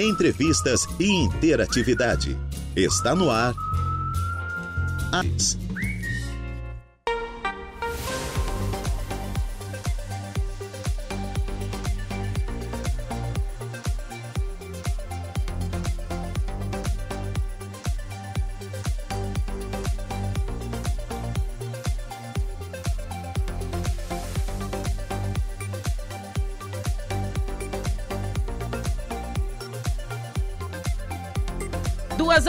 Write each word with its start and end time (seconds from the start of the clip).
entrevistas 0.00 0.86
e 0.98 1.06
interatividade. 1.06 2.36
Está 2.76 3.14
no 3.14 3.30
ar. 3.30 3.54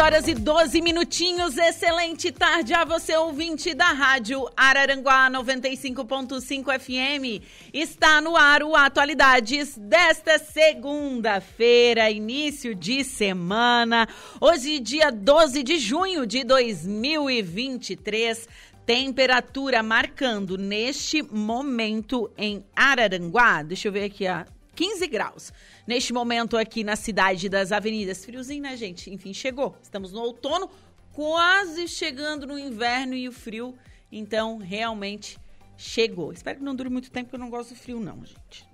Horas 0.01 0.27
e 0.27 0.33
12 0.33 0.81
minutinhos. 0.81 1.55
Excelente 1.57 2.31
tarde 2.31 2.73
a 2.73 2.83
você, 2.83 3.15
ouvinte 3.15 3.75
da 3.75 3.91
Rádio 3.91 4.49
Araranguá 4.57 5.29
95.5 5.29 6.79
FM. 6.79 7.43
Está 7.71 8.19
no 8.19 8.35
ar 8.35 8.63
o 8.63 8.75
Atualidades 8.75 9.77
desta 9.77 10.39
segunda-feira, 10.39 12.09
início 12.09 12.73
de 12.73 13.03
semana. 13.03 14.07
Hoje, 14.39 14.79
dia 14.79 15.11
12 15.11 15.61
de 15.61 15.77
junho 15.77 16.25
de 16.25 16.43
2023. 16.45 18.49
Temperatura 18.83 19.83
marcando 19.83 20.57
neste 20.57 21.21
momento 21.21 22.31
em 22.35 22.65
Araranguá. 22.75 23.61
Deixa 23.61 23.87
eu 23.87 23.91
ver 23.91 24.05
aqui 24.05 24.25
a 24.25 24.47
15 24.75 25.07
graus. 25.07 25.53
Neste 25.85 26.13
momento 26.13 26.57
aqui 26.57 26.83
na 26.83 26.95
cidade 26.95 27.49
das 27.49 27.71
avenidas. 27.71 28.23
Friozinho, 28.23 28.63
né, 28.63 28.75
gente? 28.75 29.09
Enfim, 29.09 29.33
chegou. 29.33 29.75
Estamos 29.81 30.11
no 30.11 30.21
outono, 30.21 30.69
quase 31.13 31.87
chegando 31.87 32.47
no 32.47 32.57
inverno 32.57 33.13
e 33.13 33.27
o 33.27 33.31
frio. 33.31 33.75
Então, 34.11 34.57
realmente 34.57 35.37
chegou. 35.77 36.31
Espero 36.31 36.59
que 36.59 36.63
não 36.63 36.75
dure 36.75 36.89
muito 36.89 37.11
tempo, 37.11 37.29
porque 37.29 37.35
eu 37.35 37.39
não 37.39 37.49
gosto 37.49 37.69
do 37.69 37.75
frio, 37.75 37.99
não, 37.99 38.23
gente. 38.25 38.69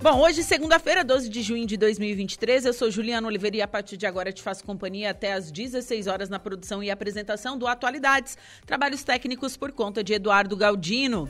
Bom, 0.00 0.20
hoje, 0.20 0.44
segunda-feira, 0.44 1.02
12 1.02 1.28
de 1.28 1.42
junho 1.42 1.66
de 1.66 1.76
2023, 1.76 2.66
eu 2.66 2.72
sou 2.72 2.88
Juliana 2.88 3.26
Oliveira 3.26 3.56
e 3.56 3.62
a 3.62 3.66
partir 3.66 3.96
de 3.96 4.06
agora 4.06 4.32
te 4.32 4.40
faço 4.40 4.62
companhia 4.62 5.10
até 5.10 5.32
às 5.32 5.50
16 5.50 6.06
horas 6.06 6.28
na 6.28 6.38
produção 6.38 6.84
e 6.84 6.88
apresentação 6.88 7.58
do 7.58 7.66
Atualidades. 7.66 8.38
Trabalhos 8.64 9.02
técnicos 9.02 9.56
por 9.56 9.72
conta 9.72 10.04
de 10.04 10.14
Eduardo 10.14 10.56
Galdino. 10.56 11.28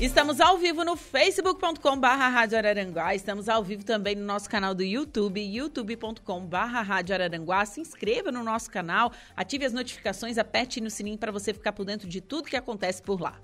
Estamos 0.00 0.40
ao 0.40 0.58
vivo 0.58 0.84
no 0.84 0.96
facebook.com 0.96 1.98
barra 1.98 2.28
Rádio 2.28 2.58
Araranguá. 2.58 3.14
Estamos 3.14 3.48
ao 3.48 3.62
vivo 3.62 3.84
também 3.84 4.14
no 4.14 4.24
nosso 4.24 4.48
canal 4.48 4.74
do 4.74 4.82
YouTube, 4.82 5.40
youtube.com 5.40 6.46
barra 6.46 6.82
Rádio 6.82 7.14
Araranguá. 7.14 7.64
Se 7.64 7.80
inscreva 7.80 8.30
no 8.30 8.42
nosso 8.42 8.70
canal, 8.70 9.12
ative 9.36 9.64
as 9.64 9.72
notificações, 9.72 10.38
aperte 10.38 10.80
no 10.80 10.90
sininho 10.90 11.18
para 11.18 11.32
você 11.32 11.52
ficar 11.52 11.72
por 11.72 11.84
dentro 11.84 12.08
de 12.08 12.20
tudo 12.20 12.48
que 12.48 12.56
acontece 12.56 13.02
por 13.02 13.20
lá. 13.20 13.40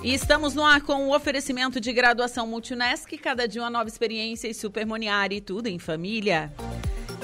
E 0.00 0.14
estamos 0.14 0.54
no 0.54 0.64
ar 0.64 0.80
com 0.80 1.08
o 1.08 1.14
oferecimento 1.14 1.80
de 1.80 1.92
graduação 1.92 2.46
Multunesc, 2.46 3.18
cada 3.18 3.48
dia 3.48 3.60
uma 3.60 3.68
nova 3.68 3.88
experiência 3.88 4.46
e 4.46 4.54
supermoniar 4.54 5.32
e 5.32 5.40
tudo 5.40 5.66
em 5.66 5.78
família. 5.78 6.52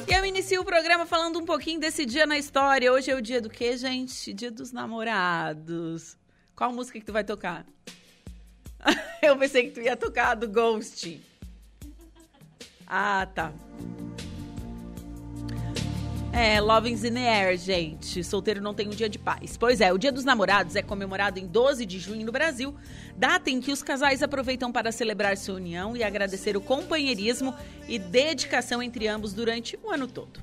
E 0.08 0.12
eu 0.12 0.24
inicio 0.24 0.60
o 0.60 0.64
programa 0.64 1.06
falando 1.06 1.38
um 1.38 1.44
pouquinho 1.44 1.78
desse 1.78 2.04
dia 2.04 2.26
na 2.26 2.36
história. 2.36 2.92
Hoje 2.92 3.12
é 3.12 3.14
o 3.14 3.22
dia 3.22 3.40
do 3.40 3.48
quê, 3.48 3.76
gente? 3.76 4.32
Dia 4.32 4.50
dos 4.50 4.72
namorados. 4.72 6.16
Qual 6.56 6.72
música 6.72 6.98
que 6.98 7.04
tu 7.04 7.12
vai 7.12 7.22
tocar? 7.22 7.64
eu 9.22 9.36
pensei 9.38 9.68
que 9.68 9.70
tu 9.70 9.80
ia 9.80 9.96
tocar 9.96 10.34
do 10.34 10.48
Ghost. 10.48 11.22
Ah, 12.86 13.26
tá. 13.32 13.52
É, 16.36 16.60
Loving's 16.60 17.04
in 17.04 17.14
the 17.14 17.28
Air, 17.28 17.56
gente. 17.56 18.24
Solteiro 18.24 18.60
não 18.60 18.74
tem 18.74 18.88
um 18.88 18.90
dia 18.90 19.08
de 19.08 19.20
paz. 19.20 19.56
Pois 19.56 19.80
é, 19.80 19.92
o 19.92 19.96
Dia 19.96 20.10
dos 20.10 20.24
Namorados 20.24 20.74
é 20.74 20.82
comemorado 20.82 21.38
em 21.38 21.46
12 21.46 21.86
de 21.86 22.00
junho 22.00 22.26
no 22.26 22.32
Brasil, 22.32 22.74
data 23.16 23.50
em 23.50 23.60
que 23.60 23.70
os 23.70 23.84
casais 23.84 24.20
aproveitam 24.20 24.72
para 24.72 24.90
celebrar 24.90 25.36
sua 25.36 25.54
união 25.54 25.96
e 25.96 26.02
agradecer 26.02 26.56
o 26.56 26.60
companheirismo 26.60 27.54
e 27.86 28.00
dedicação 28.00 28.82
entre 28.82 29.06
ambos 29.06 29.32
durante 29.32 29.78
o 29.80 29.92
ano 29.92 30.08
todo. 30.08 30.40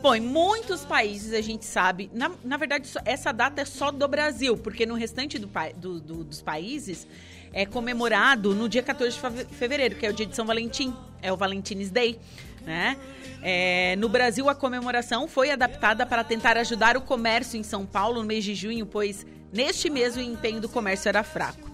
Bom, 0.00 0.14
em 0.14 0.20
muitos 0.20 0.84
países 0.84 1.32
a 1.32 1.40
gente 1.40 1.64
sabe, 1.64 2.08
na, 2.14 2.30
na 2.44 2.56
verdade, 2.56 2.88
essa 3.04 3.32
data 3.32 3.62
é 3.62 3.64
só 3.64 3.90
do 3.90 4.06
Brasil, 4.06 4.56
porque 4.56 4.86
no 4.86 4.94
restante 4.94 5.40
do, 5.40 5.50
do, 5.76 6.00
do, 6.00 6.24
dos 6.24 6.40
países 6.40 7.04
é 7.52 7.66
comemorado 7.66 8.54
no 8.54 8.68
dia 8.68 8.82
14 8.82 9.18
de 9.18 9.44
fevereiro, 9.46 9.96
que 9.96 10.06
é 10.06 10.10
o 10.10 10.12
dia 10.12 10.24
de 10.24 10.36
São 10.36 10.46
Valentim, 10.46 10.94
é 11.20 11.32
o 11.32 11.36
Valentine's 11.36 11.90
Day, 11.90 12.18
né? 12.64 12.96
É, 13.42 13.96
no 13.96 14.08
Brasil, 14.08 14.48
a 14.48 14.54
comemoração 14.54 15.26
foi 15.26 15.50
adaptada 15.50 16.06
para 16.06 16.22
tentar 16.22 16.56
ajudar 16.58 16.96
o 16.96 17.00
comércio 17.00 17.58
em 17.58 17.62
São 17.62 17.84
Paulo 17.84 18.20
no 18.20 18.26
mês 18.26 18.44
de 18.44 18.54
junho, 18.54 18.86
pois 18.86 19.26
neste 19.52 19.90
mês 19.90 20.16
o 20.16 20.20
empenho 20.20 20.60
do 20.60 20.68
comércio 20.68 21.08
era 21.08 21.22
fraco. 21.22 21.70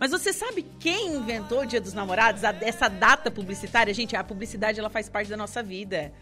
Mas 0.00 0.10
você 0.10 0.32
sabe 0.32 0.66
quem 0.80 1.14
inventou 1.14 1.60
o 1.60 1.66
Dia 1.66 1.80
dos 1.80 1.94
Namorados, 1.94 2.42
essa 2.60 2.88
data 2.88 3.30
publicitária? 3.30 3.94
Gente, 3.94 4.16
a 4.16 4.24
publicidade 4.24 4.80
ela 4.80 4.90
faz 4.90 5.08
parte 5.08 5.30
da 5.30 5.36
nossa 5.36 5.62
vida. 5.62 6.12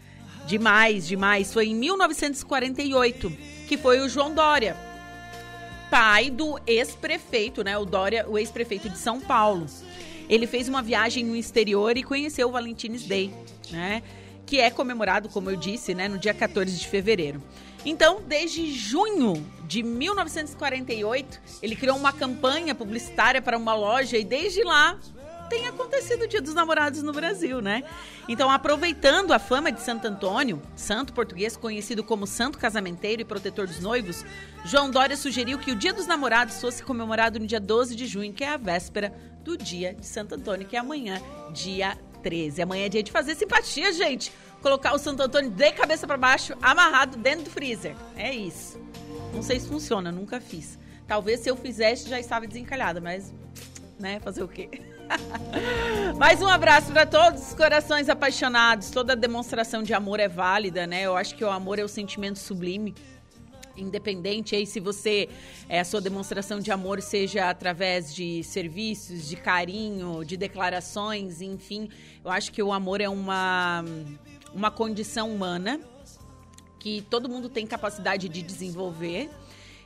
Demais, 0.45 1.07
demais. 1.07 1.51
Foi 1.51 1.67
em 1.67 1.75
1948 1.75 3.31
que 3.67 3.77
foi 3.77 3.99
o 4.01 4.07
João 4.07 4.35
Dória, 4.35 4.75
pai 5.89 6.29
do 6.29 6.59
ex-prefeito, 6.67 7.63
né? 7.63 7.77
O 7.77 7.85
Dória, 7.85 8.25
o 8.27 8.37
ex-prefeito 8.37 8.89
de 8.89 8.97
São 8.97 9.19
Paulo. 9.19 9.65
Ele 10.29 10.45
fez 10.45 10.69
uma 10.69 10.81
viagem 10.81 11.25
no 11.25 11.35
exterior 11.35 11.97
e 11.97 12.03
conheceu 12.03 12.49
o 12.49 12.51
Valentine's 12.51 13.03
Day, 13.03 13.33
né? 13.69 14.01
que 14.51 14.59
é 14.59 14.69
comemorado, 14.69 15.29
como 15.29 15.49
eu 15.49 15.55
disse, 15.55 15.95
né, 15.95 16.09
no 16.09 16.17
dia 16.17 16.33
14 16.33 16.77
de 16.77 16.85
fevereiro. 16.85 17.41
Então, 17.85 18.21
desde 18.27 18.69
junho 18.69 19.45
de 19.63 19.81
1948, 19.81 21.41
ele 21.61 21.73
criou 21.73 21.95
uma 21.95 22.11
campanha 22.11 22.75
publicitária 22.75 23.41
para 23.41 23.57
uma 23.57 23.73
loja 23.73 24.17
e 24.17 24.25
desde 24.25 24.61
lá 24.63 24.99
tem 25.49 25.67
acontecido 25.67 26.23
o 26.23 26.27
Dia 26.27 26.41
dos 26.41 26.53
Namorados 26.53 27.01
no 27.01 27.11
Brasil, 27.11 27.61
né? 27.61 27.83
Então, 28.27 28.51
aproveitando 28.51 29.33
a 29.33 29.39
fama 29.39 29.71
de 29.71 29.81
Santo 29.81 30.07
Antônio, 30.07 30.61
santo 30.75 31.11
português 31.11 31.57
conhecido 31.57 32.03
como 32.03 32.27
santo 32.27 32.57
casamenteiro 32.57 33.21
e 33.21 33.25
protetor 33.25 33.67
dos 33.67 33.79
noivos, 33.79 34.25
João 34.65 34.91
Dória 34.91 35.17
sugeriu 35.17 35.57
que 35.57 35.71
o 35.71 35.75
Dia 35.75 35.93
dos 35.93 36.07
Namorados 36.07 36.59
fosse 36.59 36.83
comemorado 36.83 37.39
no 37.39 37.47
dia 37.47 37.59
12 37.59 37.95
de 37.95 38.05
junho, 38.05 38.31
que 38.33 38.43
é 38.43 38.49
a 38.49 38.57
véspera 38.57 39.13
do 39.43 39.57
dia 39.57 39.93
de 39.93 40.05
Santo 40.05 40.35
Antônio, 40.35 40.67
que 40.67 40.75
é 40.75 40.79
amanhã, 40.79 41.21
dia 41.53 41.97
13. 42.21 42.61
Amanhã 42.61 42.85
é 42.85 42.89
dia 42.89 43.03
de 43.03 43.11
fazer 43.11 43.35
simpatia, 43.35 43.91
gente. 43.91 44.31
Colocar 44.61 44.93
o 44.93 44.97
Santo 44.97 45.23
Antônio 45.23 45.49
de 45.49 45.71
cabeça 45.71 46.05
para 46.05 46.17
baixo, 46.17 46.53
amarrado 46.61 47.17
dentro 47.17 47.45
do 47.45 47.49
freezer. 47.49 47.95
É 48.15 48.33
isso. 48.33 48.79
Não 49.33 49.41
sei 49.41 49.59
se 49.59 49.67
funciona, 49.67 50.11
nunca 50.11 50.39
fiz. 50.39 50.77
Talvez 51.07 51.39
se 51.41 51.49
eu 51.49 51.55
fizesse 51.55 52.07
já 52.07 52.19
estava 52.19 52.47
desencalhada, 52.47 53.01
mas, 53.01 53.33
né, 53.99 54.19
fazer 54.19 54.43
o 54.43 54.47
quê? 54.47 54.69
Mais 56.17 56.41
um 56.41 56.47
abraço 56.47 56.91
para 56.91 57.05
todos 57.05 57.49
os 57.49 57.53
corações 57.53 58.07
apaixonados. 58.07 58.89
Toda 58.91 59.15
demonstração 59.15 59.83
de 59.83 59.93
amor 59.93 60.19
é 60.19 60.27
válida, 60.27 60.87
né? 60.87 61.03
Eu 61.03 61.17
acho 61.17 61.35
que 61.35 61.43
o 61.43 61.49
amor 61.49 61.79
é 61.79 61.83
o 61.83 61.87
sentimento 61.87 62.39
sublime 62.39 62.95
independente 63.81 64.55
aí 64.55 64.65
se 64.65 64.79
você 64.79 65.27
é, 65.67 65.79
a 65.79 65.85
sua 65.85 65.99
demonstração 65.99 66.59
de 66.59 66.71
amor 66.71 67.01
seja 67.01 67.49
através 67.49 68.13
de 68.13 68.43
serviços, 68.43 69.27
de 69.27 69.35
carinho, 69.35 70.23
de 70.23 70.37
declarações, 70.37 71.41
enfim, 71.41 71.89
eu 72.23 72.31
acho 72.31 72.51
que 72.51 72.61
o 72.61 72.71
amor 72.71 73.01
é 73.01 73.09
uma 73.09 73.83
uma 74.53 74.69
condição 74.69 75.33
humana 75.33 75.79
que 76.79 77.01
todo 77.09 77.29
mundo 77.29 77.47
tem 77.47 77.65
capacidade 77.65 78.27
de 78.27 78.41
desenvolver 78.41 79.29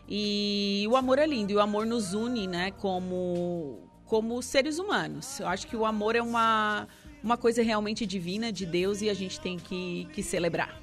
e 0.07 0.85
o 0.89 0.95
amor 0.95 1.19
é 1.19 1.25
lindo 1.25 1.51
e 1.51 1.55
o 1.55 1.59
amor 1.59 1.85
nos 1.85 2.13
une, 2.13 2.47
né, 2.47 2.71
como 2.71 3.79
como 4.05 4.39
seres 4.41 4.77
humanos. 4.77 5.39
Eu 5.39 5.47
acho 5.47 5.65
que 5.67 5.75
o 5.75 5.85
amor 5.85 6.15
é 6.15 6.21
uma 6.21 6.87
uma 7.23 7.37
coisa 7.37 7.63
realmente 7.63 8.05
divina 8.05 8.51
de 8.51 8.67
Deus 8.67 9.01
e 9.01 9.09
a 9.09 9.13
gente 9.13 9.39
tem 9.39 9.57
que, 9.57 10.07
que 10.13 10.21
celebrar. 10.21 10.79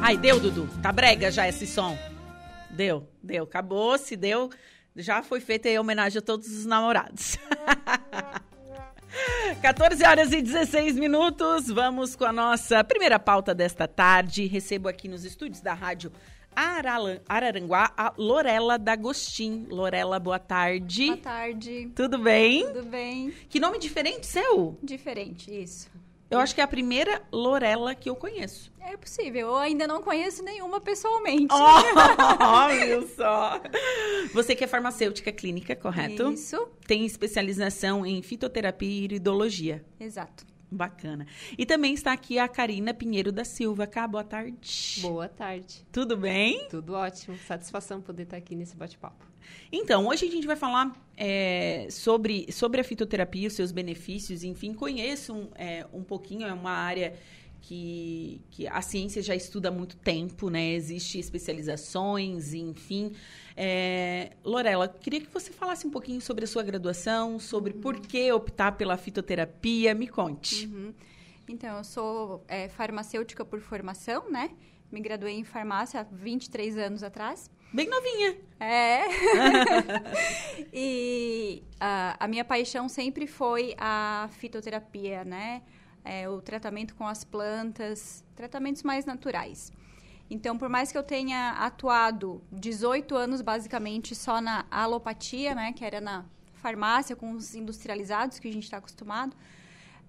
Ai, 0.00 0.16
deu, 0.16 0.38
Dudu. 0.38 0.68
Tá 0.82 0.92
brega 0.92 1.30
já 1.30 1.48
esse 1.48 1.66
som. 1.66 1.98
Deu, 2.70 3.08
deu. 3.22 3.44
Acabou, 3.44 3.98
se 3.98 4.16
deu. 4.16 4.50
Já 4.94 5.22
foi 5.22 5.40
feita 5.40 5.68
a 5.68 5.80
homenagem 5.80 6.18
a 6.18 6.22
todos 6.22 6.46
os 6.46 6.64
namorados. 6.64 7.36
14 9.60 10.04
horas 10.04 10.32
e 10.32 10.40
16 10.40 10.96
minutos. 10.96 11.66
Vamos 11.68 12.14
com 12.14 12.24
a 12.24 12.32
nossa 12.32 12.84
primeira 12.84 13.18
pauta 13.18 13.54
desta 13.54 13.88
tarde. 13.88 14.46
Recebo 14.46 14.88
aqui 14.88 15.08
nos 15.08 15.24
estúdios 15.24 15.60
da 15.60 15.74
Rádio 15.74 16.12
Araranguá 16.54 17.92
a 17.96 18.14
Lorela 18.16 18.78
D'Agostin. 18.78 19.66
Lorela, 19.68 20.18
boa 20.18 20.38
tarde. 20.38 21.06
Boa 21.06 21.16
tarde. 21.18 21.90
Tudo 21.94 22.18
bem? 22.18 22.66
Tudo 22.66 22.84
bem. 22.84 23.32
Que 23.48 23.60
nome 23.60 23.78
diferente 23.78 24.26
seu? 24.26 24.78
Diferente, 24.82 25.50
isso. 25.50 25.95
Eu 26.30 26.40
acho 26.40 26.54
que 26.54 26.60
é 26.60 26.64
a 26.64 26.68
primeira 26.68 27.22
Lorela 27.32 27.94
que 27.94 28.10
eu 28.10 28.16
conheço. 28.16 28.72
É 28.80 28.96
possível. 28.96 29.48
Eu 29.48 29.56
ainda 29.56 29.86
não 29.86 30.02
conheço 30.02 30.42
nenhuma 30.42 30.80
pessoalmente. 30.80 31.52
Oh, 31.52 32.68
viu 32.84 33.08
só. 33.08 33.60
Você 34.32 34.54
que 34.54 34.64
é 34.64 34.66
farmacêutica 34.66 35.30
clínica, 35.32 35.76
correto? 35.76 36.32
Isso. 36.32 36.68
Tem 36.86 37.04
especialização 37.04 38.04
em 38.04 38.22
fitoterapia 38.22 38.88
e 38.88 39.04
iridologia. 39.04 39.84
Exato. 40.00 40.44
Bacana. 40.70 41.26
E 41.56 41.64
também 41.64 41.94
está 41.94 42.12
aqui 42.12 42.38
a 42.38 42.48
Karina 42.48 42.92
Pinheiro 42.92 43.30
da 43.30 43.44
Silva. 43.44 43.86
Cá, 43.86 44.06
boa 44.06 44.24
tarde. 44.24 44.98
Boa 45.00 45.28
tarde. 45.28 45.86
Tudo 45.92 46.16
bem? 46.16 46.66
Tudo 46.68 46.94
ótimo. 46.94 47.36
Satisfação 47.46 48.00
poder 48.00 48.24
estar 48.24 48.36
aqui 48.36 48.54
nesse 48.54 48.76
bate-papo. 48.76 49.24
Então, 49.70 50.06
hoje 50.08 50.26
a 50.26 50.30
gente 50.30 50.46
vai 50.46 50.56
falar 50.56 50.92
é, 51.16 51.86
sobre, 51.90 52.50
sobre 52.52 52.80
a 52.80 52.84
fitoterapia, 52.84 53.46
os 53.46 53.54
seus 53.54 53.70
benefícios, 53.70 54.42
enfim, 54.42 54.74
conheço 54.74 55.32
um, 55.32 55.48
é, 55.54 55.86
um 55.92 56.02
pouquinho, 56.02 56.46
é 56.46 56.52
uma 56.52 56.72
área 56.72 57.14
que, 57.60 58.40
que 58.50 58.66
a 58.66 58.80
ciência 58.80 59.22
já 59.22 59.34
estuda 59.34 59.68
há 59.68 59.72
muito 59.72 59.96
tempo, 59.96 60.48
né? 60.48 60.72
Existem 60.72 61.20
especializações, 61.20 62.54
enfim. 62.54 63.12
É, 63.56 64.32
Lorela, 64.44 64.88
queria 64.88 65.20
que 65.20 65.32
você 65.32 65.50
falasse 65.50 65.86
um 65.86 65.90
pouquinho 65.90 66.20
sobre 66.20 66.44
a 66.44 66.46
sua 66.46 66.62
graduação, 66.62 67.38
sobre 67.38 67.72
uhum. 67.72 67.80
por 67.80 68.00
que 68.00 68.30
optar 68.32 68.72
pela 68.72 68.96
fitoterapia. 68.96 69.94
Me 69.94 70.06
conte. 70.06 70.66
Uhum. 70.66 70.94
Então, 71.48 71.78
eu 71.78 71.84
sou 71.84 72.44
é, 72.48 72.68
farmacêutica 72.68 73.44
por 73.44 73.60
formação, 73.60 74.30
né? 74.30 74.50
Me 74.90 75.00
graduei 75.00 75.34
em 75.34 75.44
farmácia 75.44 76.00
há 76.00 76.04
23 76.04 76.78
anos 76.78 77.02
atrás. 77.02 77.50
Bem 77.72 77.88
novinha. 77.88 78.36
É. 78.60 79.02
e 80.72 81.62
a, 81.80 82.24
a 82.24 82.28
minha 82.28 82.44
paixão 82.44 82.88
sempre 82.88 83.26
foi 83.26 83.74
a 83.78 84.28
fitoterapia, 84.32 85.24
né? 85.24 85.62
É, 86.06 86.28
o 86.28 86.40
tratamento 86.40 86.94
com 86.94 87.06
as 87.06 87.24
plantas, 87.24 88.24
tratamentos 88.36 88.82
mais 88.84 89.04
naturais. 89.04 89.72
Então, 90.30 90.56
por 90.56 90.68
mais 90.68 90.90
que 90.90 90.98
eu 90.98 91.02
tenha 91.02 91.50
atuado 91.52 92.42
18 92.52 93.14
anos 93.14 93.40
basicamente 93.40 94.14
só 94.14 94.40
na 94.40 94.64
alopatia, 94.70 95.54
né, 95.54 95.72
que 95.72 95.84
era 95.84 96.00
na 96.00 96.24
farmácia 96.54 97.14
com 97.14 97.32
os 97.32 97.54
industrializados 97.54 98.38
que 98.38 98.48
a 98.48 98.52
gente 98.52 98.64
está 98.64 98.78
acostumado, 98.78 99.36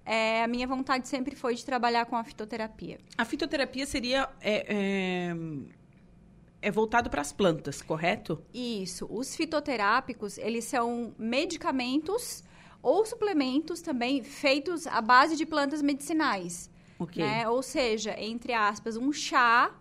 é, 0.04 0.42
a 0.42 0.48
minha 0.48 0.66
vontade 0.66 1.06
sempre 1.06 1.36
foi 1.36 1.54
de 1.54 1.64
trabalhar 1.64 2.06
com 2.06 2.16
a 2.16 2.24
fitoterapia. 2.24 2.98
A 3.16 3.24
fitoterapia 3.24 3.86
seria 3.86 4.28
é, 4.40 4.64
é, 4.66 5.36
é 6.62 6.70
voltado 6.70 7.10
para 7.10 7.20
as 7.20 7.30
plantas, 7.30 7.82
correto? 7.82 8.42
Isso. 8.52 9.06
Os 9.10 9.36
fitoterápicos 9.36 10.38
eles 10.38 10.64
são 10.64 11.14
medicamentos 11.18 12.42
ou 12.82 13.04
suplementos 13.04 13.80
também 13.80 14.22
feitos 14.22 14.86
à 14.86 15.00
base 15.00 15.36
de 15.36 15.44
plantas 15.44 15.82
medicinais. 15.82 16.70
Ok. 16.98 17.22
Né? 17.22 17.48
Ou 17.48 17.62
seja, 17.62 18.14
entre 18.18 18.52
aspas, 18.52 18.96
um 18.96 19.12
chá 19.12 19.74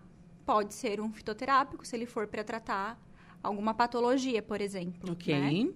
pode 0.45 0.73
ser 0.73 1.01
um 1.01 1.11
fitoterápico 1.11 1.85
se 1.85 1.95
ele 1.95 2.05
for 2.05 2.27
para 2.27 2.43
tratar 2.43 2.99
alguma 3.41 3.73
patologia, 3.73 4.41
por 4.41 4.61
exemplo. 4.61 5.11
Ok. 5.11 5.33
Né? 5.33 5.73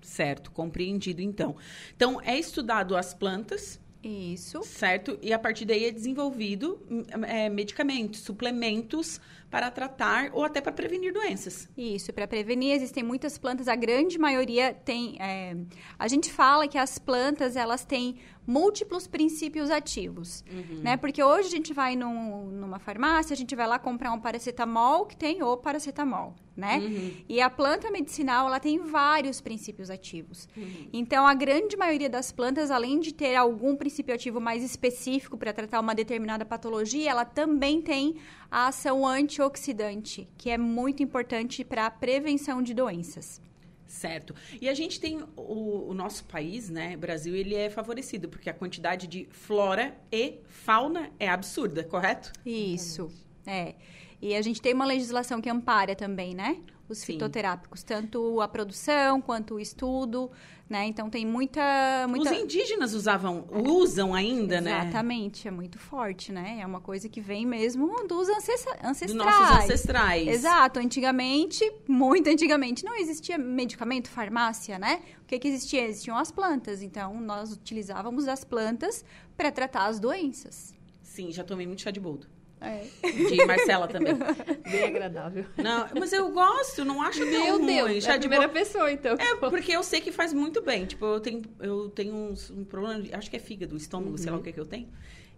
Certo, 0.00 0.50
compreendido 0.52 1.20
então. 1.20 1.56
Então, 1.94 2.20
é 2.22 2.38
estudado 2.38 2.96
as 2.96 3.12
plantas. 3.12 3.80
Isso. 4.02 4.62
Certo? 4.62 5.18
E 5.20 5.32
a 5.32 5.38
partir 5.38 5.64
daí 5.64 5.84
é 5.84 5.90
desenvolvido 5.90 6.80
é, 7.26 7.48
medicamentos, 7.48 8.20
suplementos 8.20 9.20
para 9.56 9.70
tratar 9.70 10.28
ou 10.34 10.44
até 10.44 10.60
para 10.60 10.70
prevenir 10.70 11.14
doenças. 11.14 11.66
Isso, 11.78 12.12
para 12.12 12.28
prevenir 12.28 12.74
existem 12.74 13.02
muitas 13.02 13.38
plantas, 13.38 13.68
a 13.68 13.74
grande 13.74 14.18
maioria 14.18 14.74
tem. 14.74 15.16
É, 15.18 15.56
a 15.98 16.06
gente 16.08 16.30
fala 16.30 16.68
que 16.68 16.76
as 16.76 16.98
plantas 16.98 17.56
elas 17.56 17.82
têm 17.82 18.18
múltiplos 18.46 19.06
princípios 19.06 19.70
ativos, 19.70 20.44
uhum. 20.48 20.82
né? 20.82 20.96
Porque 20.96 21.22
hoje 21.22 21.48
a 21.48 21.50
gente 21.50 21.72
vai 21.72 21.96
num, 21.96 22.46
numa 22.50 22.78
farmácia, 22.78 23.34
a 23.34 23.36
gente 23.36 23.56
vai 23.56 23.66
lá 23.66 23.78
comprar 23.78 24.12
um 24.12 24.20
paracetamol 24.20 25.06
que 25.06 25.16
tem 25.16 25.42
o 25.42 25.56
paracetamol, 25.56 26.34
né? 26.54 26.78
Uhum. 26.78 27.12
E 27.28 27.40
a 27.40 27.50
planta 27.50 27.90
medicinal, 27.90 28.46
ela 28.46 28.60
tem 28.60 28.78
vários 28.78 29.40
princípios 29.40 29.90
ativos. 29.90 30.48
Uhum. 30.56 30.88
Então, 30.92 31.26
a 31.26 31.34
grande 31.34 31.76
maioria 31.76 32.08
das 32.08 32.30
plantas, 32.30 32.70
além 32.70 33.00
de 33.00 33.12
ter 33.12 33.34
algum 33.34 33.74
princípio 33.74 34.14
ativo 34.14 34.40
mais 34.40 34.62
específico 34.62 35.36
para 35.36 35.52
tratar 35.52 35.80
uma 35.80 35.94
determinada 35.94 36.44
patologia, 36.44 37.10
ela 37.10 37.24
também 37.24 37.82
tem 37.82 38.16
a 38.50 38.68
ação 38.68 39.06
antioxidante, 39.06 40.28
que 40.36 40.50
é 40.50 40.58
muito 40.58 41.02
importante 41.02 41.64
para 41.64 41.86
a 41.86 41.90
prevenção 41.90 42.62
de 42.62 42.74
doenças. 42.74 43.40
Certo. 43.86 44.34
E 44.60 44.68
a 44.68 44.74
gente 44.74 45.00
tem 45.00 45.22
o, 45.36 45.88
o, 45.88 45.94
nosso 45.94 46.24
país, 46.24 46.68
né, 46.68 46.96
Brasil, 46.96 47.34
ele 47.34 47.54
é 47.54 47.70
favorecido 47.70 48.28
porque 48.28 48.50
a 48.50 48.54
quantidade 48.54 49.06
de 49.06 49.26
flora 49.30 49.96
e 50.10 50.38
fauna 50.48 51.10
é 51.18 51.28
absurda, 51.28 51.84
correto? 51.84 52.32
Isso. 52.44 53.10
É. 53.46 53.74
E 54.20 54.34
a 54.34 54.42
gente 54.42 54.60
tem 54.60 54.74
uma 54.74 54.84
legislação 54.84 55.40
que 55.40 55.48
ampara 55.48 55.94
também, 55.94 56.34
né? 56.34 56.60
Os 56.88 56.98
Sim. 56.98 57.14
fitoterápicos, 57.14 57.82
tanto 57.82 58.40
a 58.40 58.46
produção 58.46 59.20
quanto 59.20 59.54
o 59.54 59.60
estudo, 59.60 60.30
né? 60.68 60.86
Então 60.86 61.10
tem 61.10 61.26
muita, 61.26 62.06
muita... 62.08 62.32
Os 62.32 62.38
indígenas 62.38 62.94
usavam, 62.94 63.44
usam 63.50 64.14
ainda, 64.14 64.56
Exatamente, 64.56 64.64
né? 64.64 64.82
Exatamente, 64.82 65.48
é 65.48 65.50
muito 65.50 65.78
forte, 65.78 66.32
né? 66.32 66.58
É 66.60 66.66
uma 66.66 66.80
coisa 66.80 67.08
que 67.08 67.20
vem 67.20 67.44
mesmo 67.44 68.06
dos 68.06 68.28
ancestrais. 68.28 69.00
Dos 69.00 69.14
nossos 69.14 69.64
ancestrais. 69.64 70.28
Exato, 70.28 70.78
antigamente, 70.78 71.68
muito 71.88 72.30
antigamente, 72.30 72.84
não 72.84 72.94
existia 72.94 73.36
medicamento, 73.36 74.08
farmácia, 74.08 74.78
né? 74.78 75.02
O 75.22 75.26
que, 75.26 75.38
que 75.40 75.48
existia? 75.48 75.86
Existiam 75.86 76.16
as 76.16 76.30
plantas, 76.30 76.82
então 76.82 77.20
nós 77.20 77.52
utilizávamos 77.52 78.28
as 78.28 78.44
plantas 78.44 79.04
para 79.36 79.50
tratar 79.50 79.86
as 79.86 79.98
doenças. 79.98 80.74
Sim, 81.02 81.32
já 81.32 81.42
tomei 81.42 81.66
muito 81.66 81.82
chá 81.82 81.90
de 81.90 81.98
boldo. 81.98 82.28
É. 82.60 82.84
De 83.02 83.44
Marcela 83.44 83.86
também. 83.86 84.14
Bem 84.70 84.84
agradável. 84.84 85.44
Não, 85.56 85.88
mas 85.98 86.12
eu 86.12 86.30
gosto, 86.30 86.84
não 86.84 87.02
acho 87.02 87.20
tão 87.20 87.28
Meu 87.28 87.58
ruim. 87.58 87.66
Deus, 87.66 88.04
Chá 88.04 88.12
é 88.12 88.14
a 88.14 88.16
de 88.16 88.28
primeira 88.28 88.48
pessoa, 88.52 88.90
então. 88.90 89.14
É, 89.18 89.36
porque 89.36 89.72
eu 89.72 89.82
sei 89.82 90.00
que 90.00 90.10
faz 90.10 90.32
muito 90.32 90.62
bem. 90.62 90.86
Tipo, 90.86 91.04
eu 91.04 91.20
tenho, 91.20 91.42
eu 91.60 91.88
tenho 91.90 92.14
uns, 92.14 92.50
um 92.50 92.64
problema, 92.64 93.04
acho 93.12 93.30
que 93.30 93.36
é 93.36 93.40
fígado, 93.40 93.76
estômago, 93.76 94.12
uhum. 94.12 94.18
sei 94.18 94.30
lá 94.30 94.38
o 94.38 94.42
que, 94.42 94.52
que 94.52 94.60
eu 94.60 94.66
tenho. 94.66 94.88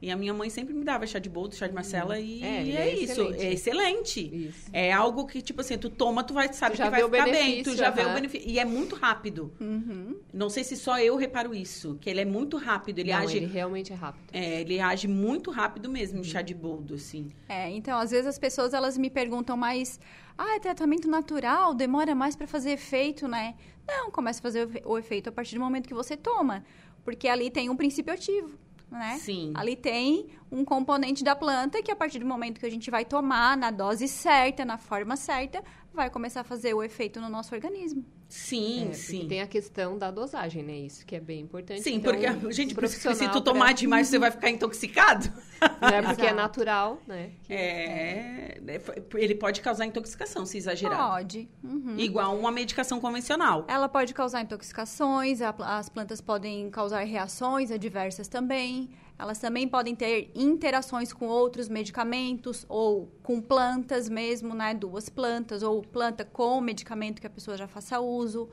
E 0.01 0.11
a 0.11 0.17
minha 0.17 0.33
mãe 0.33 0.49
sempre 0.49 0.73
me 0.73 0.85
dava 0.85 1.07
chá 1.07 1.19
de 1.19 1.29
boldo, 1.29 1.57
chá 1.57 1.67
de 1.67 1.75
Marcela 1.75 2.15
uhum. 2.15 2.21
e 2.21 2.43
é, 2.45 2.69
é, 2.69 2.77
é 2.77 2.95
isso. 2.95 3.21
É 3.35 3.53
excelente. 3.53 4.21
Isso. 4.21 4.71
É 4.73 4.93
algo 4.93 5.27
que, 5.27 5.43
tipo 5.43 5.61
assim, 5.61 5.77
tu 5.77 5.91
toma, 5.91 6.23
tu 6.23 6.35
vai, 6.35 6.53
sabe 6.53 6.77
que 6.77 6.89
vai 6.89 7.03
ficar 7.03 7.25
bem. 7.25 7.63
Tu 7.65 7.75
já 7.75 7.91
uhum. 7.91 7.97
vê 7.97 8.03
o 8.03 8.15
benefício. 8.15 8.49
E 8.49 8.59
é 8.61 8.65
muito 8.65 8.95
rápido. 8.95 9.53
Uhum. 9.61 10.17
Não 10.33 10.49
sei 10.49 10.63
se 10.63 10.77
só 10.77 11.01
eu 11.01 11.17
reparo 11.17 11.53
isso, 11.53 11.99
que 12.01 12.09
ele 12.09 12.21
é 12.21 12.25
muito 12.25 12.57
rápido. 12.57 13.01
Ele 13.01 13.11
Não, 13.11 13.19
age. 13.19 13.39
Ele 13.39 13.47
realmente 13.47 13.93
é 13.93 13.97
rápido. 13.97 14.31
É, 14.33 14.61
ele 14.61 14.81
age 14.81 15.09
muito 15.09 15.51
rápido 15.51 15.89
mesmo, 15.89 16.19
uhum. 16.19 16.25
chá 16.25 16.43
de 16.43 16.55
boldo, 16.55 16.95
assim. 16.95 17.33
É, 17.49 17.69
então, 17.71 17.99
às 17.99 18.13
vezes 18.13 18.27
as 18.27 18.39
pessoas 18.39 18.73
elas 18.73 18.97
me 18.97 19.11
perguntam 19.11 19.57
mais. 19.57 19.99
Ah, 20.37 20.55
é 20.55 20.61
tratamento 20.61 21.09
natural, 21.09 21.75
demora 21.75 22.15
mais 22.15 22.37
para 22.37 22.47
fazer 22.47 22.71
efeito, 22.71 23.27
né? 23.27 23.57
Não, 23.87 24.13
começa 24.13 24.39
a 24.39 24.43
fazer 24.43 24.69
o 24.85 24.97
efeito 24.97 25.29
a 25.29 25.33
partir 25.33 25.57
do 25.57 25.61
momento 25.61 25.89
que 25.89 25.95
você 25.95 26.17
toma. 26.17 26.65
Porque 27.05 27.27
ali 27.27 27.51
tem 27.51 27.69
um 27.69 27.77
princípio 27.77 28.13
ativo 28.13 28.57
né? 28.91 29.19
Sim. 29.19 29.53
Ali 29.55 29.77
tem 29.77 30.29
um 30.51 30.65
componente 30.65 31.23
da 31.23 31.37
planta 31.37 31.83
que 31.83 31.91
a 31.91 31.97
partir 31.97 32.19
do 32.19 32.27
momento 32.27 32.59
que 32.59 32.67
a 32.67 32.71
gente 32.71 32.91
vai 32.91 33.05
tomar 33.05 33.57
na 33.57 33.71
dose 33.71 34.09
certa, 34.09 34.65
na 34.65 34.79
forma 34.79 35.17
certa, 35.17 35.63
vai 35.93 36.11
começar 36.11 36.41
a 36.41 36.45
fazer 36.45 36.75
o 36.75 36.83
efeito 36.83 37.21
no 37.21 37.29
nosso 37.29 37.55
organismo. 37.55 38.05
Sim, 38.29 38.91
é, 38.91 38.93
sim. 38.93 39.27
Tem 39.27 39.41
a 39.41 39.47
questão 39.47 39.97
da 39.97 40.11
dosagem, 40.11 40.63
né? 40.63 40.75
Isso 40.75 41.07
que 41.07 41.17
é 41.17 41.21
bem 41.21 41.41
importante. 41.41 41.81
Sim, 41.81 41.95
então, 41.95 42.13
porque, 42.13 42.53
gente, 42.53 42.75
se 42.89 43.29
tu 43.31 43.41
tomar 43.41 43.67
pra... 43.67 43.73
demais, 43.73 44.07
você 44.07 44.19
vai 44.19 44.31
ficar 44.31 44.51
intoxicado. 44.51 45.33
Não 45.81 45.89
é 45.89 46.03
porque 46.03 46.27
é 46.27 46.33
natural, 46.33 47.01
né? 47.07 47.31
Que... 47.45 47.55
É, 47.55 48.59
é, 48.67 49.03
ele 49.15 49.35
pode 49.35 49.63
causar 49.63 49.87
intoxicação, 49.87 50.45
se 50.45 50.59
exagerar. 50.59 51.11
Pode. 51.11 51.49
Uhum. 51.65 51.99
Igual 51.99 52.39
uma 52.39 52.53
medicação 52.53 53.01
convencional. 53.01 53.65
Ela 53.67 53.89
pode 53.89 54.13
causar 54.13 54.43
intoxicações, 54.43 55.41
as 55.41 55.89
plantas 55.89 56.21
podem 56.21 56.69
causar 56.71 57.01
reações 57.05 57.71
adversas 57.71 58.29
também. 58.29 58.91
Elas 59.19 59.39
também 59.39 59.67
podem 59.67 59.97
ter 59.97 60.31
interações 60.35 61.13
com 61.13 61.27
outros 61.27 61.69
medicamentos 61.69 62.65
ou 62.69 63.11
com 63.23 63.41
plantas 63.41 64.09
mesmo, 64.09 64.55
né? 64.55 64.73
Duas 64.75 65.09
plantas 65.09 65.63
ou 65.63 65.83
planta 65.83 66.25
com 66.25 66.61
medicamento 66.61 67.21
que 67.21 67.27
a 67.27 67.31
pessoa 67.31 67.57
já 67.57 67.67
faça 67.67 67.99
uso. 67.99 68.49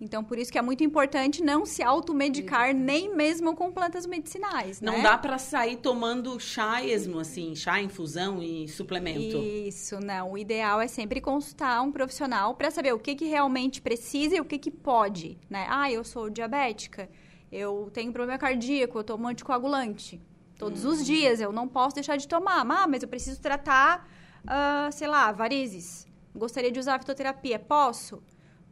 Então, 0.00 0.22
por 0.22 0.38
isso 0.38 0.52
que 0.52 0.58
é 0.58 0.62
muito 0.62 0.84
importante 0.84 1.42
não 1.42 1.66
se 1.66 1.82
automedicar 1.82 2.72
nem 2.72 3.14
mesmo 3.14 3.54
com 3.56 3.70
plantas 3.72 4.06
medicinais, 4.06 4.80
Não 4.80 4.98
né? 4.98 5.02
dá 5.02 5.18
pra 5.18 5.38
sair 5.38 5.76
tomando 5.76 6.38
chá 6.38 6.84
esmo, 6.84 7.18
assim, 7.18 7.54
chá, 7.56 7.82
infusão 7.82 8.40
e 8.40 8.68
suplemento. 8.68 9.38
Isso, 9.38 9.98
não. 9.98 10.32
O 10.32 10.38
ideal 10.38 10.80
é 10.80 10.86
sempre 10.86 11.20
consultar 11.20 11.82
um 11.82 11.90
profissional 11.90 12.54
para 12.54 12.70
saber 12.70 12.92
o 12.94 12.98
que, 12.98 13.16
que 13.16 13.24
realmente 13.24 13.82
precisa 13.82 14.36
e 14.36 14.40
o 14.40 14.44
que, 14.44 14.56
que 14.58 14.70
pode, 14.70 15.36
né? 15.50 15.66
Ah, 15.68 15.90
eu 15.90 16.04
sou 16.04 16.30
diabética, 16.30 17.10
eu 17.50 17.90
tenho 17.92 18.12
problema 18.12 18.38
cardíaco, 18.38 18.98
eu 18.98 19.04
tomo 19.04 19.26
anticoagulante. 19.28 20.20
Todos 20.58 20.84
os 20.84 21.04
dias, 21.06 21.40
eu 21.40 21.52
não 21.52 21.68
posso 21.68 21.94
deixar 21.94 22.16
de 22.16 22.26
tomar. 22.26 22.60
Ah, 22.68 22.86
mas 22.88 23.02
eu 23.02 23.08
preciso 23.08 23.40
tratar, 23.40 24.08
ah, 24.46 24.88
sei 24.92 25.06
lá, 25.06 25.30
varizes. 25.30 26.06
Gostaria 26.34 26.70
de 26.72 26.80
usar 26.80 26.96
a 26.96 26.98
fitoterapia. 26.98 27.58
Posso? 27.58 28.20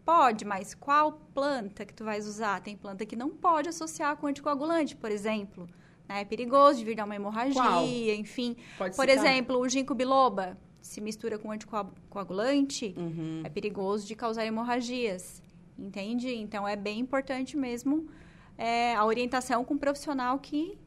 Pode, 0.05 0.45
mas 0.45 0.75
qual 0.75 1.13
planta 1.35 1.85
que 1.85 1.95
tu 1.95 2.05
vais 2.05 2.27
usar? 2.27 2.61
Tem 2.61 2.77
planta 2.77 3.05
que 3.07 3.15
não 3.17 3.31
pode 3.31 3.69
associar 3.69 4.17
com 4.17 4.27
anticoagulante, 4.27 4.95
por 4.97 5.11
exemplo. 5.11 5.69
né? 6.09 6.21
É 6.21 6.25
perigoso 6.25 6.79
de 6.79 6.85
vir 6.85 6.95
dar 6.97 7.05
uma 7.05 7.15
hemorragia, 7.17 7.55
Qual? 7.61 7.85
enfim. 7.85 8.57
Pode 8.79 8.95
Por 8.95 9.09
citar. 9.09 9.25
exemplo, 9.25 9.59
o 9.59 9.69
ginkgo 9.69 9.95
biloba 9.95 10.57
se 10.81 11.01
mistura 11.01 11.37
com 11.39 11.51
anticoagulante, 11.51 12.95
Uhum. 12.97 13.43
é 13.45 13.49
perigoso 13.49 14.07
de 14.07 14.15
causar 14.15 14.45
hemorragias, 14.47 15.43
entende? 15.79 16.33
Então, 16.35 16.67
é 16.67 16.77
bem 16.77 17.01
importante 17.01 17.57
mesmo 17.57 18.09
é, 18.59 18.95
a 18.95 19.05
orientação 19.05 19.65
com 19.65 19.75
um 19.75 19.79
profissional 19.79 20.39
que, 20.39 20.79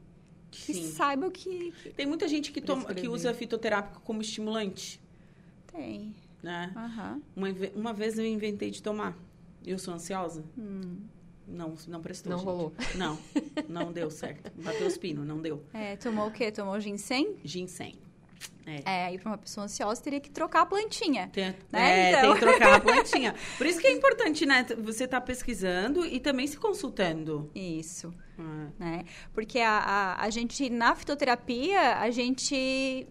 que 0.50 0.74
Sim. 0.74 0.90
saiba 0.90 1.26
o 1.26 1.30
que, 1.30 1.72
que 1.82 1.90
Tem 1.90 2.06
muita 2.06 2.26
gente 2.28 2.50
que, 2.52 2.60
toma, 2.60 2.92
que 2.94 3.08
usa 3.08 3.32
fitoterápico 3.34 4.00
como 4.02 4.20
estimulante, 4.20 5.00
tem. 5.66 6.14
né? 6.42 6.72
Aham. 6.76 7.20
Uma, 7.36 7.48
uma 7.74 7.92
vez 7.92 8.18
eu 8.18 8.26
inventei 8.26 8.70
de 8.70 8.82
tomar. 8.82 9.16
Eu 9.64 9.78
sou 9.78 9.94
ansiosa? 9.94 10.42
Não, 11.46 11.74
não 11.88 12.00
prestou, 12.00 12.30
Não 12.30 12.38
gente. 12.38 12.46
rolou. 12.46 12.72
Não, 12.94 13.18
não 13.68 13.92
deu 13.92 14.10
certo. 14.10 14.50
Bateu 14.62 14.86
os 14.86 14.96
pinos, 14.96 15.26
não 15.26 15.38
deu. 15.40 15.62
É, 15.74 15.96
tomou 15.96 16.28
o 16.28 16.30
quê? 16.30 16.50
Tomou 16.50 16.78
ginseng? 16.80 17.36
Ginseng. 17.44 17.96
É. 18.66 18.82
É, 18.84 19.06
aí 19.06 19.18
para 19.18 19.30
uma 19.30 19.38
pessoa 19.38 19.64
ansiosa 19.64 20.00
teria 20.00 20.20
que 20.20 20.30
trocar 20.30 20.62
a 20.62 20.66
plantinha. 20.66 21.28
Tem, 21.32 21.54
Né, 21.72 22.10
é, 22.10 22.10
então? 22.10 22.22
tem 22.22 22.34
que 22.34 22.40
trocar 22.40 22.74
a 22.74 22.80
plantinha. 22.80 23.34
Por 23.58 23.66
isso 23.66 23.80
que 23.80 23.86
é 23.86 23.92
importante, 23.92 24.46
né? 24.46 24.64
Você 24.78 25.06
tá 25.08 25.20
pesquisando 25.20 26.04
e 26.06 26.20
também 26.20 26.46
se 26.46 26.56
consultando. 26.56 27.50
Isso. 27.54 28.14
Ah, 28.38 28.68
né? 28.78 29.04
Porque 29.32 29.58
a, 29.58 29.78
a, 29.78 30.24
a 30.24 30.30
gente, 30.30 30.70
na 30.70 30.94
fitoterapia, 30.94 31.98
a 31.98 32.10
gente 32.10 33.06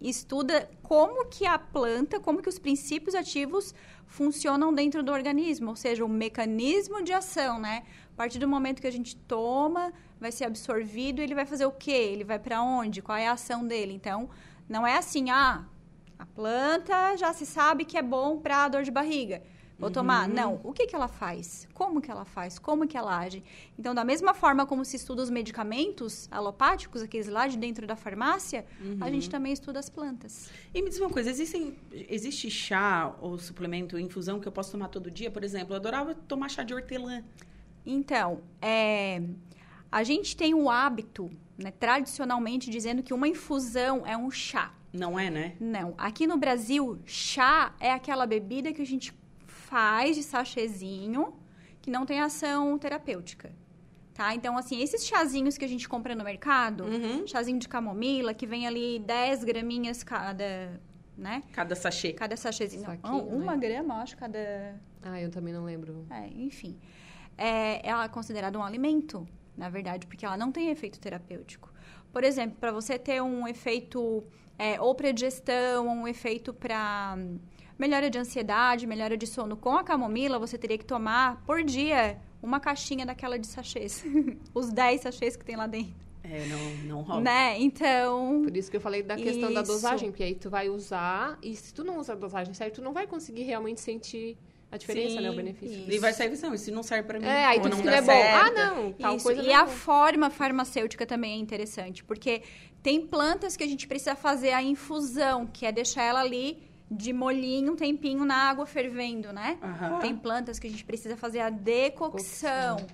estuda 0.00 0.70
como 0.82 1.26
que 1.26 1.44
a 1.46 1.58
planta, 1.58 2.20
como 2.20 2.40
que 2.42 2.48
os 2.48 2.58
princípios 2.58 3.14
ativos 3.14 3.74
funcionam 4.06 4.72
dentro 4.72 5.02
do 5.02 5.12
organismo, 5.12 5.70
ou 5.70 5.76
seja, 5.76 6.04
o 6.04 6.08
mecanismo 6.08 7.02
de 7.02 7.12
ação, 7.12 7.58
né? 7.58 7.82
A 8.12 8.16
partir 8.16 8.38
do 8.38 8.48
momento 8.48 8.80
que 8.80 8.86
a 8.86 8.92
gente 8.92 9.16
toma, 9.16 9.92
vai 10.20 10.32
ser 10.32 10.44
absorvido, 10.44 11.20
ele 11.20 11.34
vai 11.34 11.44
fazer 11.46 11.66
o 11.66 11.72
quê? 11.72 11.90
Ele 11.90 12.24
vai 12.24 12.38
para 12.38 12.62
onde? 12.62 13.02
Qual 13.02 13.16
é 13.16 13.26
a 13.28 13.32
ação 13.32 13.66
dele? 13.66 13.92
Então, 13.92 14.28
não 14.68 14.86
é 14.86 14.96
assim, 14.96 15.30
ah, 15.30 15.64
a 16.18 16.26
planta 16.26 17.16
já 17.16 17.32
se 17.32 17.46
sabe 17.46 17.84
que 17.84 17.96
é 17.96 18.02
bom 18.02 18.38
para 18.38 18.68
dor 18.68 18.82
de 18.82 18.90
barriga. 18.90 19.42
Vou 19.78 19.92
tomar. 19.92 20.28
Não. 20.28 20.60
O 20.64 20.72
que, 20.72 20.88
que 20.88 20.94
ela 20.94 21.06
faz? 21.06 21.68
Como 21.72 22.00
que 22.00 22.10
ela 22.10 22.24
faz? 22.24 22.58
Como 22.58 22.86
que 22.86 22.96
ela 22.96 23.16
age? 23.16 23.44
Então, 23.78 23.94
da 23.94 24.04
mesma 24.04 24.34
forma 24.34 24.66
como 24.66 24.84
se 24.84 24.96
estuda 24.96 25.22
os 25.22 25.30
medicamentos 25.30 26.26
alopáticos, 26.32 27.00
aqueles 27.00 27.28
lá 27.28 27.46
de 27.46 27.56
dentro 27.56 27.86
da 27.86 27.94
farmácia, 27.94 28.66
a 29.00 29.08
gente 29.08 29.30
também 29.30 29.52
estuda 29.52 29.78
as 29.78 29.88
plantas. 29.88 30.50
E 30.74 30.82
me 30.82 30.88
diz 30.88 30.98
uma 30.98 31.10
coisa, 31.10 31.30
existem, 31.30 31.76
existe 31.92 32.50
chá 32.50 33.14
ou 33.20 33.38
suplemento, 33.38 33.96
infusão 33.96 34.40
que 34.40 34.48
eu 34.48 34.52
posso 34.52 34.72
tomar 34.72 34.88
todo 34.88 35.12
dia? 35.12 35.30
Por 35.30 35.44
exemplo, 35.44 35.74
eu 35.74 35.76
adorava 35.76 36.12
tomar 36.12 36.48
chá 36.48 36.64
de 36.64 36.74
hortelã. 36.74 37.22
Então, 37.86 38.40
é, 38.60 39.22
a 39.90 40.02
gente 40.02 40.36
tem 40.36 40.54
o 40.54 40.68
hábito, 40.70 41.30
né, 41.56 41.70
tradicionalmente, 41.70 42.70
dizendo 42.70 43.02
que 43.02 43.12
uma 43.14 43.26
infusão 43.28 44.06
é 44.06 44.16
um 44.16 44.30
chá. 44.30 44.72
Não 44.92 45.18
é, 45.18 45.30
né? 45.30 45.54
Não. 45.60 45.94
Aqui 45.98 46.26
no 46.26 46.36
Brasil, 46.36 46.98
chá 47.04 47.74
é 47.78 47.92
aquela 47.92 48.26
bebida 48.26 48.72
que 48.72 48.80
a 48.82 48.86
gente 48.86 49.12
faz 49.46 50.16
de 50.16 50.22
sachêzinho 50.22 51.34
que 51.82 51.90
não 51.90 52.06
tem 52.06 52.20
ação 52.20 52.78
terapêutica. 52.78 53.52
Tá? 54.14 54.34
Então, 54.34 54.58
assim, 54.58 54.80
esses 54.80 55.06
chazinhos 55.06 55.56
que 55.56 55.64
a 55.64 55.68
gente 55.68 55.88
compra 55.88 56.14
no 56.14 56.24
mercado, 56.24 56.84
Uhum. 56.84 57.26
chazinho 57.26 57.58
de 57.58 57.68
camomila, 57.68 58.34
que 58.34 58.46
vem 58.46 58.66
ali 58.66 58.98
10 58.98 59.44
graminhas 59.44 60.02
cada, 60.02 60.80
né? 61.16 61.42
Cada 61.52 61.76
sachê. 61.76 62.12
Cada 62.14 62.36
sachêzinho. 62.36 62.82
Não, 62.82 62.90
Saquinho, 62.96 63.28
uma 63.28 63.54
né? 63.56 63.58
grama, 63.68 64.02
acho, 64.02 64.16
cada... 64.16 64.74
Ah, 65.02 65.20
eu 65.20 65.30
também 65.30 65.54
não 65.54 65.64
lembro. 65.64 66.04
É, 66.10 66.26
enfim. 66.34 66.76
É, 67.36 67.86
ela 67.88 68.04
é 68.04 68.08
considerada 68.08 68.58
um 68.58 68.62
alimento, 68.64 69.24
na 69.58 69.68
verdade, 69.68 70.06
porque 70.06 70.24
ela 70.24 70.36
não 70.36 70.52
tem 70.52 70.70
efeito 70.70 71.00
terapêutico. 71.00 71.70
Por 72.12 72.22
exemplo, 72.22 72.56
para 72.58 72.70
você 72.70 72.98
ter 72.98 73.20
um 73.20 73.46
efeito 73.46 74.24
é, 74.58 74.80
ou 74.80 74.94
para 74.94 75.10
digestão, 75.10 75.88
ou 75.88 75.92
um 75.92 76.08
efeito 76.08 76.54
para 76.54 77.16
hum, 77.18 77.38
melhora 77.76 78.08
de 78.08 78.18
ansiedade, 78.18 78.86
melhora 78.86 79.16
de 79.16 79.26
sono 79.26 79.56
com 79.56 79.76
a 79.76 79.82
camomila, 79.82 80.38
você 80.38 80.56
teria 80.56 80.78
que 80.78 80.84
tomar 80.84 81.42
por 81.44 81.62
dia 81.62 82.18
uma 82.40 82.60
caixinha 82.60 83.04
daquela 83.04 83.38
de 83.38 83.46
sachês. 83.46 84.04
Os 84.54 84.72
10 84.72 85.00
sachês 85.02 85.36
que 85.36 85.44
tem 85.44 85.56
lá 85.56 85.66
dentro. 85.66 85.94
É, 86.22 86.46
não, 86.46 86.74
não 86.84 87.02
rola. 87.02 87.20
Né? 87.22 87.58
Então, 87.58 88.42
Por 88.44 88.56
isso 88.56 88.70
que 88.70 88.76
eu 88.76 88.80
falei 88.80 89.02
da 89.02 89.16
questão 89.16 89.52
da 89.52 89.62
Isso. 89.62 89.72
dosagem, 89.72 90.10
porque 90.10 90.22
aí 90.22 90.34
tu 90.34 90.50
vai 90.50 90.68
usar, 90.68 91.38
e 91.42 91.56
se 91.56 91.72
tu 91.72 91.82
não 91.82 91.98
usa 91.98 92.12
a 92.12 92.16
dosagem 92.16 92.52
certa, 92.52 92.76
tu 92.76 92.82
não 92.82 92.92
vai 92.92 93.06
conseguir 93.06 93.44
realmente 93.44 93.80
sentir 93.80 94.36
a 94.70 94.76
diferença, 94.76 95.16
Sim. 95.16 95.20
né? 95.22 95.30
O 95.30 95.34
benefício. 95.36 95.84
E 95.90 95.98
vai 95.98 96.12
sair 96.12 96.28
visão, 96.28 96.52
e 96.54 96.58
se 96.58 96.70
não 96.70 96.82
serve 96.82 97.06
pra 97.06 97.18
mim, 97.18 97.26
É, 97.26 97.46
aí 97.46 97.60
tu 97.60 97.68
não 97.68 97.76
diz 97.76 97.80
que 97.80 97.86
não 97.86 97.92
é 97.94 98.00
bom. 98.00 98.06
certo. 98.06 98.36
Ah, 98.36 98.50
não, 98.50 98.92
tal 98.92 99.16
Isso, 99.16 99.24
coisa 99.24 99.42
e 99.42 99.46
não 99.48 99.54
a 99.56 99.64
bom. 99.64 99.70
forma 99.70 100.30
farmacêutica 100.30 101.06
também 101.06 101.32
é 101.32 101.36
interessante, 101.36 102.04
porque 102.04 102.42
tem 102.82 103.06
plantas 103.06 103.56
que 103.56 103.64
a 103.64 103.66
gente 103.66 103.86
precisa 103.88 104.14
fazer 104.14 104.52
a 104.52 104.62
infusão, 104.62 105.46
que 105.46 105.64
é 105.64 105.72
deixar 105.72 106.02
ela 106.02 106.20
ali 106.20 106.62
de 106.90 107.12
molhinho 107.12 107.72
um 107.72 107.76
tempinho 107.76 108.24
na 108.24 108.34
água 108.48 108.64
fervendo, 108.66 109.32
né? 109.32 109.58
Aham. 109.62 109.98
Tem 110.00 110.16
plantas 110.16 110.58
que 110.58 110.66
a 110.66 110.70
gente 110.70 110.84
precisa 110.84 111.16
fazer 111.16 111.40
a 111.40 111.50
decocção, 111.50 112.86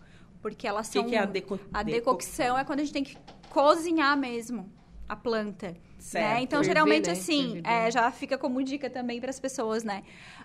porque 0.43 0.67
elas 0.67 0.89
O 0.89 0.91
que, 0.93 0.99
são... 0.99 1.09
que 1.09 1.15
é 1.15 1.19
a 1.21 1.25
deco... 1.27 1.61
A 1.73 1.83
decocção 1.83 2.59
é 2.59 2.65
quando 2.65 2.81
a 2.81 2.83
gente 2.85 2.93
tem 2.93 3.05
que 3.05 3.17
cozinhar 3.51 4.17
mesmo 4.17 4.69
a 5.09 5.15
planta. 5.17 5.77
Certo. 5.99 6.25
Né? 6.35 6.41
Então, 6.43 6.63
geralmente, 6.63 7.07
né? 7.07 7.13
assim, 7.13 7.61
é, 7.65 7.91
já 7.91 8.11
fica 8.11 8.37
como 8.37 8.63
dica 8.63 8.91
também 8.91 9.21
para 9.21 9.31
as 9.31 9.41
pessoas, 9.41 9.85
né? 9.85 10.03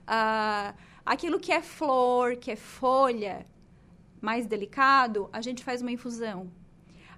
Ah, 0.07 0.73
aquilo 1.05 1.39
que 1.39 1.51
é 1.51 1.61
flor, 1.61 2.35
que 2.35 2.51
é 2.51 2.55
folha, 2.55 3.45
mais 4.21 4.45
delicado, 4.45 5.29
a 5.31 5.41
gente 5.41 5.63
faz 5.63 5.81
uma 5.81 5.91
infusão. 5.91 6.51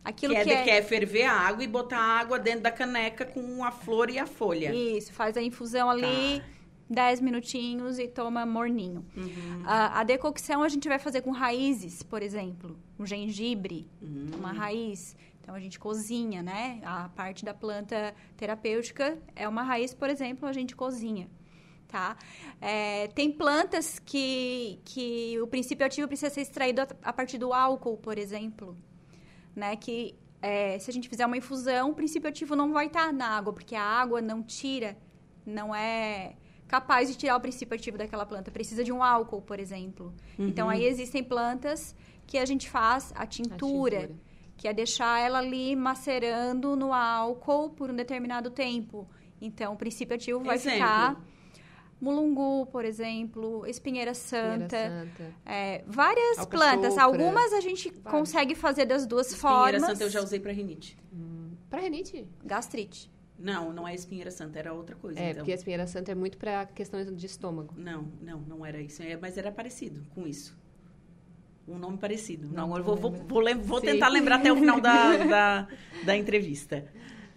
Aquilo 0.03 0.33
Que 0.33 0.39
é, 0.39 0.43
que, 0.43 0.51
é... 0.51 0.63
que 0.63 0.69
é 0.69 0.81
ferver 0.81 1.23
a 1.25 1.33
água 1.33 1.63
e 1.63 1.67
botar 1.67 1.99
a 1.99 2.19
água 2.19 2.39
dentro 2.39 2.61
da 2.61 2.71
caneca 2.71 3.25
com 3.25 3.63
a 3.63 3.71
flor 3.71 4.09
e 4.09 4.17
a 4.17 4.25
folha. 4.25 4.73
Isso, 4.73 5.13
faz 5.13 5.37
a 5.37 5.41
infusão 5.41 5.89
ali, 5.89 6.41
10 6.89 7.21
minutinhos 7.21 7.99
e 7.99 8.07
toma 8.07 8.45
morninho. 8.45 9.05
Uhum. 9.15 9.61
A, 9.63 9.99
a 9.99 10.03
decocção 10.03 10.63
a 10.63 10.69
gente 10.69 10.87
vai 10.89 10.97
fazer 10.97 11.21
com 11.21 11.29
raízes, 11.31 12.01
por 12.01 12.21
exemplo. 12.23 12.75
Um 12.99 13.05
gengibre, 13.05 13.87
Uhum. 14.01 14.31
uma 14.39 14.51
raiz. 14.51 15.15
Então, 15.39 15.53
a 15.55 15.59
gente 15.59 15.79
cozinha, 15.79 16.41
né? 16.43 16.79
A 16.83 17.09
parte 17.09 17.43
da 17.43 17.53
planta 17.53 18.13
terapêutica 18.37 19.17
é 19.35 19.47
uma 19.47 19.63
raiz, 19.63 19.93
por 19.93 20.09
exemplo, 20.09 20.47
a 20.47 20.53
gente 20.53 20.75
cozinha. 20.75 21.27
Tá? 21.91 22.15
É, 22.61 23.07
tem 23.09 23.29
plantas 23.29 23.99
que, 23.99 24.79
que 24.85 25.37
o 25.41 25.47
princípio 25.47 25.85
ativo 25.85 26.07
precisa 26.07 26.29
ser 26.33 26.41
extraído 26.41 26.81
a, 26.81 26.87
a 27.03 27.11
partir 27.11 27.37
do 27.37 27.51
álcool, 27.53 27.97
por 27.97 28.17
exemplo. 28.17 28.77
Né? 29.53 29.75
Que 29.75 30.15
é, 30.41 30.79
se 30.79 30.89
a 30.89 30.93
gente 30.93 31.09
fizer 31.09 31.25
uma 31.25 31.35
infusão, 31.37 31.89
o 31.91 31.93
princípio 31.93 32.29
ativo 32.29 32.55
não 32.55 32.71
vai 32.71 32.85
estar 32.87 33.11
na 33.11 33.27
água, 33.27 33.51
porque 33.51 33.75
a 33.75 33.83
água 33.83 34.21
não 34.21 34.41
tira, 34.41 34.97
não 35.45 35.75
é 35.75 36.35
capaz 36.65 37.09
de 37.09 37.17
tirar 37.17 37.35
o 37.35 37.41
princípio 37.41 37.75
ativo 37.75 37.97
daquela 37.97 38.25
planta. 38.25 38.49
Precisa 38.49 38.81
de 38.85 38.91
um 38.93 39.03
álcool, 39.03 39.41
por 39.41 39.59
exemplo. 39.59 40.13
Então, 40.39 40.69
aí 40.69 40.85
existem 40.85 41.21
plantas 41.21 41.93
que 42.25 42.37
a 42.37 42.45
gente 42.45 42.69
faz 42.69 43.11
a 43.13 43.23
A 43.23 43.25
tintura, 43.25 43.99
tintura. 44.07 44.19
que 44.55 44.65
é 44.69 44.73
deixar 44.73 45.19
ela 45.19 45.39
ali 45.39 45.75
macerando 45.75 46.77
no 46.77 46.93
álcool 46.93 47.71
por 47.71 47.91
um 47.91 47.95
determinado 47.95 48.49
tempo. 48.49 49.05
Então, 49.41 49.73
o 49.73 49.75
princípio 49.75 50.15
ativo 50.15 50.39
vai 50.41 50.55
Exemplo. 50.55 50.79
ficar 50.79 51.21
mulungu, 52.01 52.65
por 52.65 52.83
exemplo, 52.83 53.65
espinheira 53.67 54.11
Espinheira 54.11 54.13
santa, 54.15 54.77
Santa. 54.77 55.35
é, 55.45 55.83
várias 55.85 56.45
plantas. 56.45 56.97
Algumas 56.97 57.53
a 57.53 57.61
gente 57.61 57.91
consegue 57.91 58.55
fazer 58.55 58.85
das 58.85 59.05
duas 59.05 59.31
Espinheira 59.31 59.79
formas. 59.79 59.83
santa 59.83 60.03
eu 60.03 60.09
já 60.09 60.21
usei 60.21 60.39
pra 60.39 60.51
rinite. 60.51 60.97
Pra 61.69 61.79
renite. 61.79 62.27
Gastrite. 62.43 63.09
Não, 63.39 63.71
não 63.73 63.87
é 63.87 63.95
espinheira 63.95 64.29
santa, 64.29 64.59
era 64.59 64.73
outra 64.73 64.95
coisa. 64.95 65.19
É, 65.19 65.29
então. 65.29 65.37
porque 65.37 65.51
a 65.51 65.55
espinheira 65.55 65.87
santa 65.87 66.11
é 66.11 66.15
muito 66.15 66.37
pra 66.37 66.65
questão 66.65 67.03
de 67.03 67.25
estômago. 67.25 67.73
Não, 67.77 68.07
não, 68.21 68.39
não 68.41 68.65
era 68.65 68.79
isso. 68.81 69.01
É, 69.01 69.17
Mas 69.17 69.37
era 69.37 69.51
parecido 69.51 70.01
com 70.13 70.27
isso. 70.27 70.55
Um 71.67 71.77
nome 71.77 71.97
parecido. 71.97 72.47
Não 72.47 72.67
Não, 72.67 72.77
eu 72.77 72.83
vou, 72.83 72.95
vou, 72.95 73.11
vou, 73.11 73.43
vou 73.63 73.81
tentar 73.81 74.09
lembrar 74.09 74.35
até 74.35 74.51
o 74.51 74.55
final 74.55 74.81
da, 74.81 75.17
da, 75.25 75.67
da 76.03 76.17
entrevista. 76.17 76.85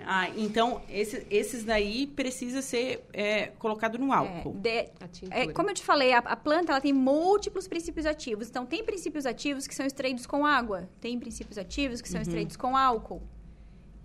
Ah, 0.07 0.29
então 0.31 0.83
esse- 0.89 1.27
esses 1.31 1.65
daí 1.65 2.07
precisa 2.07 2.61
ser 2.63 3.05
é, 3.13 3.47
colocado 3.59 3.99
no 3.99 4.13
É, 4.13 4.17
álcool. 4.17 4.55
de- 4.55 4.89
A 5.01 5.09
tintura. 5.09 5.39
é, 5.39 5.49
como 5.53 5.71
eu 5.71 5.75
te 5.75 5.83
falei, 5.85 6.13
a, 6.13 6.19
a 6.19 6.37
planta 6.37 6.73
ela 6.73 6.81
tem 6.81 6.93
múltiplos 6.93 7.67
princípios 7.69 8.07
ativos. 8.07 8.49
Então, 8.49 8.65
tem 8.67 8.85
princípios 8.85 9.27
ativos 9.27 9.67
que 9.67 9.75
são 9.75 9.85
extraídos 9.87 10.27
com 10.27 10.45
água, 10.47 10.89
tem 11.01 11.19
princípios 11.19 11.59
ativos 11.59 12.01
que 12.01 12.09
são 12.09 12.21
extraídos 12.21 12.57
com 12.57 12.77
álcool. 12.77 13.23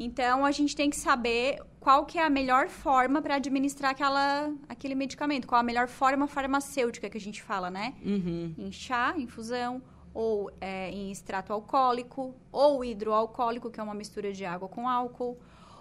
Então, 0.01 0.45
a 0.45 0.51
gente 0.51 0.75
tem 0.77 0.89
que 0.89 0.95
saber 0.95 1.59
qual 1.79 2.05
que 2.05 2.17
é 2.17 2.23
a 2.23 2.29
melhor 2.29 2.69
forma 2.69 3.21
para 3.21 3.35
administrar 3.35 3.91
aquela, 3.91 4.49
aquele 4.69 4.95
medicamento, 4.95 5.45
qual 5.45 5.59
a 5.59 5.63
melhor 5.63 5.89
forma 5.89 6.25
farmacêutica 6.25 7.09
que 7.09 7.17
a 7.17 7.21
gente 7.21 7.41
fala, 7.43 7.69
né? 7.69 7.93
Uhum. 8.05 8.53
Em 8.57 8.71
chá, 8.71 9.13
infusão, 9.17 9.81
ou 10.13 10.49
é, 10.61 10.89
em 10.89 11.11
extrato 11.11 11.51
alcoólico, 11.51 12.33
ou 12.49 12.83
hidroalcoólico, 12.85 13.69
que 13.69 13.79
é 13.79 13.83
uma 13.83 13.93
mistura 13.93 14.31
de 14.31 14.45
água 14.45 14.69
com 14.69 14.87
álcool, 14.87 15.37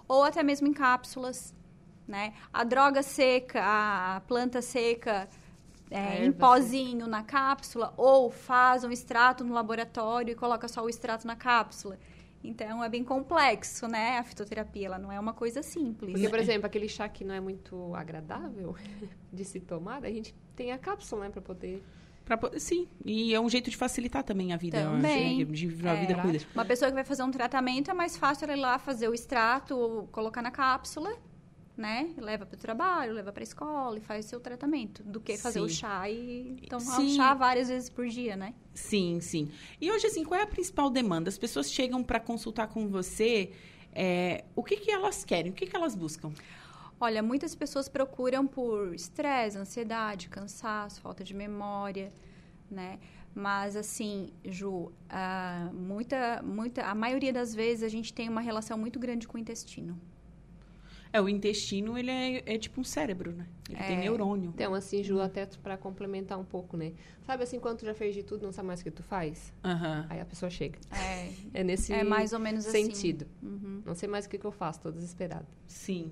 ou 0.09 0.23
até 0.23 0.43
mesmo 0.43 0.67
em 0.67 0.73
cápsulas, 0.73 1.53
né? 2.07 2.33
A 2.51 2.63
droga 2.63 3.03
seca, 3.03 3.61
a 3.63 4.21
planta 4.21 4.61
seca 4.61 5.29
é, 5.91 6.25
em 6.25 6.31
pozinho 6.31 7.07
na 7.07 7.23
cápsula, 7.23 7.93
ou 7.95 8.31
faz 8.31 8.83
um 8.83 8.91
extrato 8.91 9.43
no 9.43 9.53
laboratório 9.53 10.31
e 10.31 10.35
coloca 10.35 10.67
só 10.67 10.83
o 10.83 10.89
extrato 10.89 11.27
na 11.27 11.35
cápsula. 11.35 11.97
Então, 12.43 12.83
é 12.83 12.89
bem 12.89 13.03
complexo, 13.03 13.87
né? 13.87 14.17
A 14.17 14.23
fitoterapia, 14.23 14.87
ela 14.87 14.97
não 14.97 15.11
é 15.11 15.19
uma 15.19 15.33
coisa 15.33 15.61
simples. 15.61 16.13
Porque, 16.13 16.29
por 16.29 16.39
exemplo, 16.39 16.65
aquele 16.65 16.87
chá 16.87 17.07
que 17.07 17.23
não 17.23 17.35
é 17.35 17.39
muito 17.39 17.93
agradável 17.93 18.75
de 19.31 19.45
se 19.45 19.59
tomar, 19.59 20.03
a 20.03 20.09
gente 20.09 20.33
tem 20.55 20.71
a 20.71 20.77
cápsula, 20.77 21.25
né, 21.25 21.29
pra 21.29 21.41
poder... 21.41 21.83
Pra 22.37 22.59
sim, 22.59 22.87
e 23.03 23.33
é 23.33 23.39
um 23.39 23.49
jeito 23.49 23.71
de 23.71 23.75
facilitar 23.77 24.23
também 24.23 24.53
a 24.53 24.57
vida. 24.57 24.79
Também. 24.83 25.43
De, 25.43 25.67
de 25.67 25.87
a 25.87 25.93
É. 25.93 25.99
vida 25.99 26.21
cuida. 26.21 26.39
Uma 26.53 26.63
pessoa 26.63 26.89
que 26.91 26.93
vai 26.95 27.03
fazer 27.03 27.23
um 27.23 27.31
tratamento, 27.31 27.89
é 27.89 27.93
mais 27.93 28.15
fácil 28.15 28.45
ela 28.45 28.53
ir 28.55 28.61
lá 28.61 28.77
fazer 28.77 29.07
o 29.09 29.13
extrato, 29.15 30.07
colocar 30.11 30.41
na 30.43 30.51
cápsula, 30.51 31.11
né? 31.75 32.11
Leva 32.17 32.45
para 32.45 32.55
o 32.55 32.59
trabalho, 32.59 33.13
leva 33.13 33.31
para 33.31 33.41
a 33.41 33.43
escola 33.43 33.97
e 33.97 34.01
faz 34.01 34.27
o 34.27 34.29
seu 34.29 34.39
tratamento, 34.39 35.01
do 35.01 35.19
que 35.19 35.37
fazer 35.37 35.59
Sim. 35.59 35.65
o 35.65 35.69
chá 35.69 36.07
e 36.07 36.57
tomar 36.69 36.97
Sim. 36.97 37.07
o 37.07 37.09
chá 37.15 37.33
várias 37.33 37.67
vezes 37.69 37.89
por 37.89 38.07
dia, 38.07 38.35
né? 38.35 38.53
Sim, 38.75 39.19
sim. 39.21 39.49
E 39.81 39.91
hoje, 39.91 40.05
assim, 40.05 40.23
qual 40.23 40.39
é 40.39 40.43
a 40.43 40.47
principal 40.47 40.89
demanda? 40.91 41.29
As 41.29 41.37
pessoas 41.37 41.71
chegam 41.71 42.03
para 42.03 42.19
consultar 42.19 42.67
com 42.67 42.87
você, 42.89 43.51
é, 43.91 44.43
o 44.55 44.63
que, 44.63 44.77
que 44.77 44.91
elas 44.91 45.25
querem? 45.25 45.51
O 45.51 45.55
que, 45.55 45.65
que 45.65 45.75
elas 45.75 45.95
buscam? 45.95 46.31
Olha, 46.99 47.23
muitas 47.23 47.55
pessoas 47.55 47.87
procuram 47.87 48.45
por 48.45 48.93
estresse, 48.93 49.57
ansiedade, 49.57 50.27
cansaço, 50.27 50.99
falta 50.99 51.23
de 51.23 51.33
memória, 51.33 52.11
né? 52.69 52.99
Mas 53.33 53.75
assim, 53.75 54.31
Ju, 54.43 54.91
ah, 55.09 55.69
muita, 55.73 56.41
muita, 56.43 56.83
a 56.85 56.93
maioria 56.95 57.31
das 57.31 57.55
vezes 57.55 57.83
a 57.83 57.87
gente 57.87 58.13
tem 58.13 58.27
uma 58.27 58.41
relação 58.41 58.77
muito 58.77 58.99
grande 58.99 59.27
com 59.27 59.37
o 59.37 59.39
intestino. 59.39 59.97
É, 61.11 61.19
o 61.19 61.27
intestino, 61.27 61.97
ele 61.97 62.11
é, 62.11 62.43
é 62.53 62.57
tipo 62.57 62.79
um 62.81 62.83
cérebro, 62.83 63.31
né? 63.31 63.47
Ele 63.67 63.77
tem 63.83 63.95
É. 63.97 63.99
neurônio. 64.01 64.51
Então, 64.53 64.75
assim, 64.75 65.01
Ju, 65.01 65.19
até 65.21 65.45
pra 65.63 65.75
complementar 65.77 66.37
um 66.37 66.43
pouco, 66.43 66.77
né? 66.77 66.93
Sabe 67.25 67.43
assim, 67.43 67.59
quando 67.59 67.79
tu 67.79 67.85
já 67.85 67.95
fez 67.95 68.13
de 68.13 68.21
tudo, 68.23 68.43
não 68.45 68.51
sabe 68.51 68.67
mais 68.67 68.81
o 68.81 68.83
que 68.83 68.91
tu 68.91 69.01
faz? 69.01 69.51
Aham. 69.63 70.05
Aí 70.09 70.19
a 70.19 70.25
pessoa 70.25 70.49
chega. 70.51 70.77
É, 70.91 71.31
É 71.53 71.63
nesse 71.63 71.93
é 71.93 72.03
mais 72.03 72.31
ou 72.33 72.39
menos 72.39 72.67
assim. 72.67 72.85
sentido. 72.85 73.25
Uhum. 73.41 73.81
Não 73.85 73.95
sei 73.95 74.07
mais 74.09 74.25
o 74.25 74.29
que, 74.29 74.37
que 74.37 74.45
eu 74.45 74.51
faço, 74.51 74.81
tô 74.81 74.91
desesperada. 74.91 75.47
Sim. 75.67 76.11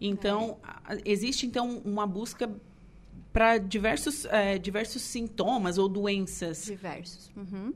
Então, 0.00 0.58
a- 0.62 0.96
existe 1.04 1.46
então 1.46 1.78
uma 1.84 2.06
busca 2.06 2.50
para 3.32 3.56
diversos, 3.58 4.24
é, 4.26 4.58
diversos 4.58 5.02
sintomas 5.02 5.78
ou 5.78 5.88
doenças. 5.88 6.64
Diversos. 6.64 7.30
Uhum. 7.36 7.72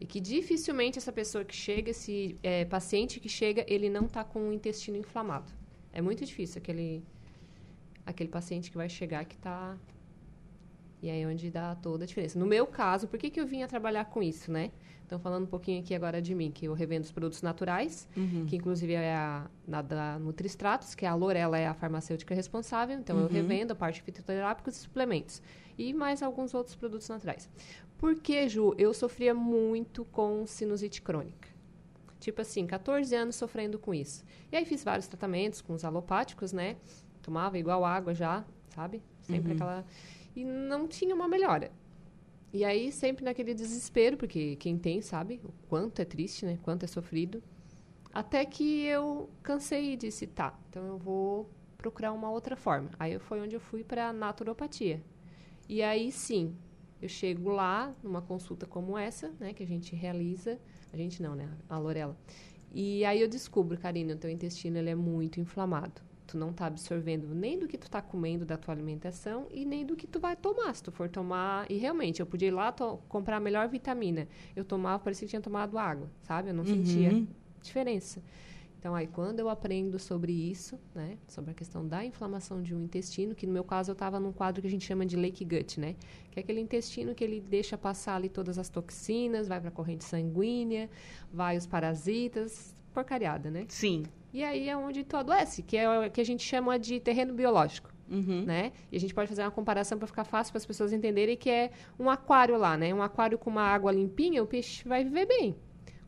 E 0.00 0.06
que 0.06 0.18
dificilmente 0.20 0.98
essa 0.98 1.12
pessoa 1.12 1.44
que 1.44 1.54
chega, 1.54 1.90
esse 1.90 2.36
é, 2.42 2.64
paciente 2.64 3.20
que 3.20 3.28
chega, 3.28 3.64
ele 3.68 3.88
não 3.88 4.08
tá 4.08 4.24
com 4.24 4.48
o 4.48 4.52
intestino 4.52 4.96
inflamado. 4.96 5.52
É 5.92 6.00
muito 6.00 6.24
difícil 6.24 6.58
aquele, 6.58 7.04
aquele 8.04 8.28
paciente 8.28 8.70
que 8.70 8.76
vai 8.76 8.88
chegar 8.88 9.24
que 9.24 9.36
tá... 9.38 9.76
E 11.00 11.10
aí 11.10 11.22
é 11.22 11.26
onde 11.26 11.50
dá 11.50 11.74
toda 11.74 12.04
a 12.04 12.06
diferença. 12.06 12.38
No 12.38 12.46
meu 12.46 12.66
caso, 12.66 13.06
por 13.08 13.18
que, 13.18 13.28
que 13.30 13.40
eu 13.40 13.46
vinha 13.46 13.66
trabalhar 13.68 14.04
com 14.06 14.22
isso, 14.22 14.50
né? 14.50 14.70
Então, 15.12 15.20
falando 15.20 15.42
um 15.44 15.46
pouquinho 15.46 15.78
aqui 15.82 15.94
agora 15.94 16.22
de 16.22 16.34
mim, 16.34 16.50
que 16.50 16.64
eu 16.64 16.72
revendo 16.72 17.04
os 17.04 17.12
produtos 17.12 17.42
naturais, 17.42 18.08
Uhum. 18.16 18.46
que 18.46 18.56
inclusive 18.56 18.94
é 18.94 19.14
a 19.14 19.46
na, 19.68 19.82
da 19.82 20.18
Nutristratos, 20.18 20.94
que 20.94 21.04
a 21.04 21.14
Lorela 21.14 21.58
é 21.58 21.66
a 21.66 21.74
farmacêutica 21.74 22.34
responsável, 22.34 22.98
então 22.98 23.18
eu 23.18 23.26
Uhum. 23.26 23.30
revendo 23.30 23.74
a 23.74 23.76
parte 23.76 24.00
fitoterápica 24.02 24.70
e 24.70 24.72
suplementos. 24.72 25.42
E 25.76 25.92
mais 25.92 26.22
alguns 26.22 26.54
outros 26.54 26.74
produtos 26.74 27.06
naturais. 27.10 27.46
Porque, 27.98 28.48
Ju, 28.48 28.74
eu 28.78 28.94
sofria 28.94 29.34
muito 29.34 30.02
com 30.06 30.46
sinusite 30.46 31.02
crônica. 31.02 31.46
Tipo 32.18 32.40
assim, 32.40 32.66
14 32.66 33.14
anos 33.14 33.36
sofrendo 33.36 33.78
com 33.78 33.92
isso. 33.92 34.24
E 34.50 34.56
aí 34.56 34.64
fiz 34.64 34.82
vários 34.82 35.08
tratamentos 35.08 35.60
com 35.60 35.74
os 35.74 35.84
alopáticos, 35.84 36.54
né? 36.54 36.76
Tomava 37.20 37.58
igual 37.58 37.84
água 37.84 38.14
já, 38.14 38.46
sabe? 38.74 39.02
Sempre 39.20 39.50
Uhum. 39.50 39.56
aquela. 39.56 39.84
E 40.34 40.42
não 40.42 40.88
tinha 40.88 41.14
uma 41.14 41.28
melhora. 41.28 41.70
E 42.52 42.64
aí, 42.64 42.92
sempre 42.92 43.24
naquele 43.24 43.54
desespero, 43.54 44.16
porque 44.16 44.56
quem 44.56 44.76
tem 44.76 45.00
sabe 45.00 45.40
o 45.42 45.52
quanto 45.68 46.00
é 46.00 46.04
triste, 46.04 46.44
né? 46.44 46.58
Quanto 46.62 46.84
é 46.84 46.86
sofrido. 46.86 47.42
Até 48.12 48.44
que 48.44 48.84
eu 48.84 49.30
cansei 49.42 49.94
e 49.94 49.96
disse, 49.96 50.26
tá, 50.26 50.58
então 50.68 50.86
eu 50.86 50.98
vou 50.98 51.50
procurar 51.78 52.12
uma 52.12 52.30
outra 52.30 52.54
forma. 52.54 52.90
Aí 52.98 53.18
foi 53.18 53.40
onde 53.40 53.56
eu 53.56 53.60
fui 53.60 53.82
para 53.82 54.12
naturopatia. 54.12 55.02
E 55.66 55.82
aí 55.82 56.12
sim, 56.12 56.54
eu 57.00 57.08
chego 57.08 57.48
lá 57.50 57.94
numa 58.02 58.20
consulta 58.20 58.66
como 58.66 58.98
essa, 58.98 59.32
né, 59.40 59.54
que 59.54 59.62
a 59.62 59.66
gente 59.66 59.96
realiza, 59.96 60.58
a 60.92 60.96
gente 60.96 61.22
não, 61.22 61.34
né, 61.34 61.48
a 61.70 61.78
Lorela. 61.78 62.16
E 62.70 63.04
aí 63.04 63.20
eu 63.20 63.28
descubro, 63.28 63.78
Karina, 63.78 64.14
o 64.14 64.18
teu 64.18 64.30
intestino 64.30 64.76
ele 64.76 64.90
é 64.90 64.94
muito 64.94 65.40
inflamado. 65.40 66.00
Tu 66.32 66.38
não 66.38 66.50
tá 66.50 66.64
absorvendo 66.64 67.34
nem 67.34 67.58
do 67.58 67.68
que 67.68 67.76
tu 67.76 67.90
tá 67.90 68.00
comendo 68.00 68.46
da 68.46 68.56
tua 68.56 68.72
alimentação 68.72 69.46
e 69.50 69.66
nem 69.66 69.84
do 69.84 69.94
que 69.94 70.06
tu 70.06 70.18
vai 70.18 70.34
tomar. 70.34 70.74
Se 70.74 70.82
tu 70.82 70.90
for 70.90 71.06
tomar, 71.10 71.70
e 71.70 71.76
realmente, 71.76 72.20
eu 72.20 72.26
podia 72.26 72.48
ir 72.48 72.52
lá 72.52 72.72
comprar 73.06 73.36
a 73.36 73.40
melhor 73.40 73.68
vitamina. 73.68 74.26
Eu 74.56 74.64
tomava, 74.64 74.98
parecia 75.04 75.26
que 75.26 75.30
tinha 75.30 75.42
tomado 75.42 75.76
água, 75.76 76.08
sabe? 76.22 76.48
Eu 76.48 76.54
não 76.54 76.64
sentia 76.64 77.10
Uhum. 77.12 77.26
diferença. 77.62 78.22
Então, 78.78 78.94
aí, 78.94 79.06
quando 79.06 79.40
eu 79.40 79.48
aprendo 79.50 79.98
sobre 79.98 80.32
isso, 80.32 80.78
né, 80.94 81.18
sobre 81.28 81.50
a 81.50 81.54
questão 81.54 81.86
da 81.86 82.02
inflamação 82.02 82.62
de 82.62 82.74
um 82.74 82.80
intestino, 82.82 83.34
que 83.34 83.46
no 83.46 83.52
meu 83.52 83.62
caso 83.62 83.90
eu 83.90 83.92
estava 83.92 84.18
num 84.18 84.32
quadro 84.32 84.62
que 84.62 84.66
a 84.68 84.70
gente 84.70 84.86
chama 84.86 85.04
de 85.04 85.14
leak 85.14 85.44
gut, 85.44 85.78
né, 85.78 85.94
que 86.30 86.40
é 86.40 86.42
aquele 86.42 86.60
intestino 86.60 87.14
que 87.14 87.22
ele 87.22 87.40
deixa 87.42 87.76
passar 87.76 88.16
ali 88.16 88.30
todas 88.30 88.58
as 88.58 88.70
toxinas, 88.70 89.46
vai 89.48 89.60
para 89.60 89.68
a 89.68 89.72
corrente 89.72 90.02
sanguínea, 90.04 90.88
vai 91.30 91.58
os 91.58 91.66
parasitas, 91.66 92.74
porcariada, 92.94 93.50
né? 93.50 93.66
Sim. 93.68 94.02
E 94.32 94.42
aí 94.42 94.68
é 94.68 94.76
onde 94.76 95.04
tu 95.04 95.16
adoece, 95.16 95.62
que 95.62 95.76
é 95.76 96.06
o 96.06 96.10
que 96.10 96.20
a 96.20 96.24
gente 96.24 96.42
chama 96.42 96.78
de 96.78 96.98
terreno 97.00 97.34
biológico 97.34 97.92
Uhum. 98.10 98.44
né? 98.44 98.72
E 98.90 98.96
a 98.96 99.00
gente 99.00 99.14
pode 99.14 99.28
fazer 99.28 99.42
uma 99.42 99.50
comparação 99.50 99.96
para 99.96 100.06
ficar 100.06 100.24
fácil 100.24 100.52
para 100.52 100.58
as 100.58 100.66
pessoas 100.66 100.92
entenderem 100.92 101.34
que 101.34 101.48
é 101.48 101.70
um 101.98 102.10
aquário 102.10 102.58
lá, 102.58 102.76
né? 102.76 102.92
Um 102.92 103.02
aquário 103.02 103.38
com 103.38 103.48
uma 103.48 103.62
água 103.62 103.90
limpinha, 103.90 104.42
o 104.42 104.46
peixe 104.46 104.86
vai 104.86 105.02
viver 105.02 105.24
bem. 105.26 105.56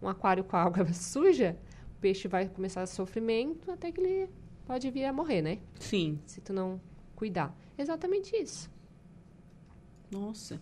Um 0.03 0.09
aquário 0.09 0.45
com 0.45 0.55
a 0.55 0.63
água 0.63 0.87
suja, 0.93 1.57
o 1.97 2.01
peixe 2.01 2.29
vai 2.29 2.47
começar 2.47 2.83
a 2.83 2.87
sofrimento 2.87 3.71
até 3.71 3.91
que 3.91 4.01
ele 4.01 4.29
pode 4.67 4.91
vir 4.91 5.07
a 5.07 5.13
morrer, 5.15 5.41
né? 5.41 5.59
Sim. 5.81 6.19
Se 6.27 6.43
tu 6.43 6.53
não 6.53 6.79
cuidar. 7.17 7.57
Exatamente 7.79 8.37
isso. 8.37 8.71
Nossa. 10.11 10.61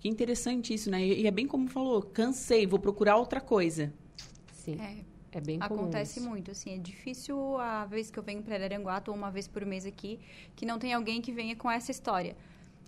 Que 0.00 0.08
interessante 0.08 0.74
isso, 0.74 0.90
né? 0.90 1.04
E 1.06 1.24
é 1.26 1.30
bem 1.30 1.46
como 1.46 1.68
falou, 1.68 2.02
cansei, 2.02 2.66
vou 2.66 2.78
procurar 2.80 3.16
outra 3.16 3.40
coisa. 3.40 3.92
Sim. 4.52 4.76
É, 4.80 5.04
É, 5.32 5.40
bem 5.40 5.58
comum. 5.58 5.80
acontece 5.82 6.18
isso. 6.18 6.28
muito, 6.28 6.50
assim, 6.50 6.74
é 6.74 6.78
difícil 6.78 7.56
a 7.58 7.84
vez 7.84 8.10
que 8.10 8.18
eu 8.18 8.22
venho 8.22 8.42
para 8.42 8.54
Araranguá, 8.54 9.02
ou 9.06 9.14
uma 9.14 9.30
vez 9.30 9.46
por 9.46 9.64
mês 9.64 9.86
aqui, 9.86 10.18
que 10.56 10.66
não 10.66 10.78
tem 10.78 10.92
alguém 10.92 11.20
que 11.20 11.32
venha 11.32 11.54
com 11.54 11.70
essa 11.70 11.90
história. 11.90 12.36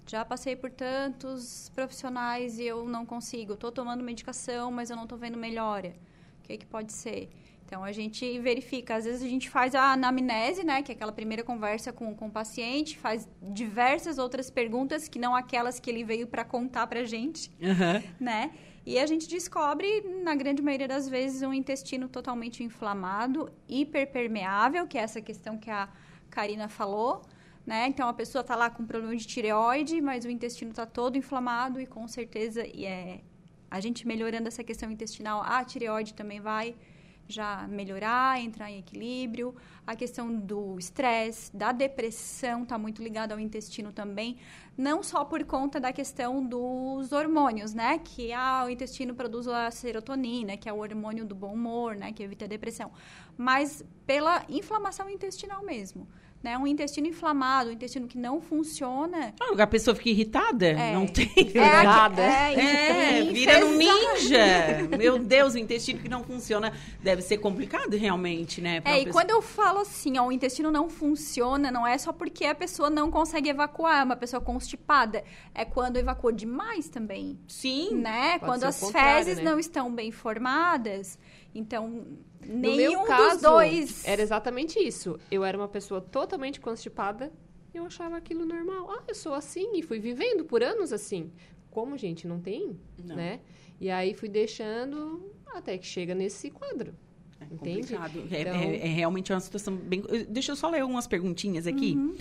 Já 0.06 0.24
passei 0.24 0.56
por 0.56 0.70
tantos 0.70 1.70
profissionais 1.74 2.58
e 2.58 2.64
eu 2.64 2.88
não 2.88 3.06
consigo. 3.06 3.52
Estou 3.52 3.70
tomando 3.70 4.02
medicação, 4.02 4.70
mas 4.72 4.90
eu 4.90 4.96
não 4.96 5.04
estou 5.04 5.16
vendo 5.16 5.38
melhora. 5.38 5.94
O 6.40 6.42
que, 6.42 6.58
que 6.58 6.66
pode 6.66 6.92
ser? 6.92 7.30
Então, 7.64 7.84
a 7.84 7.92
gente 7.92 8.38
verifica. 8.40 8.96
Às 8.96 9.04
vezes, 9.04 9.22
a 9.22 9.28
gente 9.28 9.48
faz 9.48 9.74
a 9.74 9.92
anamnese, 9.92 10.64
né? 10.64 10.82
Que 10.82 10.92
é 10.92 10.94
aquela 10.94 11.12
primeira 11.12 11.42
conversa 11.42 11.92
com, 11.92 12.14
com 12.14 12.26
o 12.26 12.30
paciente. 12.30 12.98
Faz 12.98 13.26
diversas 13.40 14.18
outras 14.18 14.50
perguntas, 14.50 15.08
que 15.08 15.18
não 15.18 15.34
aquelas 15.34 15.80
que 15.80 15.88
ele 15.88 16.04
veio 16.04 16.26
para 16.26 16.44
contar 16.44 16.86
para 16.86 17.04
gente 17.04 17.50
Aham. 17.62 18.02
né? 18.20 18.50
E 18.84 18.98
a 18.98 19.06
gente 19.06 19.28
descobre, 19.28 20.00
na 20.24 20.34
grande 20.34 20.60
maioria 20.60 20.88
das 20.88 21.08
vezes, 21.08 21.42
um 21.42 21.52
intestino 21.52 22.08
totalmente 22.08 22.64
inflamado, 22.64 23.50
hiperpermeável, 23.68 24.86
que 24.86 24.98
é 24.98 25.02
essa 25.02 25.20
questão 25.20 25.56
que 25.56 25.70
a 25.70 25.88
Karina 26.28 26.68
falou, 26.68 27.22
né? 27.64 27.86
Então 27.86 28.08
a 28.08 28.12
pessoa 28.12 28.40
está 28.40 28.56
lá 28.56 28.68
com 28.68 28.84
problema 28.84 29.16
de 29.16 29.26
tireoide, 29.26 30.00
mas 30.00 30.24
o 30.24 30.30
intestino 30.30 30.70
está 30.70 30.84
todo 30.84 31.16
inflamado 31.16 31.80
e 31.80 31.86
com 31.86 32.08
certeza 32.08 32.66
e 32.66 32.84
é 32.84 33.20
a 33.70 33.80
gente 33.80 34.06
melhorando 34.06 34.48
essa 34.48 34.62
questão 34.62 34.90
intestinal, 34.90 35.42
a 35.42 35.64
tireoide 35.64 36.12
também 36.12 36.40
vai 36.40 36.74
já 37.26 37.66
melhorar, 37.68 38.38
entrar 38.38 38.70
em 38.70 38.78
equilíbrio. 38.78 39.54
A 39.86 39.96
questão 39.96 40.34
do 40.34 40.78
estresse, 40.78 41.54
da 41.56 41.72
depressão 41.72 42.64
está 42.64 42.76
muito 42.76 43.02
ligada 43.02 43.32
ao 43.32 43.40
intestino 43.40 43.90
também, 43.90 44.36
não 44.76 45.02
só 45.02 45.24
por 45.24 45.44
conta 45.44 45.78
da 45.78 45.92
questão 45.92 46.44
dos 46.44 47.12
hormônios, 47.12 47.74
né? 47.74 47.98
Que 47.98 48.32
ah, 48.32 48.64
o 48.66 48.70
intestino 48.70 49.14
produz 49.14 49.46
a 49.46 49.70
serotonina, 49.70 50.56
que 50.56 50.68
é 50.68 50.72
o 50.72 50.78
hormônio 50.78 51.24
do 51.24 51.34
bom 51.34 51.52
humor, 51.52 51.94
né? 51.94 52.12
Que 52.12 52.22
evita 52.22 52.44
a 52.44 52.48
depressão, 52.48 52.90
mas 53.36 53.84
pela 54.06 54.44
inflamação 54.48 55.08
intestinal 55.08 55.62
mesmo 55.64 56.06
né? 56.42 56.58
Um 56.58 56.66
intestino 56.66 57.06
inflamado, 57.06 57.70
um 57.70 57.72
intestino 57.72 58.06
que 58.08 58.18
não 58.18 58.40
funciona. 58.40 59.32
Ah, 59.40 59.62
a 59.62 59.66
pessoa 59.66 59.94
fica 59.94 60.10
irritada, 60.10 60.66
É. 60.66 60.92
não 60.92 61.06
tem. 61.06 61.30
É, 61.54 61.82
Nada. 61.82 62.22
é, 62.22 62.54
É, 62.54 63.20
isso, 63.20 63.32
vira 63.32 63.64
um 63.64 63.76
ninja. 63.76 64.38
Meu 64.98 65.18
Deus, 65.18 65.54
o 65.54 65.58
intestino 65.58 66.00
que 66.00 66.08
não 66.08 66.24
funciona 66.24 66.72
deve 67.02 67.22
ser 67.22 67.38
complicado 67.38 67.96
realmente, 67.96 68.60
né? 68.60 68.80
É, 68.84 69.00
e 69.00 69.04
pessoa. 69.04 69.12
quando 69.12 69.30
eu 69.30 69.42
falo 69.42 69.80
assim, 69.80 70.18
ó, 70.18 70.26
o 70.26 70.32
intestino 70.32 70.70
não 70.70 70.88
funciona, 70.88 71.70
não 71.70 71.86
é 71.86 71.96
só 71.98 72.12
porque 72.12 72.44
a 72.44 72.54
pessoa 72.54 72.90
não 72.90 73.10
consegue 73.10 73.48
evacuar, 73.48 74.00
é 74.00 74.04
uma 74.04 74.16
pessoa 74.16 74.40
constipada. 74.40 75.22
É 75.54 75.64
quando 75.64 75.96
evacua 75.96 76.32
demais 76.32 76.88
também, 76.88 77.38
Sim. 77.46 77.94
né? 77.96 78.38
Pode 78.38 78.44
quando 78.44 78.64
as 78.64 78.90
fezes 78.90 79.36
né? 79.38 79.44
não 79.44 79.58
estão 79.58 79.92
bem 79.92 80.10
formadas, 80.10 81.18
então 81.54 81.88
No 82.46 82.54
nenhum 82.56 82.76
meu 83.00 83.04
caso, 83.04 83.32
dos 83.34 83.42
dois... 83.42 84.04
era 84.06 84.20
exatamente 84.22 84.78
isso. 84.78 85.18
Eu 85.30 85.44
era 85.44 85.56
uma 85.56 85.68
pessoa 85.68 86.00
totalmente 86.00 86.60
constipada 86.60 87.32
e 87.74 87.78
eu 87.78 87.84
achava 87.86 88.16
aquilo 88.16 88.44
normal. 88.44 88.90
Ah, 88.90 89.02
eu 89.08 89.14
sou 89.14 89.34
assim 89.34 89.72
e 89.74 89.82
fui 89.82 89.98
vivendo 89.98 90.44
por 90.44 90.62
anos 90.62 90.92
assim. 90.92 91.30
Como, 91.70 91.96
gente, 91.96 92.26
não 92.26 92.38
tem, 92.40 92.78
Não. 93.02 93.16
né? 93.16 93.40
E 93.80 93.90
aí 93.90 94.12
fui 94.14 94.28
deixando 94.28 95.32
até 95.54 95.76
que 95.78 95.86
chega 95.86 96.14
nesse 96.14 96.50
quadro. 96.50 96.94
É 97.40 97.44
Entende? 97.54 97.80
complicado. 97.96 98.18
É, 98.30 98.40
Então- 98.42 98.54
é- 98.54 98.76
é 98.76 98.86
realmente 98.88 99.32
uma 99.32 99.40
situação 99.40 99.74
bem. 99.76 100.02
Deixa 100.28 100.52
eu 100.52 100.56
só 100.56 100.68
ler 100.68 100.80
algumas 100.80 101.06
perguntinhas 101.06 101.66
aqui. 101.66 101.94
Uhum. 101.96 102.14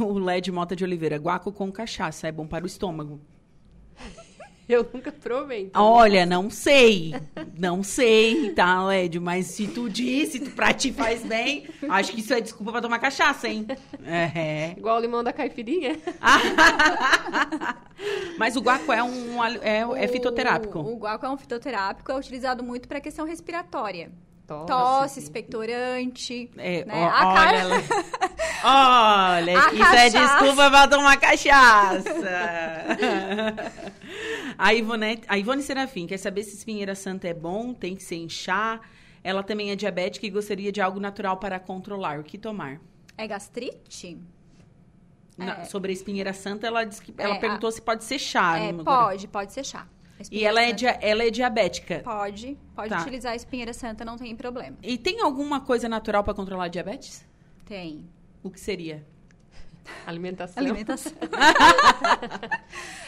O 0.00 0.18
Led 0.18 0.50
Mota 0.50 0.74
de 0.74 0.82
Oliveira, 0.82 1.16
guaco 1.16 1.52
com 1.52 1.70
cachaça, 1.70 2.26
é 2.26 2.32
bom 2.32 2.46
para 2.46 2.64
o 2.64 2.66
estômago. 2.66 3.20
Eu 4.68 4.88
nunca 4.92 5.12
provei. 5.12 5.66
então. 5.66 5.80
Olha, 5.82 6.26
não 6.26 6.50
sei. 6.50 7.14
Não 7.56 7.82
sei, 7.84 8.50
tá, 8.52 8.84
Led? 8.84 9.20
Mas 9.20 9.46
se 9.46 9.68
tu 9.68 9.88
disse, 9.88 10.40
tu 10.40 10.50
pra 10.50 10.72
ti 10.72 10.92
faz 10.92 11.22
bem, 11.22 11.68
acho 11.88 12.10
que 12.12 12.20
isso 12.20 12.34
é 12.34 12.40
desculpa 12.40 12.72
pra 12.72 12.80
tomar 12.80 12.98
cachaça, 12.98 13.46
hein? 13.48 13.64
É. 14.04 14.74
Igual 14.76 14.96
o 14.96 15.00
limão 15.00 15.22
da 15.22 15.32
caipirinha. 15.32 15.96
Mas 18.38 18.56
o 18.56 18.60
guaco 18.60 18.92
é 18.92 19.02
um 19.02 19.42
é, 19.62 20.04
é 20.04 20.08
fitoterápico. 20.08 20.78
O, 20.80 20.94
o 20.94 20.98
guaco 20.98 21.24
é 21.24 21.30
um 21.30 21.36
fitoterápico, 21.36 22.10
é 22.12 22.16
utilizado 22.16 22.62
muito 22.62 22.86
para 22.88 23.00
questão 23.00 23.26
respiratória. 23.26 24.10
Tosse. 24.46 24.66
Tosse, 24.68 25.20
expectorante. 25.20 26.50
É, 26.56 26.84
né? 26.84 26.94
ó, 26.94 27.08
A 27.08 27.26
olha, 27.28 27.34
cara- 27.34 27.58
ela- 27.58 27.82
olha, 29.38 29.58
A 29.58 29.72
isso 29.72 29.82
é 29.82 30.10
cachaça. 30.10 30.38
desculpa 30.38 30.70
pra 30.70 30.86
tomar 30.88 31.16
cachaça. 31.16 32.14
A, 34.58 34.74
Ivone, 34.74 35.20
a 35.28 35.38
Ivone 35.38 35.62
Serafim 35.62 36.06
quer 36.06 36.18
saber 36.18 36.42
se 36.42 36.56
espinheira 36.56 36.94
santa 36.94 37.28
é 37.28 37.34
bom, 37.34 37.72
tem 37.74 37.94
que 37.96 38.02
ser 38.02 38.16
inchar. 38.16 38.80
Ela 39.22 39.42
também 39.42 39.70
é 39.70 39.76
diabética 39.76 40.26
e 40.26 40.30
gostaria 40.30 40.70
de 40.70 40.80
algo 40.80 41.00
natural 41.00 41.36
para 41.38 41.58
controlar. 41.58 42.20
O 42.20 42.24
que 42.24 42.38
tomar? 42.38 42.80
É 43.18 43.26
gastrite? 43.26 44.18
Na- 45.36 45.60
É. 45.60 45.64
sobre 45.64 45.90
a 45.90 45.92
espinheira 45.94 46.32
santa, 46.32 46.66
ela, 46.66 46.86
que, 46.86 47.12
ela 47.18 47.34
É, 47.36 47.38
perguntou 47.38 47.70
se 47.70 47.82
pode 47.82 48.04
ser 48.04 48.18
chá. 48.18 48.58
é, 48.58 48.72
pode, 48.72 49.28
pode 49.28 49.52
ser 49.52 49.64
chá. 49.64 49.86
A 50.18 50.22
E 50.30 50.44
ela 50.44 50.62
é, 50.62 50.72
dia- 50.72 50.98
ela 51.02 51.22
é 51.24 51.30
diabética. 51.30 52.00
Pode, 52.02 52.56
pode 52.74 52.88
Tá. 52.88 53.02
utilizar 53.02 53.32
a 53.32 53.36
espinheira 53.36 53.74
santa, 53.74 54.02
não 54.04 54.16
tem 54.16 54.34
problema. 54.34 54.76
E 54.82 54.96
tem 54.96 55.20
alguma 55.20 55.60
coisa 55.60 55.88
natural 55.90 56.24
para 56.24 56.32
controlar 56.32 56.64
a 56.64 56.68
diabetes? 56.68 57.26
Tem. 57.66 58.08
O 58.42 58.50
que 58.50 58.58
seria? 58.58 59.04
Alimentação. 60.06 60.62
Alimentação. 60.62 61.12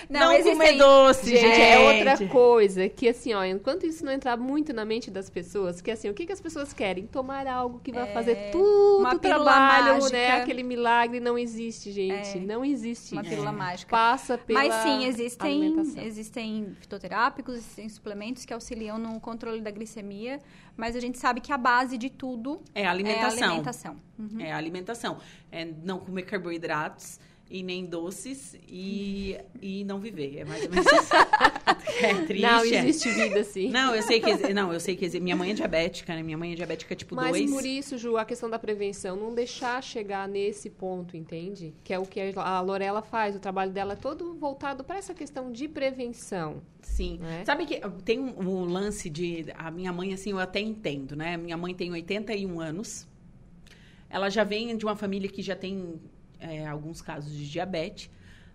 Não, 0.08 0.32
existem- 0.32 0.52
comer 0.54 0.78
doce, 0.78 1.28
Gente, 1.30 1.40
gente. 1.40 1.60
é 1.60 1.78
outra 2.08 2.28
coisa 2.28 2.88
que, 2.88 3.08
assim, 3.08 3.34
ó, 3.34 3.44
enquanto 3.44 3.84
isso 3.84 4.04
não 4.04 4.12
entrar 4.12 4.36
muito 4.38 4.72
na 4.72 4.84
mente 4.84 5.10
das 5.10 5.28
pessoas, 5.28 5.82
que 5.82 5.90
assim, 5.90 6.08
o 6.08 6.14
que, 6.14 6.24
que 6.26 6.32
as 6.32 6.40
pessoas 6.40 6.72
querem? 6.72 7.06
Tomar 7.06 7.46
algo 7.46 7.78
que 7.84 7.92
vai 7.92 8.10
fazer 8.12 8.50
tudo 8.50 9.06
É, 9.06 9.14
o 9.14 9.18
trabalho, 9.18 9.94
mágica. 9.94 10.12
né? 10.16 10.30
Aquele 10.40 10.62
milagre 10.62 11.20
não 11.20 11.38
existe, 11.38 11.92
gente. 11.92 12.38
É, 12.38 12.40
não 12.40 12.64
existe. 12.64 13.12
Uma 13.12 13.22
pílula 13.22 13.52
mágica. 13.52 13.90
Passa 13.90 14.38
pela 14.38 14.60
Mas 14.60 14.74
sim, 14.82 15.04
existem, 15.04 15.76
existem 16.04 16.74
fitoterápicos, 16.80 17.56
existem 17.56 17.88
suplementos 17.88 18.44
que 18.46 18.54
auxiliam 18.54 18.96
no 18.98 19.20
controle 19.20 19.60
da 19.60 19.70
glicemia, 19.70 20.40
mas 20.78 20.94
a 20.96 21.00
gente 21.00 21.18
sabe 21.18 21.40
que 21.40 21.52
a 21.52 21.58
base 21.58 21.98
de 21.98 22.08
tudo 22.08 22.62
É 22.74 22.82
a 22.82 22.84
é 22.84 22.86
a 22.86 22.90
alimentação. 22.92 23.48
alimentação. 23.48 23.96
Uhum. 24.18 24.40
É 24.40 24.52
a 24.52 24.56
alimentação. 24.56 25.18
É 25.50 25.64
não 25.64 25.98
comer 25.98 26.22
carboidratos 26.22 27.18
e 27.50 27.62
nem 27.62 27.86
doces 27.86 28.54
e, 28.68 29.38
e 29.60 29.84
não 29.84 29.98
viver. 29.98 30.38
É 30.38 30.44
mais 30.44 30.64
ou 30.64 30.70
menos 30.70 30.86
isso. 30.86 31.12
É 32.00 32.14
triste. 32.26 32.42
Não, 32.42 32.60
é. 32.60 32.66
existe 32.66 33.10
vida, 33.10 33.42
sim. 33.42 33.70
Não, 33.70 33.94
eu 33.94 34.02
sei 34.02 34.20
que 34.20 34.52
não, 34.52 34.72
eu 34.72 34.78
sei 34.78 34.94
que 34.94 35.18
minha 35.18 35.34
mãe 35.34 35.50
é 35.50 35.54
diabética, 35.54 36.14
né? 36.14 36.22
Minha 36.22 36.38
mãe 36.38 36.52
é 36.52 36.54
diabética 36.54 36.94
tipo 36.94 37.16
Mas 37.16 37.30
2. 37.32 37.50
por 37.50 37.64
isso, 37.64 37.98
Ju, 37.98 38.16
a 38.16 38.24
questão 38.24 38.48
da 38.48 38.58
prevenção, 38.58 39.16
não 39.16 39.34
deixar 39.34 39.82
chegar 39.82 40.28
nesse 40.28 40.70
ponto, 40.70 41.16
entende? 41.16 41.74
Que 41.82 41.92
é 41.92 41.98
o 41.98 42.06
que 42.06 42.20
a 42.36 42.60
Lorela 42.60 43.02
faz, 43.02 43.34
o 43.34 43.40
trabalho 43.40 43.72
dela 43.72 43.94
é 43.94 43.96
todo 43.96 44.34
voltado 44.34 44.84
para 44.84 44.96
essa 44.96 45.12
questão 45.12 45.50
de 45.50 45.66
prevenção. 45.66 46.62
Sim. 46.82 47.18
né? 47.20 47.44
Sabe 47.44 47.66
que 47.66 47.80
tem 48.04 48.20
um, 48.20 48.38
um 48.38 48.64
lance 48.64 49.10
de. 49.10 49.46
A 49.56 49.70
minha 49.70 49.92
mãe, 49.92 50.14
assim, 50.14 50.30
eu 50.30 50.38
até 50.38 50.60
entendo, 50.60 51.16
né? 51.16 51.36
Minha 51.36 51.56
mãe 51.56 51.74
tem 51.74 51.90
81 51.90 52.60
anos. 52.60 53.08
Ela 54.08 54.30
já 54.30 54.44
vem 54.44 54.76
de 54.76 54.84
uma 54.84 54.96
família 54.96 55.28
que 55.28 55.42
já 55.42 55.56
tem 55.56 56.00
é, 56.40 56.66
alguns 56.66 57.00
casos 57.00 57.32
de 57.32 57.48
diabetes. 57.50 58.10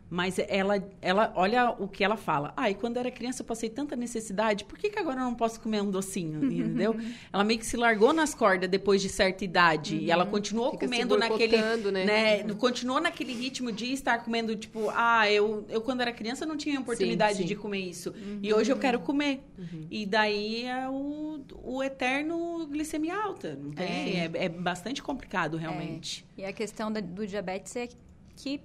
Mas 0.09 0.37
ela, 0.37 0.83
ela, 1.01 1.33
olha 1.35 1.71
o 1.71 1.87
que 1.87 2.03
ela 2.03 2.15
fala. 2.15 2.53
Ah, 2.55 2.69
e 2.69 2.75
quando 2.75 2.97
era 2.97 3.09
criança 3.09 3.41
eu 3.41 3.45
passei 3.45 3.67
tanta 3.67 3.95
necessidade, 3.95 4.63
por 4.63 4.77
que, 4.77 4.89
que 4.89 4.99
agora 4.99 5.19
eu 5.19 5.23
não 5.23 5.33
posso 5.33 5.59
comer 5.59 5.81
um 5.81 5.89
docinho? 5.89 6.43
Entendeu? 6.45 6.95
ela 7.31 7.43
meio 7.43 7.59
que 7.59 7.65
se 7.65 7.75
largou 7.75 8.13
nas 8.13 8.35
cordas 8.35 8.69
depois 8.69 9.01
de 9.01 9.09
certa 9.09 9.43
idade. 9.43 9.95
E 9.97 10.11
ela 10.11 10.25
continuou 10.25 10.71
Fica 10.71 10.85
comendo 10.85 11.17
naquele. 11.17 11.57
né? 11.91 12.05
né? 12.05 12.53
Continuou 12.59 13.01
naquele 13.01 13.33
ritmo 13.33 13.71
de 13.71 13.91
estar 13.91 14.23
comendo, 14.23 14.55
tipo, 14.55 14.91
ah, 14.93 15.29
eu, 15.31 15.65
eu 15.67 15.81
quando 15.81 16.01
era 16.01 16.13
criança 16.13 16.45
não 16.45 16.57
tinha 16.57 16.79
oportunidade 16.79 17.39
sim. 17.39 17.45
de 17.45 17.55
comer 17.55 17.79
isso. 17.79 18.13
E 18.41 18.53
hoje 18.53 18.71
eu 18.71 18.77
quero 18.77 18.99
comer. 18.99 19.43
E 19.89 20.05
daí 20.05 20.65
é 20.65 20.87
o, 20.89 21.43
o 21.63 21.81
eterno 21.83 22.67
glicemia 22.67 23.15
alta. 23.15 23.55
Não 23.55 23.71
tem? 23.71 24.19
É, 24.19 24.31
é 24.33 24.49
bastante 24.49 25.01
complicado, 25.01 25.57
realmente. 25.57 26.23
E 26.37 26.45
a 26.45 26.53
questão 26.53 26.91
da- 26.91 26.99
do 26.99 27.25
diabetes 27.25 27.75
é 27.75 27.87
que 28.35 28.61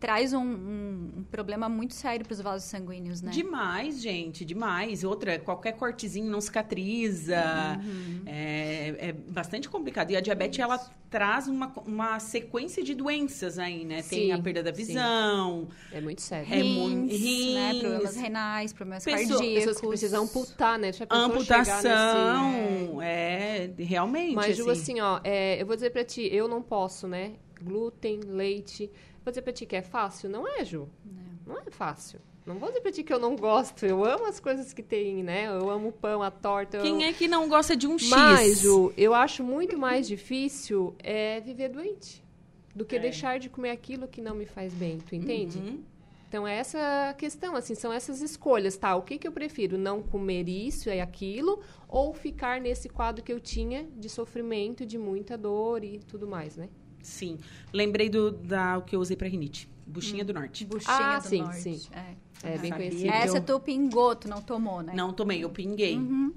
traz 0.00 0.32
um, 0.32 0.40
um- 0.42 1.10
um 1.18 1.22
problema 1.30 1.68
muito 1.68 1.92
sério 1.94 2.24
para 2.24 2.32
os 2.32 2.40
vasos 2.40 2.66
sanguíneos, 2.68 3.20
né? 3.20 3.30
Demais, 3.30 4.00
gente, 4.00 4.44
demais. 4.46 5.04
Outra, 5.04 5.38
qualquer 5.38 5.72
cortezinho 5.72 6.30
não 6.30 6.40
cicatriza. 6.40 7.36
Uhum. 7.84 8.22
É, 8.26 8.94
é 9.08 9.12
bastante 9.12 9.68
complicado. 9.68 10.10
E 10.10 10.16
a 10.16 10.20
diabetes, 10.22 10.58
ela 10.58 10.78
traz 11.10 11.48
uma, 11.48 11.70
uma 11.86 12.18
sequência 12.18 12.82
de 12.82 12.94
doenças 12.94 13.58
aí, 13.58 13.84
né? 13.84 13.96
Tem 14.02 14.26
Sim, 14.28 14.32
a 14.32 14.38
perda 14.40 14.62
da 14.62 14.72
sim. 14.74 14.84
visão. 14.86 15.68
É 15.92 16.00
muito 16.00 16.22
sério. 16.22 16.46
É 16.50 16.62
muito- 16.62 17.12
Rins, 17.12 17.54
né? 17.54 17.70
rins. 17.72 17.80
Problemas 17.80 18.16
renais, 18.16 18.72
problemas 18.72 19.04
Pessoa- 19.04 19.28
cardíacos. 19.38 19.54
Pessoas 19.58 19.80
que 19.80 19.86
precisam 19.88 20.24
amputar, 20.24 20.78
né? 20.78 20.92
Já 20.94 21.06
pensou 21.06 21.40
chegar 21.42 21.58
nesse- 21.58 21.88
Amputação. 21.88 23.02
É, 23.02 23.70
realmente. 23.78 24.34
Mas, 24.34 24.56
Ju, 24.56 24.70
assim. 24.70 24.80
assim, 24.92 25.00
ó, 25.00 25.20
é, 25.24 25.60
eu 25.60 25.66
vou 25.66 25.74
dizer 25.76 25.90
pra 25.90 26.04
ti, 26.04 26.26
eu 26.32 26.48
não 26.48 26.62
posso, 26.62 27.06
né? 27.06 27.32
Glúten, 27.62 28.20
leite. 28.26 28.90
Vou 29.24 29.30
dizer 29.30 29.42
pra 29.42 29.52
ti 29.52 29.66
que 29.66 29.76
é 29.76 29.82
fácil? 29.82 30.28
Não 30.30 30.46
é, 30.46 30.64
Ju. 30.64 30.88
Não 31.46 31.58
é 31.58 31.70
fácil. 31.70 32.20
Não 32.46 32.58
vou 32.58 32.68
dizer 32.68 32.80
pra 32.80 32.90
ti 32.90 33.02
que 33.02 33.12
eu 33.12 33.18
não 33.18 33.36
gosto. 33.36 33.84
Eu 33.84 34.04
amo 34.04 34.26
as 34.26 34.40
coisas 34.40 34.72
que 34.72 34.82
tem, 34.82 35.22
né? 35.22 35.46
Eu 35.46 35.68
amo 35.70 35.88
o 35.88 35.92
pão, 35.92 36.22
a 36.22 36.30
torta. 36.30 36.78
eu- 36.78 36.82
Quem 36.82 37.04
é 37.04 37.12
que 37.12 37.28
não 37.28 37.48
gosta 37.48 37.76
de 37.76 37.86
um 37.86 37.98
X? 37.98 38.08
Mas, 38.08 38.60
Ju, 38.60 38.92
eu 38.96 39.14
acho 39.14 39.44
muito 39.44 39.78
mais 39.78 40.08
difícil 40.08 40.94
é 41.00 41.40
viver 41.40 41.68
doente 41.68 42.24
do 42.74 42.84
que 42.84 42.96
É. 42.96 42.98
deixar 42.98 43.38
de 43.38 43.48
comer 43.50 43.70
aquilo 43.70 44.08
que 44.08 44.20
não 44.22 44.34
me 44.34 44.46
faz 44.46 44.72
bem. 44.72 44.98
Tu 44.98 45.14
entende? 45.14 45.58
Uhum. 45.58 45.82
Então, 46.28 46.46
é 46.46 46.56
essa 46.58 47.12
questão, 47.18 47.56
assim, 47.56 47.74
são 47.74 47.92
essas 47.92 48.22
escolhas, 48.22 48.76
tá? 48.76 48.94
O 48.94 49.02
que, 49.02 49.18
que 49.18 49.26
eu 49.26 49.32
prefiro? 49.32 49.76
Não 49.76 50.00
comer 50.00 50.48
isso 50.48 50.88
e 50.88 51.00
aquilo 51.00 51.60
ou 51.88 52.14
ficar 52.14 52.60
nesse 52.60 52.88
quadro 52.88 53.22
que 53.24 53.32
eu 53.32 53.40
tinha 53.40 53.84
de 53.96 54.08
sofrimento, 54.08 54.86
de 54.86 54.96
muita 54.96 55.36
dor 55.36 55.82
e 55.82 55.98
tudo 55.98 56.28
mais, 56.28 56.56
né? 56.56 56.68
Sim. 57.02 57.38
Lembrei 57.72 58.08
do 58.08 58.30
da, 58.30 58.78
o 58.78 58.82
que 58.82 58.94
eu 58.96 59.00
usei 59.00 59.16
pra 59.16 59.28
rinite. 59.28 59.68
Buchinha 59.86 60.24
do 60.24 60.32
Norte. 60.32 60.64
Buchinha 60.64 60.94
Ah, 60.96 61.18
do 61.18 61.26
sim, 61.28 61.42
norte. 61.42 61.60
sim. 61.60 61.80
É. 61.92 62.14
É 62.42 62.58
bem 62.58 62.70
Sabia. 62.70 62.88
conhecido. 62.88 63.12
Essa 63.12 63.40
tu 63.40 63.58
pingou, 63.60 64.14
tu 64.16 64.28
não 64.28 64.40
tomou, 64.40 64.82
né? 64.82 64.92
Não 64.94 65.12
tomei, 65.12 65.42
eu 65.44 65.50
pinguei. 65.50 65.96
Uhum. 65.96 66.32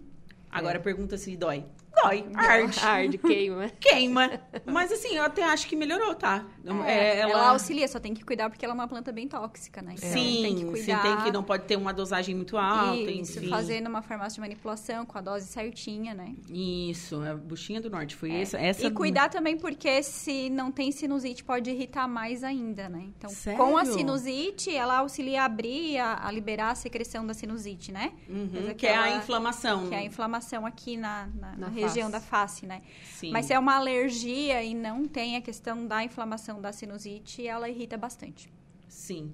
Agora 0.52 0.78
É. 0.78 0.82
pergunta 0.82 1.17
se 1.17 1.36
dói. 1.38 1.63
Dói, 2.03 2.25
arde. 2.35 2.79
Arde, 2.79 3.17
queima. 3.17 3.69
Queima. 3.79 4.41
Mas 4.65 4.91
assim, 4.91 5.15
eu 5.15 5.23
até 5.23 5.43
acho 5.43 5.67
que 5.67 5.75
melhorou, 5.75 6.15
tá? 6.15 6.45
É, 6.85 7.19
ela... 7.19 7.49
auxilia, 7.49 7.87
só 7.87 7.99
tem 7.99 8.13
que 8.13 8.23
cuidar 8.23 8.49
porque 8.49 8.63
ela 8.63 8.73
é 8.73 8.75
uma 8.75 8.87
planta 8.87 9.11
bem 9.11 9.27
tóxica, 9.27 9.81
né? 9.81 9.95
Então, 9.97 10.09
sim, 10.09 10.41
tem 10.41 10.55
que 10.55 10.65
cuidar. 10.65 11.01
Sim, 11.01 11.01
tem 11.01 11.23
que 11.23 11.31
não 11.31 11.43
pode 11.43 11.63
ter 11.65 11.75
uma 11.75 11.93
dosagem 11.93 12.35
muito 12.35 12.57
alta, 12.57 13.11
Isso, 13.11 13.39
enfim. 13.39 13.49
fazer 13.49 13.81
numa 13.81 14.01
farmácia 14.01 14.35
de 14.35 14.41
manipulação 14.41 15.05
com 15.05 15.17
a 15.17 15.21
dose 15.21 15.47
certinha, 15.47 16.13
né? 16.13 16.35
Isso, 16.49 17.21
a 17.21 17.35
buchinha 17.35 17.81
do 17.81 17.89
norte 17.89 18.15
foi 18.15 18.31
é. 18.31 18.41
essa, 18.41 18.57
essa. 18.57 18.85
E 18.85 18.91
cuidar 18.91 19.29
também 19.29 19.57
porque 19.57 20.01
se 20.03 20.49
não 20.49 20.71
tem 20.71 20.91
sinusite 20.91 21.43
pode 21.43 21.69
irritar 21.69 22.07
mais 22.07 22.43
ainda, 22.43 22.89
né? 22.89 23.05
Então, 23.17 23.29
Sério? 23.29 23.59
com 23.59 23.77
a 23.77 23.85
sinusite, 23.85 24.73
ela 24.75 24.99
auxilia 24.99 25.43
a 25.43 25.45
abrir, 25.45 25.97
a, 25.97 26.27
a 26.27 26.31
liberar 26.31 26.71
a 26.71 26.75
secreção 26.75 27.25
da 27.25 27.33
sinusite, 27.33 27.91
né? 27.91 28.13
Uhum, 28.29 28.73
que 28.77 28.87
é 28.87 28.95
a 28.95 29.17
inflamação. 29.17 29.87
Que 29.87 29.95
é 29.95 29.99
a 29.99 30.03
inflamação 30.03 30.65
aqui 30.65 30.97
na, 30.97 31.27
na, 31.35 31.55
na, 31.55 31.69
na 31.69 31.87
região 31.93 32.12
da 32.12 32.19
face, 32.19 32.65
né? 32.65 32.82
Sim. 33.06 33.32
Mas 33.32 33.45
se 33.45 33.53
é 33.53 33.60
uma 33.60 33.75
alergia 33.75 34.63
e 34.63 34.73
não 34.73 35.06
tem 35.06 35.36
a 35.36 35.41
questão 35.41 35.86
da 35.86 36.03
inflamação 36.03 36.62
da 36.62 36.71
sinusite, 36.71 37.45
ela 37.47 37.69
irrita 37.69 37.97
bastante. 37.97 38.51
Sim. 38.88 39.34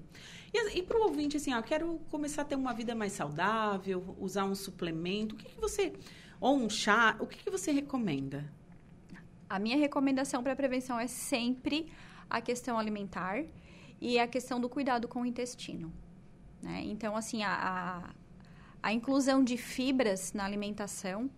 E, 0.52 0.78
e 0.78 0.82
para 0.82 0.98
o 0.98 1.02
ouvinte, 1.02 1.36
assim, 1.36 1.54
ó, 1.54 1.62
quero 1.62 2.00
começar 2.10 2.42
a 2.42 2.44
ter 2.44 2.56
uma 2.56 2.72
vida 2.72 2.94
mais 2.94 3.12
saudável, 3.12 4.16
usar 4.18 4.44
um 4.44 4.54
suplemento, 4.54 5.34
o 5.34 5.38
que, 5.38 5.48
que 5.48 5.60
você... 5.60 5.92
Ou 6.40 6.56
um 6.56 6.70
chá, 6.70 7.16
o 7.20 7.26
que, 7.26 7.44
que 7.44 7.50
você 7.50 7.70
recomenda? 7.70 8.50
A 9.48 9.58
minha 9.58 9.76
recomendação 9.76 10.42
para 10.42 10.56
prevenção 10.56 10.98
é 10.98 11.06
sempre 11.06 11.92
a 12.30 12.40
questão 12.40 12.78
alimentar 12.78 13.44
e 14.00 14.18
a 14.18 14.26
questão 14.26 14.58
do 14.58 14.68
cuidado 14.68 15.06
com 15.06 15.20
o 15.20 15.26
intestino. 15.26 15.92
Né? 16.62 16.82
Então, 16.84 17.14
assim, 17.14 17.42
a, 17.42 17.52
a, 17.52 18.10
a 18.82 18.92
inclusão 18.92 19.44
de 19.44 19.56
fibras 19.56 20.32
na 20.32 20.44
alimentação 20.44 21.30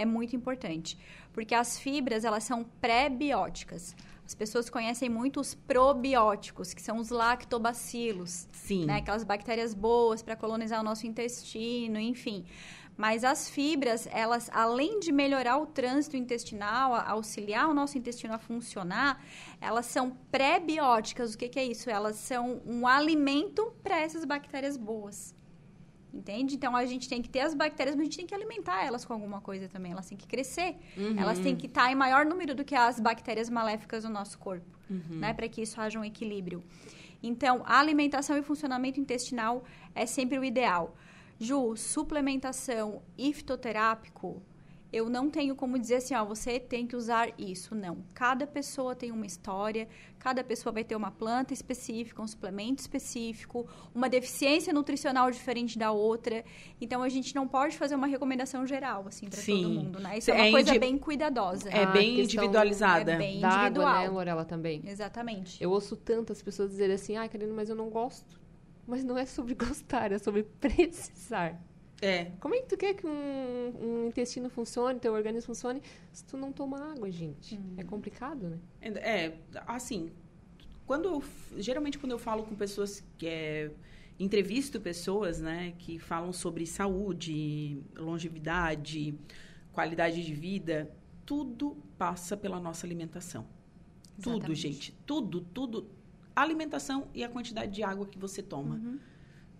é 0.00 0.04
muito 0.04 0.34
importante, 0.34 0.98
porque 1.32 1.54
as 1.54 1.78
fibras 1.78 2.24
elas 2.24 2.44
são 2.44 2.64
pré-bióticas. 2.80 3.94
As 4.24 4.34
pessoas 4.34 4.70
conhecem 4.70 5.08
muito 5.08 5.40
os 5.40 5.54
probióticos, 5.54 6.72
que 6.72 6.80
são 6.80 6.98
os 6.98 7.10
lactobacilos, 7.10 8.46
Sim. 8.52 8.86
Né? 8.86 8.98
Aquelas 8.98 9.24
bactérias 9.24 9.74
boas 9.74 10.22
para 10.22 10.36
colonizar 10.36 10.80
o 10.80 10.84
nosso 10.84 11.06
intestino, 11.06 11.98
enfim. 11.98 12.44
Mas 12.96 13.24
as 13.24 13.48
fibras, 13.48 14.06
elas, 14.10 14.50
além 14.52 15.00
de 15.00 15.10
melhorar 15.10 15.58
o 15.58 15.66
trânsito 15.66 16.16
intestinal, 16.16 16.94
auxiliar 16.94 17.68
o 17.68 17.74
nosso 17.74 17.96
intestino 17.96 18.34
a 18.34 18.38
funcionar, 18.38 19.24
elas 19.60 19.86
são 19.86 20.10
pré-bióticas. 20.30 21.34
O 21.34 21.38
que, 21.38 21.48
que 21.48 21.58
é 21.58 21.64
isso? 21.64 21.88
Elas 21.88 22.16
são 22.16 22.60
um 22.66 22.86
alimento 22.86 23.72
para 23.82 23.98
essas 23.98 24.24
bactérias 24.24 24.76
boas. 24.76 25.34
Entende? 26.12 26.56
Então 26.56 26.74
a 26.74 26.84
gente 26.84 27.08
tem 27.08 27.22
que 27.22 27.28
ter 27.28 27.40
as 27.40 27.54
bactérias, 27.54 27.94
mas 27.94 28.02
a 28.02 28.04
gente 28.04 28.16
tem 28.16 28.26
que 28.26 28.34
alimentar 28.34 28.84
elas 28.84 29.04
com 29.04 29.12
alguma 29.12 29.40
coisa 29.40 29.68
também. 29.68 29.92
Elas 29.92 30.06
têm 30.06 30.18
que 30.18 30.26
crescer. 30.26 30.76
Uhum. 30.96 31.18
Elas 31.18 31.38
têm 31.38 31.54
que 31.54 31.66
estar 31.66 31.90
em 31.90 31.94
maior 31.94 32.24
número 32.26 32.54
do 32.54 32.64
que 32.64 32.74
as 32.74 32.98
bactérias 32.98 33.48
maléficas 33.48 34.02
do 34.02 34.10
nosso 34.10 34.38
corpo, 34.38 34.66
uhum. 34.90 35.18
né? 35.18 35.32
Para 35.32 35.48
que 35.48 35.62
isso 35.62 35.80
haja 35.80 35.98
um 35.98 36.04
equilíbrio. 36.04 36.64
Então, 37.22 37.62
a 37.66 37.78
alimentação 37.78 38.36
e 38.36 38.42
funcionamento 38.42 38.98
intestinal 38.98 39.62
é 39.94 40.06
sempre 40.06 40.38
o 40.38 40.44
ideal. 40.44 40.96
Ju, 41.38 41.76
suplementação 41.76 43.02
e 43.16 43.32
fitoterápico 43.32 44.42
eu 44.92 45.08
não 45.08 45.30
tenho 45.30 45.54
como 45.54 45.78
dizer 45.78 45.96
assim, 45.96 46.14
ó, 46.14 46.24
você 46.24 46.58
tem 46.58 46.86
que 46.86 46.96
usar 46.96 47.32
isso. 47.38 47.74
Não. 47.74 47.98
Cada 48.12 48.46
pessoa 48.46 48.94
tem 48.94 49.12
uma 49.12 49.24
história, 49.24 49.88
cada 50.18 50.42
pessoa 50.42 50.72
vai 50.72 50.82
ter 50.82 50.96
uma 50.96 51.10
planta 51.10 51.54
específica, 51.54 52.20
um 52.20 52.26
suplemento 52.26 52.80
específico, 52.80 53.68
uma 53.94 54.08
deficiência 54.08 54.72
nutricional 54.72 55.30
diferente 55.30 55.78
da 55.78 55.92
outra. 55.92 56.44
Então 56.80 57.02
a 57.02 57.08
gente 57.08 57.34
não 57.34 57.46
pode 57.46 57.76
fazer 57.78 57.94
uma 57.94 58.06
recomendação 58.06 58.66
geral 58.66 59.04
assim 59.06 59.28
para 59.28 59.40
todo 59.40 59.68
mundo, 59.68 60.00
né? 60.00 60.18
Isso 60.18 60.30
é, 60.30 60.38
é 60.38 60.42
uma 60.42 60.50
coisa 60.50 60.78
bem 60.78 60.98
cuidadosa. 60.98 61.70
É 61.70 61.86
bem 61.86 62.20
individualizada. 62.20 63.12
É 63.12 63.16
bem 63.16 63.40
da 63.40 63.48
individual. 63.48 63.86
água, 63.88 64.02
né, 64.02 64.08
Lorela 64.08 64.44
também. 64.44 64.82
Exatamente. 64.84 65.62
Eu 65.62 65.70
ouço 65.70 65.96
tantas 65.96 66.42
pessoas 66.42 66.70
dizerem 66.70 66.94
assim: 66.94 67.16
"Ai, 67.16 67.28
Karina, 67.28 67.52
mas 67.54 67.68
eu 67.68 67.76
não 67.76 67.88
gosto". 67.88 68.40
Mas 68.86 69.04
não 69.04 69.16
é 69.16 69.24
sobre 69.24 69.54
gostar, 69.56 70.10
é 70.10 70.18
sobre 70.18 70.42
precisar. 70.42 71.60
É. 72.02 72.32
Como 72.40 72.54
é 72.54 72.60
que 72.60 72.68
tu 72.68 72.76
quer 72.76 72.94
que 72.94 73.06
um, 73.06 73.72
um 73.80 74.06
intestino 74.08 74.48
funcione, 74.48 74.98
teu 74.98 75.12
organismo 75.12 75.48
funcione, 75.48 75.82
se 76.12 76.24
tu 76.24 76.36
não 76.36 76.50
toma 76.50 76.92
água, 76.92 77.10
gente? 77.10 77.56
Hum. 77.56 77.74
É 77.76 77.84
complicado, 77.84 78.48
né? 78.48 78.58
É, 78.80 79.34
assim, 79.66 80.10
quando 80.86 81.08
eu, 81.08 81.24
geralmente 81.58 81.98
quando 81.98 82.12
eu 82.12 82.18
falo 82.18 82.42
com 82.44 82.54
pessoas 82.54 83.04
que 83.18 83.26
é, 83.26 83.70
entrevisto 84.18 84.80
pessoas, 84.80 85.40
né, 85.40 85.72
que 85.78 85.98
falam 85.98 86.32
sobre 86.32 86.66
saúde, 86.66 87.82
longevidade, 87.96 89.14
qualidade 89.72 90.24
de 90.24 90.34
vida, 90.34 90.90
tudo 91.24 91.76
passa 91.96 92.36
pela 92.36 92.58
nossa 92.58 92.86
alimentação. 92.86 93.46
Exatamente. 94.18 94.42
Tudo, 94.42 94.54
gente, 94.54 94.94
tudo, 95.06 95.40
tudo, 95.40 95.86
a 96.34 96.42
alimentação 96.42 97.08
e 97.14 97.22
a 97.22 97.28
quantidade 97.28 97.72
de 97.72 97.82
água 97.82 98.06
que 98.06 98.18
você 98.18 98.42
toma. 98.42 98.74
Uhum. 98.74 98.98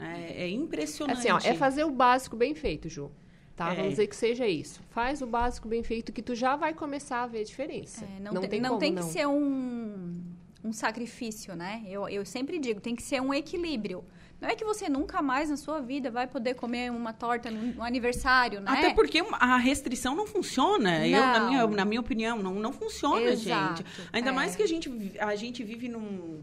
É, 0.01 0.45
é 0.45 0.49
impressionante. 0.49 1.29
Assim, 1.29 1.31
ó, 1.31 1.39
é 1.39 1.55
fazer 1.55 1.85
o 1.85 1.91
básico 1.91 2.35
bem 2.37 2.55
feito, 2.55 2.89
Ju. 2.89 3.11
Tá? 3.55 3.73
É. 3.73 3.77
Vamos 3.77 3.91
dizer 3.91 4.07
que 4.07 4.17
seja 4.17 4.47
isso. 4.47 4.81
Faz 4.89 5.21
o 5.21 5.27
básico 5.27 5.69
bem 5.69 5.83
feito 5.83 6.13
que 6.13 6.23
tu 6.23 6.35
já 6.35 6.57
vai 6.57 6.73
começar 6.73 7.23
a 7.23 7.27
ver 7.27 7.41
a 7.41 7.45
diferença. 7.45 8.05
É, 8.05 8.21
não, 8.21 8.33
não, 8.33 8.41
tem, 8.41 8.51
tem, 8.51 8.61
não 8.61 8.69
como, 8.71 8.81
tem 8.81 8.95
que 8.95 9.01
não. 9.03 9.09
ser 9.09 9.27
um, 9.27 10.23
um 10.65 10.73
sacrifício, 10.73 11.55
né? 11.55 11.83
Eu, 11.87 12.09
eu 12.09 12.25
sempre 12.25 12.59
digo, 12.59 12.81
tem 12.81 12.97
que 12.97 13.03
ser 13.03 13.21
um 13.21 13.35
equilíbrio. 13.35 14.03
Não 14.41 14.49
é 14.49 14.55
que 14.55 14.65
você 14.65 14.89
nunca 14.89 15.21
mais 15.21 15.51
na 15.51 15.59
sua 15.59 15.81
vida 15.81 16.11
vai 16.11 16.27
poder 16.27 16.55
comer 16.55 16.91
uma 16.91 17.13
torta 17.13 17.51
no, 17.51 17.75
no 17.75 17.83
aniversário, 17.83 18.63
né? 18.63 18.71
Até 18.71 18.95
porque 18.95 19.23
a 19.33 19.59
restrição 19.59 20.17
não 20.17 20.27
funciona. 20.27 21.01
Não. 21.01 21.05
Eu, 21.05 21.21
na, 21.21 21.41
minha, 21.41 21.67
na 21.67 21.85
minha 21.85 22.01
opinião, 22.01 22.39
não, 22.39 22.55
não 22.55 22.73
funciona, 22.73 23.31
Exato. 23.31 23.85
gente. 23.85 24.09
Ainda 24.11 24.31
é. 24.31 24.33
mais 24.33 24.57
que 24.57 24.63
a 24.63 24.67
gente, 24.67 24.91
a 25.19 25.37
gente 25.37 25.63
vive 25.63 25.89
num, 25.89 26.43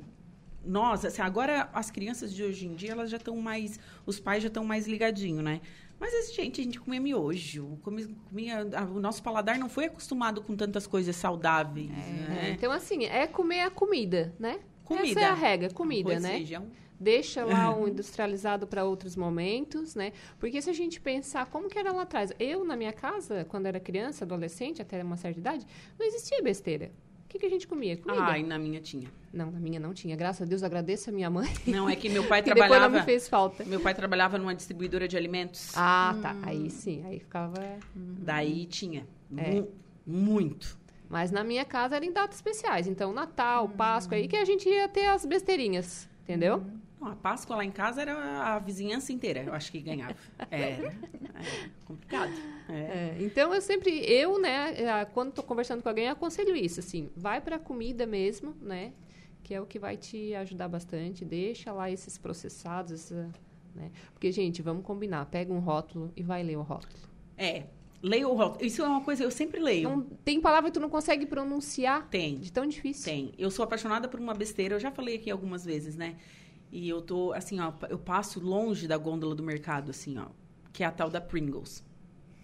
nós, 0.68 1.06
assim, 1.06 1.22
agora 1.22 1.70
as 1.74 1.90
crianças 1.90 2.34
de 2.34 2.44
hoje 2.44 2.68
em 2.68 2.76
dia, 2.76 2.92
elas 2.92 3.10
já 3.10 3.18
estão 3.18 3.38
mais, 3.38 3.80
os 4.06 4.20
pais 4.20 4.44
já 4.44 4.48
estão 4.48 4.64
mais 4.64 4.88
ligadinhos, 4.88 5.44
né? 5.44 5.62
Mas, 6.00 6.34
gente, 6.34 6.62
a 6.62 6.64
gente 6.64 6.80
comia 6.80 7.02
miojo, 7.02 7.80
comia, 7.82 8.08
comia, 8.30 8.68
o 8.94 9.00
nosso 9.00 9.24
paladar 9.24 9.58
não 9.58 9.68
foi 9.68 9.86
acostumado 9.86 10.42
com 10.42 10.56
tantas 10.56 10.86
coisas 10.86 11.16
saudáveis, 11.16 11.90
é, 11.90 12.30
né? 12.30 12.50
Então, 12.56 12.72
assim, 12.72 13.06
é 13.06 13.26
comer 13.26 13.62
a 13.62 13.72
comida, 13.72 14.34
né? 14.38 14.60
Comida. 14.84 15.20
Essa 15.20 15.20
é 15.20 15.26
a 15.26 15.34
regra, 15.34 15.70
comida, 15.72 16.12
Arroz, 16.12 16.24
né? 16.24 16.30
Feijão. 16.38 16.68
Deixa 17.00 17.44
lá 17.44 17.74
um 17.76 17.88
industrializado 17.88 18.68
para 18.68 18.86
outros 18.86 19.16
momentos, 19.16 19.96
né? 19.96 20.14
Porque 20.40 20.62
se 20.62 20.70
a 20.70 20.74
gente 20.74 21.02
pensar 21.02 21.48
como 21.48 21.68
que 21.68 21.80
era 21.80 21.92
lá 21.92 22.04
atrás, 22.04 22.32
eu 22.40 22.64
na 22.64 22.76
minha 22.76 22.94
casa, 22.94 23.46
quando 23.46 23.66
era 23.66 23.80
criança, 23.80 24.24
adolescente, 24.24 24.82
até 24.82 25.04
uma 25.04 25.18
certa 25.18 25.40
idade, 25.40 25.66
não 25.98 26.06
existia 26.06 26.42
besteira. 26.44 26.92
Que, 27.38 27.42
que 27.42 27.46
a 27.46 27.50
gente 27.50 27.68
comia? 27.68 27.96
Comida. 27.98 28.24
Ai, 28.24 28.42
na 28.42 28.58
minha 28.58 28.82
tinha. 28.82 29.08
Não, 29.32 29.52
na 29.52 29.60
minha 29.60 29.80
não 29.80 29.94
tinha. 29.94 30.16
Graças 30.16 30.42
a 30.42 30.46
Deus, 30.46 30.64
agradeço 30.64 31.10
a 31.10 31.14
minha 31.14 31.30
mãe. 31.30 31.48
Não, 31.68 31.88
é 31.88 31.96
que 31.96 32.10
meu 32.10 32.24
pai 32.28 32.42
trabalhava... 32.42 32.74
depois 32.74 32.92
não 32.92 33.00
me 33.00 33.06
fez 33.06 33.30
falta. 33.30 33.64
Meu 33.64 33.80
pai 33.80 33.94
trabalhava 33.94 34.38
numa 34.38 34.56
distribuidora 34.56 35.08
de 35.08 35.16
alimentos. 35.16 35.72
Ah, 35.76 36.16
hum. 36.16 36.22
tá. 36.22 36.36
Aí 36.42 36.70
sim, 36.70 37.06
aí 37.06 37.20
ficava... 37.20 37.62
Daí 37.96 38.66
tinha. 38.66 39.08
É. 39.38 39.64
muito. 40.06 40.78
Mas 41.10 41.32
na 41.32 41.44
minha 41.44 41.64
casa 41.64 41.96
era 41.96 42.06
em 42.06 42.12
datas 42.12 42.38
especiais. 42.38 42.88
Então, 42.88 43.14
Natal, 43.14 43.66
hum. 43.66 43.70
Páscoa, 43.70 44.18
aí 44.18 44.28
que 44.28 44.36
a 44.36 44.46
gente 44.46 44.68
ia 44.68 44.88
ter 44.88 45.06
as 45.06 45.26
besteirinhas. 45.26 46.10
Entendeu? 46.24 46.58
Hum. 46.58 46.87
Não, 47.00 47.10
a 47.10 47.16
Páscoa 47.16 47.58
lá 47.58 47.64
em 47.64 47.72
casa 47.72 48.02
era 48.02 48.56
a 48.56 48.60
vizinhança 48.60 49.14
inteira, 49.14 49.44
eu 49.44 49.54
acho 49.54 49.72
que 49.72 49.80
ganhava. 49.80 50.16
Era. 50.50 50.96
É, 51.38 51.70
complicado. 51.86 52.34
É. 52.68 52.74
É, 52.74 53.18
então, 53.20 53.54
eu 53.54 53.62
sempre, 53.62 53.92
eu, 54.00 54.42
né, 54.42 55.06
quando 55.14 55.30
estou 55.30 55.44
conversando 55.44 55.84
com 55.84 55.90
alguém, 55.90 56.10
aconselho 56.10 56.56
isso, 56.56 56.80
assim, 56.80 57.10
vai 57.16 57.40
para 57.40 57.58
a 57.58 57.60
comida 57.60 58.08
mesmo, 58.08 58.56
né, 58.60 58.94
que 59.44 59.54
é 59.54 59.62
o 59.62 59.66
que 59.66 59.78
vai 59.78 59.96
te 59.96 60.34
ajudar 60.34 60.68
bastante, 60.68 61.24
deixa 61.24 61.72
lá 61.72 61.92
esses 61.92 62.18
processados, 62.18 62.92
essa, 62.92 63.30
né, 63.76 63.92
porque, 64.12 64.32
gente, 64.32 64.62
vamos 64.64 64.84
combinar, 64.84 65.26
pega 65.28 65.54
um 65.54 65.60
rótulo 65.60 66.12
e 66.16 66.24
vai 66.24 66.42
ler 66.42 66.58
o 66.58 66.64
rótulo. 66.64 67.08
É, 67.38 67.66
Leia 68.02 68.28
o 68.28 68.36
rótulo. 68.36 68.64
Isso 68.64 68.82
é 68.84 68.88
uma 68.88 69.02
coisa, 69.02 69.24
eu 69.24 69.32
sempre 69.32 69.60
leio. 69.60 69.90
Não, 69.90 70.02
tem 70.02 70.40
palavra 70.40 70.70
que 70.70 70.74
tu 70.76 70.80
não 70.80 70.90
consegue 70.90 71.26
pronunciar? 71.26 72.08
Tem. 72.10 72.38
De 72.38 72.52
tão 72.52 72.66
difícil. 72.68 73.06
Tem. 73.06 73.34
Eu 73.38 73.50
sou 73.50 73.64
apaixonada 73.64 74.08
por 74.08 74.20
uma 74.20 74.36
besteira, 74.36 74.76
eu 74.76 74.80
já 74.80 74.92
falei 74.92 75.16
aqui 75.16 75.32
algumas 75.32 75.66
vezes, 75.66 75.96
né? 75.96 76.16
E 76.72 76.88
eu 76.88 77.02
tô, 77.02 77.34
assim, 77.34 77.60
ó, 77.60 77.72
eu 77.90 77.98
passo 77.98 78.40
longe 78.40 78.88
da 78.88 78.98
gôndola 78.98 79.34
do 79.34 79.44
mercado, 79.44 79.92
assim, 79.92 80.18
ó, 80.18 80.28
que 80.74 80.84
é 80.84 80.86
a 80.86 80.92
tal 80.92 81.10
da 81.10 81.22
Pringles. 81.22 81.84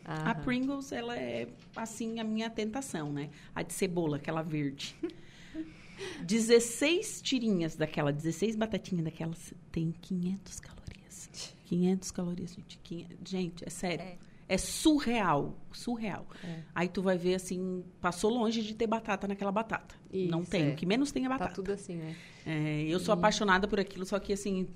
Aham. 0.06 0.30
A 0.30 0.36
Pringles, 0.36 0.92
ela 0.92 1.18
é, 1.18 1.48
assim, 1.76 2.20
a 2.20 2.24
minha 2.24 2.50
tentação, 2.50 3.12
né? 3.12 3.30
A 3.54 3.62
de 3.62 3.74
cebola, 3.74 4.18
aquela 4.18 4.42
verde. 4.42 4.96
16 6.26 7.22
tirinhas 7.22 7.76
daquela, 7.76 8.12
16 8.12 8.56
batatinhas 8.56 9.06
daquelas, 9.06 9.54
tem 9.72 9.92
500 10.02 10.60
calorias. 10.60 11.30
500 11.66 12.12
calorias, 12.12 12.54
gente. 12.54 12.78
500, 12.80 13.18
gente, 13.30 13.66
é 13.66 13.70
sério. 13.70 14.06
É. 14.06 14.18
É 14.54 14.58
surreal, 14.58 15.58
surreal. 15.72 16.28
É. 16.44 16.60
Aí 16.76 16.88
tu 16.88 17.02
vai 17.02 17.18
ver 17.18 17.34
assim, 17.34 17.84
passou 18.00 18.30
longe 18.30 18.62
de 18.62 18.76
ter 18.76 18.86
batata 18.86 19.28
naquela 19.28 19.52
batata. 19.52 19.96
Isso, 20.12 20.30
não 20.30 20.46
tem, 20.46 20.70
é. 20.70 20.74
o 20.74 20.76
que 20.76 20.86
menos 20.86 21.12
tem 21.12 21.26
é 21.26 21.30
batata. 21.30 21.50
Tá 21.50 21.56
tudo 21.56 21.72
assim, 21.72 21.96
né? 21.96 22.16
É, 22.46 22.84
eu 22.84 23.00
sou 23.00 23.16
e... 23.16 23.18
apaixonada 23.18 23.68
por 23.68 23.80
aquilo, 23.80 24.06
só 24.06 24.20
que 24.20 24.32
assim, 24.32 24.68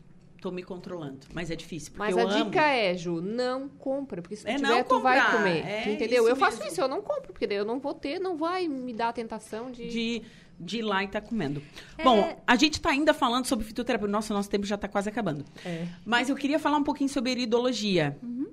tô 0.42 0.50
me 0.50 0.64
controlando. 0.64 1.20
Mas 1.32 1.52
é 1.52 1.56
difícil, 1.56 1.92
porque 1.94 2.12
Mas 2.12 2.18
a 2.18 2.28
amo. 2.28 2.46
dica 2.46 2.60
é, 2.64 2.98
Ju, 2.98 3.22
não 3.22 3.70
compra, 3.70 4.20
porque 4.20 4.36
se 4.36 4.46
tu 4.46 4.50
É 4.50 4.56
tiver, 4.56 4.68
não 4.68 4.84
tu 4.84 5.00
vai 5.00 5.32
comer. 5.32 5.64
é 5.64 5.94
entendeu? 5.94 6.28
eu 6.28 6.36
faço 6.36 6.58
mesmo. 6.58 6.72
isso, 6.72 6.82
eu 6.82 6.88
não 6.88 7.04
compro, 7.04 7.32
porque 7.32 7.46
daí 7.46 7.58
eu 7.58 7.66
não 7.66 7.80
vou 7.80 7.94
ter, 7.94 8.20
não 8.20 8.36
vai 8.36 8.68
me 8.68 8.94
dar 8.94 9.10
a 9.10 9.14
tentação 9.14 9.70
de... 9.70 9.88
de, 9.90 10.24
de 10.60 10.80
ir 10.80 10.82
lá 10.82 11.04
e 11.04 11.08
tá 11.08 11.22
comendo. 11.22 11.62
É. 12.00 12.04
Bom, 12.04 12.36
a 12.48 12.56
gente 12.56 12.82
tá 12.82 12.90
ainda 12.90 13.14
falando 13.14 13.46
sobre 13.46 13.64
fitoterapia. 13.64 14.08
Nossa, 14.08 14.34
nosso 14.34 14.50
tempo 14.50 14.66
já 14.66 14.76
tá 14.76 14.88
quase 14.88 15.08
acabando. 15.08 15.46
É. 15.64 15.86
Mas 16.04 16.30
eu 16.30 16.36
queria 16.36 16.58
falar 16.58 16.78
um 16.78 16.84
pouquinho 16.84 17.10
sobre 17.10 17.32
iridologia. 17.34 18.18
Uhum. 18.24 18.48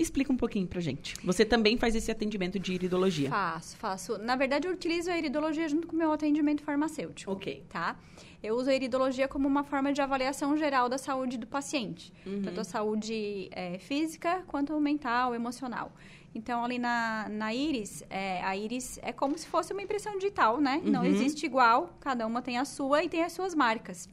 Explica 0.00 0.32
um 0.32 0.36
pouquinho 0.36 0.66
pra 0.66 0.80
gente. 0.80 1.14
Você 1.24 1.44
também 1.44 1.76
faz 1.76 1.94
esse 1.94 2.10
atendimento 2.10 2.58
de 2.58 2.72
iridologia. 2.72 3.28
Faço, 3.28 3.76
faço. 3.76 4.18
Na 4.18 4.34
verdade, 4.34 4.66
eu 4.66 4.72
utilizo 4.72 5.10
a 5.10 5.18
iridologia 5.18 5.68
junto 5.68 5.86
com 5.86 5.94
o 5.94 5.98
meu 5.98 6.10
atendimento 6.10 6.62
farmacêutico. 6.62 7.30
Ok. 7.32 7.62
Tá? 7.68 7.96
Eu 8.42 8.56
uso 8.56 8.70
a 8.70 8.74
iridologia 8.74 9.28
como 9.28 9.46
uma 9.46 9.62
forma 9.62 9.92
de 9.92 10.00
avaliação 10.00 10.56
geral 10.56 10.88
da 10.88 10.96
saúde 10.96 11.36
do 11.36 11.46
paciente. 11.46 12.12
Uhum. 12.24 12.40
Tanto 12.42 12.60
a 12.60 12.64
saúde 12.64 13.48
é, 13.52 13.78
física 13.78 14.42
quanto 14.46 14.78
mental, 14.80 15.34
emocional. 15.34 15.92
Então, 16.34 16.64
ali 16.64 16.78
na, 16.78 17.28
na 17.28 17.52
íris, 17.52 18.02
é, 18.08 18.40
a 18.42 18.56
íris 18.56 18.98
é 19.02 19.12
como 19.12 19.36
se 19.36 19.46
fosse 19.48 19.72
uma 19.72 19.82
impressão 19.82 20.16
digital, 20.16 20.60
né? 20.60 20.80
Não 20.82 21.00
Uhum. 21.00 21.06
existe 21.06 21.44
igual, 21.44 21.94
cada 22.00 22.26
uma 22.26 22.40
tem 22.40 22.56
a 22.56 22.64
sua 22.64 23.04
e 23.04 23.08
tem 23.08 23.22
as 23.22 23.32
suas 23.32 23.54
marcas. 23.54 24.08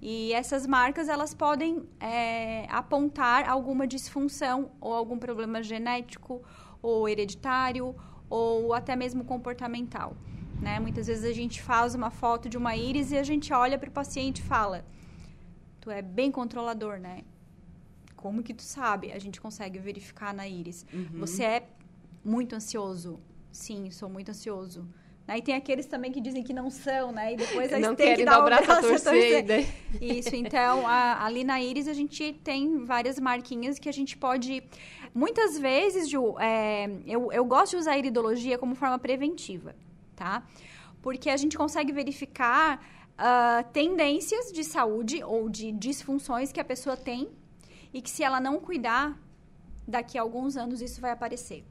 E 0.00 0.32
essas 0.32 0.66
marcas, 0.66 1.08
elas 1.08 1.34
podem 1.34 1.82
é, 1.98 2.66
apontar 2.70 3.48
alguma 3.48 3.86
disfunção 3.86 4.70
ou 4.80 4.94
algum 4.94 5.18
problema 5.18 5.62
genético 5.62 6.42
ou 6.80 7.08
hereditário 7.08 7.94
ou 8.30 8.72
até 8.72 8.94
mesmo 8.94 9.24
comportamental. 9.24 10.16
Né? 10.60 10.78
Muitas 10.78 11.06
vezes 11.06 11.24
a 11.24 11.32
gente 11.32 11.60
faz 11.62 11.94
uma 11.94 12.10
foto 12.10 12.48
de 12.48 12.56
uma 12.56 12.76
íris 12.76 13.10
e 13.10 13.16
a 13.16 13.22
gente 13.22 13.52
olha 13.52 13.78
para 13.78 13.88
o 13.88 13.92
paciente 13.92 14.38
e 14.38 14.42
fala: 14.42 14.84
Tu 15.80 15.90
é 15.90 16.02
bem 16.02 16.30
controlador, 16.30 16.98
né? 16.98 17.22
Como 18.14 18.42
que 18.42 18.52
tu 18.52 18.62
sabe? 18.62 19.12
A 19.12 19.18
gente 19.18 19.40
consegue 19.40 19.78
verificar 19.78 20.34
na 20.34 20.46
íris. 20.48 20.84
Uhum. 20.92 21.20
Você 21.20 21.44
é 21.44 21.68
muito 22.24 22.54
ansioso? 22.54 23.20
Sim, 23.52 23.90
sou 23.90 24.08
muito 24.08 24.30
ansioso. 24.30 24.86
Aí 25.28 25.42
tem 25.42 25.54
aqueles 25.54 25.84
também 25.84 26.10
que 26.10 26.20
dizem 26.22 26.42
que 26.42 26.54
não 26.54 26.70
são, 26.70 27.12
né? 27.12 27.34
E 27.34 27.36
depois 27.36 27.70
tem 27.70 27.94
querem 27.94 28.16
que 28.16 28.24
dar 28.24 28.40
o 28.40 28.44
braço 28.46 28.72
a 28.72 28.80
torcer. 28.80 29.38
e 29.38 29.42
daí- 29.42 29.68
isso, 30.00 30.34
então, 30.34 30.86
a- 30.88 31.22
ali 31.24 31.44
na 31.44 31.60
íris 31.60 31.86
a 31.86 31.92
gente 31.92 32.32
tem 32.42 32.82
várias 32.84 33.20
marquinhas 33.20 33.78
que 33.78 33.88
a 33.88 33.92
gente 33.92 34.16
pode... 34.16 34.62
Muitas 35.14 35.58
vezes, 35.58 36.08
Ju, 36.08 36.34
é, 36.38 36.88
eu, 37.06 37.30
eu 37.30 37.44
gosto 37.44 37.72
de 37.72 37.76
usar 37.76 37.92
a 37.92 37.98
iridologia 37.98 38.56
como 38.56 38.74
forma 38.74 38.98
preventiva, 38.98 39.74
tá? 40.16 40.46
Porque 41.02 41.28
a 41.28 41.36
gente 41.36 41.56
consegue 41.58 41.92
verificar 41.92 42.82
ah, 43.18 43.64
tendências 43.72 44.50
de 44.52 44.64
saúde 44.64 45.22
ou 45.22 45.48
de 45.48 45.72
disfunções 45.72 46.52
que 46.52 46.60
a 46.60 46.64
pessoa 46.64 46.96
tem 46.96 47.28
e 47.92 48.00
que 48.00 48.08
se 48.10 48.22
ela 48.22 48.40
não 48.40 48.58
cuidar, 48.60 49.18
daqui 49.86 50.16
a 50.18 50.22
alguns 50.22 50.56
anos 50.56 50.80
isso 50.80 51.00
vai 51.00 51.10
aparecer. 51.10 51.64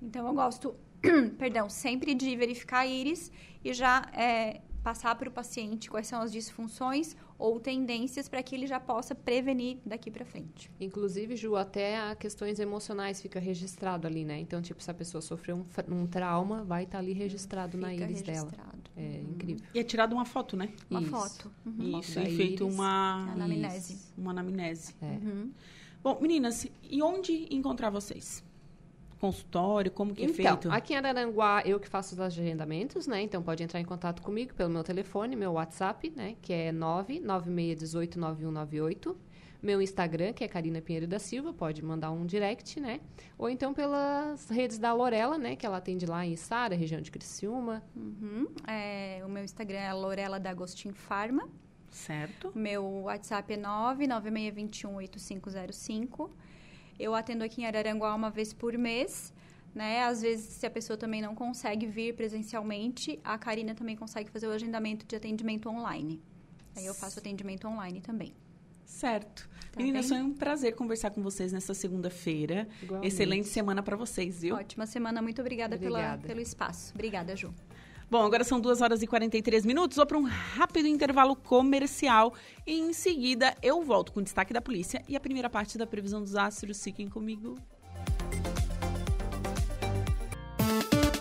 Então, 0.00 0.26
eu 0.26 0.32
gosto, 0.34 0.74
perdão, 1.38 1.68
sempre 1.68 2.14
de 2.14 2.34
verificar 2.36 2.80
a 2.80 2.86
íris 2.86 3.30
e 3.64 3.72
já 3.72 4.02
é, 4.14 4.60
passar 4.82 5.14
para 5.14 5.28
o 5.28 5.32
paciente 5.32 5.88
quais 5.90 6.06
são 6.06 6.20
as 6.20 6.32
disfunções 6.32 7.16
ou 7.38 7.58
tendências 7.60 8.28
para 8.28 8.42
que 8.42 8.54
ele 8.54 8.66
já 8.66 8.78
possa 8.78 9.14
prevenir 9.14 9.78
daqui 9.84 10.10
para 10.10 10.24
frente. 10.24 10.70
Inclusive, 10.80 11.36
Ju, 11.36 11.56
até 11.56 11.98
a 11.98 12.14
questões 12.14 12.58
emocionais 12.58 13.20
fica 13.20 13.40
registrado 13.40 14.06
ali, 14.06 14.24
né? 14.24 14.38
Então, 14.38 14.60
tipo, 14.62 14.82
se 14.82 14.90
a 14.90 14.94
pessoa 14.94 15.20
sofreu 15.20 15.56
um, 15.56 15.94
um 15.94 16.06
trauma, 16.06 16.64
vai 16.64 16.84
estar 16.84 16.98
ali 16.98 17.12
registrado 17.12 17.76
na 17.78 17.90
Fica 17.90 18.04
íris 18.04 18.22
dela. 18.22 18.38
registrado. 18.50 18.82
É 18.96 19.20
incrível. 19.22 19.64
E 19.74 19.78
é 19.78 19.84
tirado 19.84 20.12
uma 20.12 20.24
foto, 20.24 20.56
né? 20.56 20.68
Uma 20.90 21.00
Isso. 21.00 21.10
foto. 21.10 21.50
Uhum. 21.64 21.98
Isso, 22.00 22.20
e 22.20 22.36
feito 22.36 22.64
íris. 22.64 22.74
uma... 22.74 23.32
Anamnese. 23.32 23.94
Isso, 23.94 24.12
Uma 24.18 24.30
anamnese. 24.32 24.94
É. 25.00 25.06
Uhum. 25.06 25.50
Bom, 26.02 26.18
meninas, 26.20 26.66
e 26.82 27.02
onde 27.02 27.46
encontrar 27.54 27.88
vocês? 27.90 28.44
Consultório, 29.22 29.90
como 29.92 30.12
que 30.12 30.22
é 30.22 30.24
Então, 30.24 30.34
feito? 30.34 30.68
aqui 30.72 30.94
em 30.94 30.96
Araranguá, 30.96 31.62
eu 31.64 31.78
que 31.78 31.88
faço 31.88 32.16
os 32.16 32.20
agendamentos, 32.20 33.06
né? 33.06 33.22
Então, 33.22 33.40
pode 33.40 33.62
entrar 33.62 33.78
em 33.78 33.84
contato 33.84 34.20
comigo 34.20 34.52
pelo 34.52 34.68
meu 34.68 34.82
telefone, 34.82 35.36
meu 35.36 35.52
WhatsApp, 35.52 36.12
né? 36.16 36.34
Que 36.42 36.52
é 36.52 36.72
996189198. 36.72 39.14
Meu 39.62 39.80
Instagram, 39.80 40.32
que 40.32 40.42
é 40.42 40.48
Karina 40.48 40.82
Pinheiro 40.82 41.06
da 41.06 41.20
Silva, 41.20 41.52
pode 41.52 41.84
mandar 41.84 42.10
um 42.10 42.26
direct, 42.26 42.80
né? 42.80 42.98
Ou 43.38 43.48
então 43.48 43.72
pelas 43.72 44.50
redes 44.50 44.76
da 44.76 44.92
Lorela, 44.92 45.38
né? 45.38 45.54
Que 45.54 45.64
ela 45.64 45.76
atende 45.76 46.04
lá 46.04 46.26
em 46.26 46.34
Sara, 46.34 46.74
região 46.74 47.00
de 47.00 47.12
Criciúma. 47.12 47.80
Uhum. 47.94 48.48
É, 48.66 49.22
o 49.24 49.28
meu 49.28 49.44
Instagram 49.44 49.78
é 49.78 49.92
Lorela 49.92 50.40
D'Agostin 50.40 50.90
Farma. 50.90 51.48
Certo? 51.92 52.50
Meu 52.56 52.82
WhatsApp 53.04 53.52
é 53.52 53.56
996218505. 53.56 56.28
Eu 56.98 57.14
atendo 57.14 57.44
aqui 57.44 57.62
em 57.62 57.66
Araranguá 57.66 58.14
uma 58.14 58.30
vez 58.30 58.52
por 58.52 58.76
mês. 58.76 59.32
Né? 59.74 60.04
Às 60.04 60.20
vezes, 60.20 60.44
se 60.44 60.66
a 60.66 60.70
pessoa 60.70 60.96
também 60.96 61.22
não 61.22 61.34
consegue 61.34 61.86
vir 61.86 62.14
presencialmente, 62.14 63.18
a 63.24 63.38
Karina 63.38 63.74
também 63.74 63.96
consegue 63.96 64.30
fazer 64.30 64.46
o 64.46 64.52
agendamento 64.52 65.06
de 65.06 65.16
atendimento 65.16 65.68
online. 65.68 66.22
Aí 66.76 66.86
eu 66.86 66.94
faço 66.94 67.18
atendimento 67.18 67.66
online 67.66 68.00
também. 68.00 68.34
Certo. 68.84 69.48
Tá 69.70 69.80
Meninas, 69.80 70.08
foi 70.08 70.20
um 70.20 70.34
prazer 70.34 70.74
conversar 70.74 71.10
com 71.10 71.22
vocês 71.22 71.50
nessa 71.50 71.72
segunda-feira. 71.72 72.68
Excelente 73.02 73.48
semana 73.48 73.82
para 73.82 73.96
vocês, 73.96 74.42
viu? 74.42 74.54
Ótima 74.54 74.84
semana, 74.86 75.22
muito 75.22 75.40
obrigada, 75.40 75.78
pela, 75.78 75.98
Obrigada. 75.98 76.26
pelo 76.26 76.40
espaço. 76.40 76.92
Obrigada, 76.94 77.34
Ju. 77.34 77.54
Bom, 78.12 78.26
agora 78.26 78.44
são 78.44 78.60
2 78.60 78.82
horas 78.82 79.02
e 79.02 79.06
43 79.06 79.64
minutos. 79.64 79.96
Vou 79.96 80.04
para 80.04 80.18
um 80.18 80.24
rápido 80.24 80.86
intervalo 80.86 81.34
comercial 81.34 82.34
e 82.66 82.78
em 82.78 82.92
seguida 82.92 83.56
eu 83.62 83.80
volto 83.80 84.12
com 84.12 84.20
o 84.20 84.22
destaque 84.22 84.52
da 84.52 84.60
polícia 84.60 85.02
e 85.08 85.16
a 85.16 85.20
primeira 85.20 85.48
parte 85.48 85.78
da 85.78 85.86
previsão 85.86 86.20
dos 86.20 86.36
astros. 86.36 86.84
Fiquem 86.84 87.08
comigo. 87.08 87.54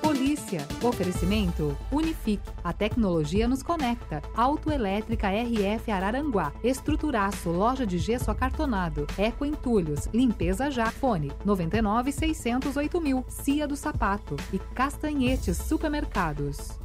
Polícia. 0.01 0.67
Oferecimento 0.84 1.77
Unifique. 1.93 2.43
A 2.62 2.73
tecnologia 2.73 3.47
nos 3.47 3.63
conecta. 3.63 4.21
Autoelétrica 4.36 5.30
RF 5.30 5.89
Araranguá. 5.89 6.51
Estruturaço. 6.62 7.51
Loja 7.51 7.88
de 7.88 7.97
gesso 7.97 8.30
acartonado. 8.30 9.08
Eco 9.17 9.45
Entulhos. 9.45 10.10
Limpeza 10.13 10.69
já. 10.69 10.91
Fone 10.91 11.32
99 11.45 12.12
608 12.12 12.99
mil. 12.99 13.23
Cia 13.30 13.65
do 13.65 13.77
Sapato. 13.77 14.36
E 14.51 14.60
Castanhetes 14.60 15.56
Supermercados. 15.56 16.81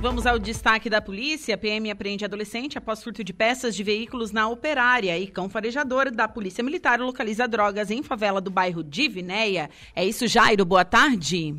Vamos 0.00 0.24
ao 0.24 0.38
destaque 0.38 0.88
da 0.88 0.98
polícia. 1.02 1.54
A 1.54 1.58
PM 1.58 1.90
apreende 1.90 2.24
adolescente 2.24 2.78
após 2.78 3.04
furto 3.04 3.22
de 3.22 3.34
peças 3.34 3.76
de 3.76 3.82
veículos 3.82 4.32
na 4.32 4.48
operária. 4.48 5.18
E 5.18 5.26
cão 5.26 5.46
farejador 5.46 6.10
da 6.10 6.26
Polícia 6.26 6.64
Militar 6.64 6.98
localiza 6.98 7.46
drogas 7.46 7.90
em 7.90 8.02
favela 8.02 8.40
do 8.40 8.50
bairro 8.50 8.82
Divinéia. 8.82 9.68
É 9.94 10.02
isso, 10.02 10.26
Jairo. 10.26 10.64
Boa 10.64 10.86
tarde. 10.86 11.54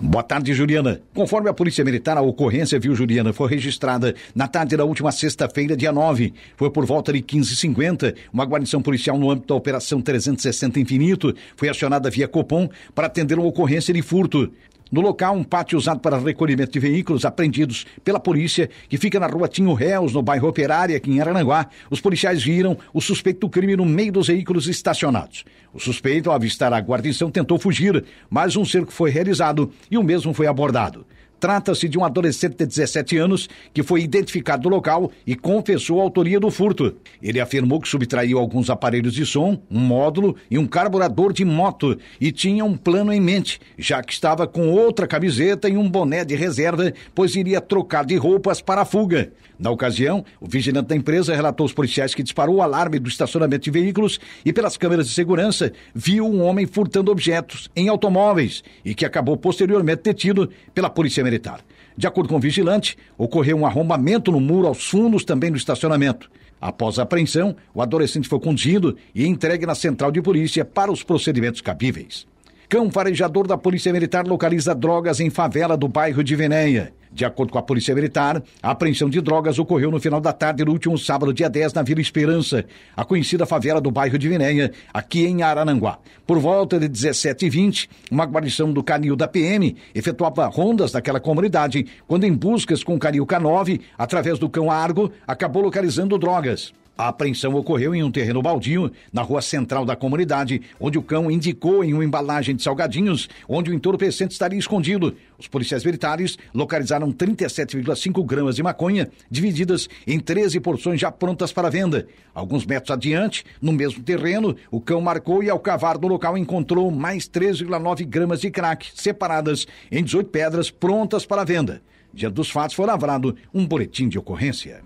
Boa 0.00 0.22
tarde, 0.22 0.52
Juliana. 0.54 1.00
Conforme 1.14 1.48
a 1.48 1.54
Polícia 1.54 1.84
Militar, 1.84 2.16
a 2.16 2.20
ocorrência, 2.20 2.78
viu, 2.78 2.94
Juliana, 2.94 3.32
foi 3.32 3.48
registrada 3.48 4.14
na 4.34 4.46
tarde 4.46 4.76
da 4.76 4.84
última 4.84 5.10
sexta-feira, 5.10 5.76
dia 5.76 5.92
9. 5.92 6.34
Foi 6.56 6.70
por 6.70 6.84
volta 6.84 7.12
de 7.12 7.20
15h50. 7.20 8.14
Uma 8.32 8.44
guarnição 8.44 8.82
policial 8.82 9.18
no 9.18 9.30
âmbito 9.30 9.48
da 9.48 9.54
Operação 9.54 10.00
360 10.00 10.78
Infinito 10.80 11.34
foi 11.56 11.68
acionada 11.68 12.10
via 12.10 12.28
Copom 12.28 12.68
para 12.94 13.06
atender 13.06 13.38
uma 13.38 13.48
ocorrência 13.48 13.94
de 13.94 14.02
furto. 14.02 14.52
No 14.90 15.02
local, 15.02 15.34
um 15.34 15.44
pátio 15.44 15.76
usado 15.76 16.00
para 16.00 16.18
recolhimento 16.18 16.72
de 16.72 16.78
veículos 16.78 17.24
apreendidos 17.24 17.84
pela 18.02 18.18
polícia, 18.18 18.70
que 18.88 18.96
fica 18.96 19.20
na 19.20 19.26
rua 19.26 19.46
Tinho 19.46 19.74
Réus, 19.74 20.14
no 20.14 20.22
bairro 20.22 20.48
Operária, 20.48 20.96
aqui 20.96 21.10
em 21.10 21.20
Arananguá, 21.20 21.68
os 21.90 22.00
policiais 22.00 22.42
viram 22.42 22.76
o 22.92 23.00
suspeito 23.00 23.40
do 23.40 23.50
crime 23.50 23.76
no 23.76 23.84
meio 23.84 24.12
dos 24.12 24.28
veículos 24.28 24.66
estacionados. 24.66 25.44
O 25.74 25.78
suspeito, 25.78 26.30
ao 26.30 26.36
avistar 26.36 26.72
a 26.72 26.80
guarnição, 26.80 27.30
tentou 27.30 27.58
fugir, 27.58 28.02
mas 28.30 28.56
um 28.56 28.64
cerco 28.64 28.90
foi 28.90 29.10
realizado 29.10 29.70
e 29.90 29.98
o 29.98 30.02
mesmo 30.02 30.32
foi 30.32 30.46
abordado. 30.46 31.04
Trata-se 31.40 31.88
de 31.88 31.98
um 31.98 32.04
adolescente 32.04 32.56
de 32.56 32.66
17 32.66 33.16
anos 33.16 33.48
que 33.72 33.82
foi 33.82 34.02
identificado 34.02 34.68
no 34.68 34.74
local 34.74 35.10
e 35.26 35.36
confessou 35.36 36.00
a 36.00 36.02
autoria 36.02 36.40
do 36.40 36.50
furto. 36.50 36.96
Ele 37.22 37.40
afirmou 37.40 37.80
que 37.80 37.88
subtraiu 37.88 38.38
alguns 38.38 38.68
aparelhos 38.70 39.14
de 39.14 39.24
som, 39.24 39.60
um 39.70 39.78
módulo 39.78 40.36
e 40.50 40.58
um 40.58 40.66
carburador 40.66 41.32
de 41.32 41.44
moto 41.44 41.96
e 42.20 42.32
tinha 42.32 42.64
um 42.64 42.76
plano 42.76 43.12
em 43.12 43.20
mente, 43.20 43.60
já 43.78 44.02
que 44.02 44.12
estava 44.12 44.46
com 44.46 44.70
outra 44.70 45.06
camiseta 45.06 45.68
e 45.68 45.76
um 45.76 45.88
boné 45.88 46.24
de 46.24 46.34
reserva, 46.34 46.92
pois 47.14 47.36
iria 47.36 47.60
trocar 47.60 48.04
de 48.04 48.16
roupas 48.16 48.60
para 48.60 48.82
a 48.82 48.84
fuga. 48.84 49.32
Na 49.58 49.70
ocasião, 49.70 50.24
o 50.40 50.46
vigilante 50.46 50.88
da 50.88 50.94
empresa 50.94 51.34
relatou 51.34 51.64
aos 51.64 51.72
policiais 51.72 52.14
que 52.14 52.22
disparou 52.22 52.56
o 52.56 52.62
alarme 52.62 52.98
do 52.98 53.08
estacionamento 53.08 53.64
de 53.64 53.70
veículos 53.72 54.20
e, 54.44 54.52
pelas 54.52 54.76
câmeras 54.76 55.08
de 55.08 55.14
segurança, 55.14 55.72
viu 55.92 56.26
um 56.26 56.42
homem 56.42 56.64
furtando 56.64 57.10
objetos 57.10 57.68
em 57.74 57.88
automóveis 57.88 58.62
e 58.84 58.94
que 58.94 59.04
acabou 59.04 59.36
posteriormente 59.36 60.02
detido 60.02 60.48
pela 60.72 60.88
Polícia 60.88 61.24
Militar. 61.28 61.60
De 61.96 62.06
acordo 62.06 62.28
com 62.28 62.36
o 62.36 62.40
vigilante, 62.40 62.96
ocorreu 63.16 63.56
um 63.56 63.66
arrombamento 63.66 64.32
no 64.32 64.40
muro 64.40 64.66
aos 64.66 64.88
fundos 64.88 65.24
também 65.24 65.50
do 65.50 65.58
estacionamento. 65.58 66.30
Após 66.60 66.98
a 66.98 67.02
apreensão, 67.02 67.54
o 67.74 67.82
adolescente 67.82 68.28
foi 68.28 68.40
conduzido 68.40 68.96
e 69.14 69.26
entregue 69.26 69.66
na 69.66 69.74
central 69.74 70.10
de 70.10 70.22
polícia 70.22 70.64
para 70.64 70.90
os 70.90 71.02
procedimentos 71.02 71.60
cabíveis. 71.60 72.26
Cão 72.68 72.90
farejador 72.90 73.46
da 73.46 73.56
Polícia 73.56 73.90
Militar 73.94 74.26
localiza 74.26 74.74
drogas 74.74 75.20
em 75.20 75.30
favela 75.30 75.74
do 75.74 75.88
bairro 75.88 76.22
de 76.22 76.36
Venéia. 76.36 76.92
De 77.10 77.24
acordo 77.24 77.50
com 77.50 77.58
a 77.58 77.62
Polícia 77.62 77.94
Militar, 77.94 78.42
a 78.62 78.70
apreensão 78.72 79.08
de 79.08 79.22
drogas 79.22 79.58
ocorreu 79.58 79.90
no 79.90 79.98
final 79.98 80.20
da 80.20 80.34
tarde 80.34 80.62
do 80.62 80.70
último 80.70 80.98
sábado, 80.98 81.32
dia 81.32 81.48
10, 81.48 81.72
na 81.72 81.82
Vila 81.82 82.02
Esperança, 82.02 82.66
a 82.94 83.06
conhecida 83.06 83.46
favela 83.46 83.80
do 83.80 83.90
bairro 83.90 84.18
de 84.18 84.28
Venéia, 84.28 84.70
aqui 84.92 85.24
em 85.24 85.42
Arananguá. 85.42 85.98
Por 86.26 86.38
volta 86.38 86.78
de 86.78 86.90
17h20, 86.90 87.88
uma 88.10 88.26
guarnição 88.26 88.70
do 88.70 88.82
canil 88.82 89.16
da 89.16 89.26
PM 89.26 89.74
efetuava 89.94 90.46
rondas 90.48 90.92
naquela 90.92 91.20
comunidade, 91.20 91.86
quando 92.06 92.24
em 92.24 92.34
buscas 92.34 92.84
com 92.84 92.96
o 92.96 92.98
canil 92.98 93.26
K9, 93.26 93.80
através 93.96 94.38
do 94.38 94.46
cão 94.46 94.70
Argo, 94.70 95.10
acabou 95.26 95.62
localizando 95.62 96.18
drogas. 96.18 96.74
A 96.98 97.06
apreensão 97.06 97.54
ocorreu 97.54 97.94
em 97.94 98.02
um 98.02 98.10
terreno 98.10 98.42
baldio, 98.42 98.90
na 99.12 99.22
rua 99.22 99.40
central 99.40 99.84
da 99.84 99.94
comunidade, 99.94 100.60
onde 100.80 100.98
o 100.98 101.02
cão 101.02 101.30
indicou 101.30 101.84
em 101.84 101.94
uma 101.94 102.04
embalagem 102.04 102.56
de 102.56 102.62
salgadinhos 102.64 103.28
onde 103.48 103.70
o 103.70 103.74
entorpecente 103.74 104.32
estaria 104.32 104.58
escondido. 104.58 105.14
Os 105.38 105.46
policiais 105.46 105.84
militares 105.84 106.36
localizaram 106.52 107.12
37,5 107.12 108.26
gramas 108.26 108.56
de 108.56 108.64
maconha, 108.64 109.08
divididas 109.30 109.88
em 110.08 110.18
13 110.18 110.58
porções 110.58 111.00
já 111.00 111.12
prontas 111.12 111.52
para 111.52 111.70
venda. 111.70 112.08
Alguns 112.34 112.66
metros 112.66 112.90
adiante, 112.90 113.44
no 113.62 113.72
mesmo 113.72 114.02
terreno, 114.02 114.56
o 114.68 114.80
cão 114.80 115.00
marcou 115.00 115.40
e, 115.40 115.48
ao 115.48 115.60
cavar 115.60 116.00
no 116.00 116.08
local, 116.08 116.36
encontrou 116.36 116.90
mais 116.90 117.28
3,9 117.28 118.04
gramas 118.04 118.40
de 118.40 118.50
crack, 118.50 118.88
separadas 118.92 119.68
em 119.88 120.02
18 120.02 120.30
pedras 120.30 120.68
prontas 120.68 121.24
para 121.24 121.44
venda. 121.44 121.80
Diante 122.12 122.34
dos 122.34 122.50
fatos, 122.50 122.74
foi 122.74 122.86
lavrado 122.86 123.36
um 123.54 123.64
boletim 123.64 124.08
de 124.08 124.18
ocorrência. 124.18 124.82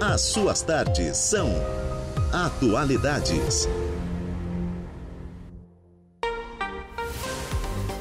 As 0.00 0.20
suas 0.20 0.62
tardes 0.62 1.16
são 1.16 1.50
Atualidades. 2.32 3.68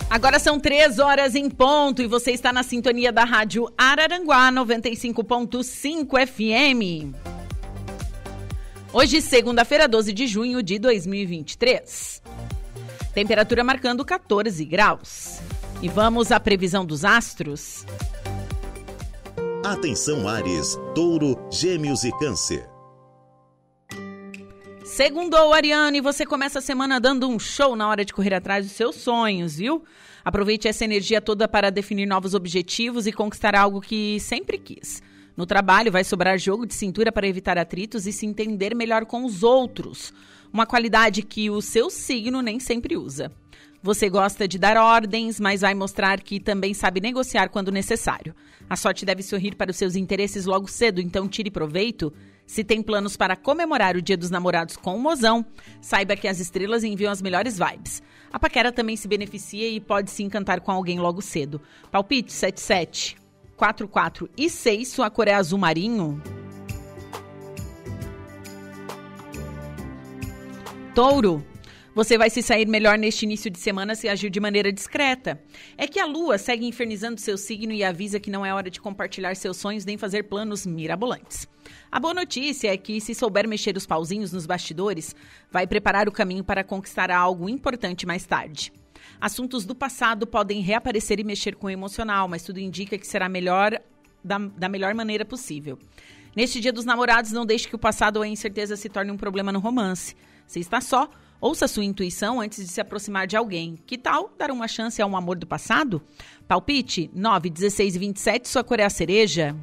Agora 0.08 0.38
são 0.38 0.60
três 0.60 1.00
horas 1.00 1.34
em 1.34 1.50
ponto 1.50 2.04
e 2.04 2.08
você 2.08 2.32
está 2.32 2.54
na 2.54 2.62
sintonia 2.62 3.12
da 3.12 3.24
Rádio 3.24 3.68
Araranguá 3.76 4.52
95.5 4.52 6.28
FM. 6.28 7.16
Hoje, 8.94 9.20
segunda-feira, 9.20 9.88
12 9.88 10.14
de 10.14 10.28
junho 10.28 10.62
de 10.62 10.78
2023. 10.78 12.22
Temperatura 13.16 13.64
marcando 13.64 14.06
14 14.06 14.64
graus. 14.66 15.40
E 15.82 15.90
vamos 15.90 16.32
à 16.32 16.40
previsão 16.40 16.86
dos 16.86 17.04
astros. 17.04 17.86
Atenção 19.66 20.28
Ares, 20.28 20.78
Touro, 20.94 21.36
Gêmeos 21.52 22.04
e 22.04 22.12
Câncer. 22.20 22.70
Segundou, 24.86 25.52
Ariane, 25.52 26.00
você 26.00 26.26
começa 26.28 26.60
a 26.60 26.62
semana 26.62 27.00
dando 27.00 27.28
um 27.28 27.40
show 27.40 27.76
na 27.76 27.90
hora 27.90 28.06
de 28.06 28.14
correr 28.14 28.36
atrás 28.36 28.66
dos 28.66 28.76
seus 28.76 28.96
sonhos, 28.98 29.58
viu? 29.58 29.84
Aproveite 30.24 30.68
essa 30.68 30.86
energia 30.86 31.20
toda 31.20 31.48
para 31.48 31.72
definir 31.72 32.06
novos 32.06 32.36
objetivos 32.36 33.08
e 33.08 33.12
conquistar 33.12 33.56
algo 33.56 33.82
que 33.82 34.20
sempre 34.20 34.60
quis. 34.60 35.02
No 35.36 35.46
trabalho, 35.46 35.92
vai 35.92 36.04
sobrar 36.04 36.38
jogo 36.38 36.66
de 36.66 36.76
cintura 36.76 37.12
para 37.12 37.28
evitar 37.28 37.58
atritos 37.58 38.06
e 38.06 38.14
se 38.14 38.28
entender 38.28 38.76
melhor 38.76 39.06
com 39.06 39.26
os 39.26 39.42
outros. 39.42 40.14
Uma 40.54 40.68
qualidade 40.68 41.24
que 41.24 41.50
o 41.50 41.62
seu 41.62 41.90
signo 41.90 42.44
nem 42.44 42.60
sempre 42.60 42.96
usa. 42.96 43.32
Você 43.88 44.10
gosta 44.10 44.50
de 44.50 44.60
dar 44.60 44.76
ordens, 44.76 45.40
mas 45.40 45.62
vai 45.62 45.74
mostrar 45.74 46.20
que 46.20 46.42
também 46.42 46.74
sabe 46.74 47.00
negociar 47.00 47.48
quando 47.48 47.72
necessário. 47.72 48.36
A 48.70 48.76
sorte 48.76 49.06
deve 49.06 49.24
sorrir 49.24 49.56
para 49.56 49.72
os 49.72 49.78
seus 49.78 49.96
interesses 49.96 50.46
logo 50.46 50.68
cedo, 50.68 51.00
então 51.00 51.26
tire 51.26 51.50
proveito. 51.50 52.12
Se 52.46 52.66
tem 52.66 52.82
planos 52.82 53.16
para 53.16 53.38
comemorar 53.38 53.96
o 53.96 54.02
Dia 54.02 54.18
dos 54.18 54.30
Namorados 54.30 54.76
com 54.76 54.94
o 54.94 55.00
mozão, 55.00 55.46
saiba 55.80 56.18
que 56.18 56.28
as 56.28 56.42
estrelas 56.42 56.84
enviam 56.84 57.10
as 57.10 57.22
melhores 57.22 57.58
vibes. 57.58 58.04
A 58.30 58.38
paquera 58.38 58.74
também 58.74 58.98
se 58.98 59.08
beneficia 59.08 59.70
e 59.70 59.80
pode 59.80 60.12
se 60.12 60.22
encantar 60.22 60.60
com 60.60 60.74
alguém 60.74 61.00
logo 61.00 61.22
cedo. 61.22 61.62
Palpite 61.90 62.34
77, 62.34 63.16
44 63.56 64.30
e 64.36 64.50
6, 64.50 64.86
sua 64.86 65.10
cor 65.10 65.30
é 65.30 65.34
azul 65.34 65.58
marinho. 65.60 66.22
Touro, 70.94 71.42
você 71.98 72.16
vai 72.16 72.30
se 72.30 72.44
sair 72.44 72.68
melhor 72.68 72.96
neste 72.96 73.24
início 73.24 73.50
de 73.50 73.58
semana 73.58 73.96
se 73.96 74.08
agir 74.08 74.30
de 74.30 74.40
maneira 74.40 74.72
discreta. 74.72 75.42
É 75.76 75.88
que 75.88 76.00
a 76.00 76.06
lua 76.06 76.38
segue 76.38 76.68
infernizando 76.68 77.20
seu 77.20 77.40
signo 77.40 77.74
e 77.74 77.84
avisa 77.84 78.20
que 78.20 78.30
não 78.30 78.46
é 78.46 78.54
hora 78.54 78.70
de 78.70 78.80
compartilhar 78.80 79.36
seus 79.36 79.58
sonhos 79.58 79.84
nem 79.84 79.98
fazer 79.98 80.26
planos 80.26 80.64
mirabolantes. 80.64 81.48
A 81.92 82.00
boa 82.00 82.14
notícia 82.14 82.72
é 82.72 82.78
que, 82.78 83.02
se 83.02 83.16
souber 83.16 83.48
mexer 83.48 83.76
os 83.76 83.88
pauzinhos 83.88 84.32
nos 84.32 84.46
bastidores, 84.46 85.16
vai 85.52 85.66
preparar 85.66 86.08
o 86.08 86.12
caminho 86.12 86.44
para 86.44 86.64
conquistar 86.64 87.10
algo 87.10 87.50
importante 87.50 88.06
mais 88.06 88.28
tarde. 88.28 88.72
Assuntos 89.20 89.66
do 89.66 89.74
passado 89.74 90.28
podem 90.28 90.62
reaparecer 90.62 91.20
e 91.20 91.24
mexer 91.24 91.56
com 91.56 91.66
o 91.66 91.72
emocional, 91.72 92.28
mas 92.28 92.44
tudo 92.44 92.60
indica 92.60 92.96
que 93.00 93.08
será 93.08 93.28
melhor 93.28 93.82
da, 94.24 94.38
da 94.38 94.70
melhor 94.70 94.94
maneira 94.94 95.26
possível. 95.26 95.80
Neste 96.36 96.60
dia 96.60 96.72
dos 96.72 96.86
namorados, 96.86 97.32
não 97.32 97.44
deixe 97.44 97.68
que 97.68 97.76
o 97.76 97.80
passado 97.80 98.18
ou 98.18 98.22
a 98.22 98.28
incerteza 98.28 98.76
se 98.76 98.88
torne 98.88 99.10
um 99.10 99.18
problema 99.18 99.52
no 99.52 99.60
romance. 99.60 100.16
Se 100.46 100.60
está 100.60 100.80
só, 100.80 101.10
Ouça 101.40 101.68
sua 101.68 101.86
intuição 101.86 102.42
antes 102.42 102.66
de 102.66 102.72
se 102.72 102.82
aproximar 102.82 103.28
de 103.28 103.38
alguém. 103.38 103.78
Que 103.86 103.96
tal 103.96 104.34
dar 104.38 104.50
uma 104.50 104.68
chance 104.68 105.00
a 105.00 105.06
um 105.06 105.16
amor 105.16 105.38
do 105.38 105.46
passado? 105.46 106.02
Palpite 106.48 107.12
9, 107.14 107.52
16 107.52 107.96
e 107.96 108.00
27, 108.00 108.48
sua 108.48 108.64
cor 108.64 108.80
é 108.80 108.84
a 108.84 108.90
cereja. 108.90 109.56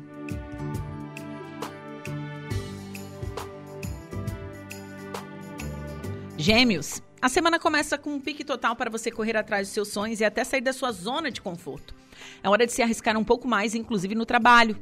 Gêmeos. 6.39 7.03
A 7.21 7.29
semana 7.29 7.59
começa 7.59 7.99
com 7.99 8.11
um 8.11 8.21
pique 8.21 8.45
total 8.45 8.77
para 8.77 8.91
você 8.91 9.11
correr 9.11 9.37
atrás 9.37 9.67
dos 9.67 9.75
seus 9.75 9.89
sonhos 9.89 10.21
e 10.21 10.25
até 10.25 10.45
sair 10.45 10.61
da 10.61 10.75
sua 10.75 10.93
zona 10.93 11.31
de 11.31 11.41
conforto. 11.41 11.95
É 12.43 12.49
hora 12.49 12.67
de 12.67 12.73
se 12.73 12.83
arriscar 12.83 13.17
um 13.17 13.25
pouco 13.25 13.49
mais, 13.49 13.75
inclusive 13.75 14.15
no 14.15 14.27
trabalho. 14.27 14.77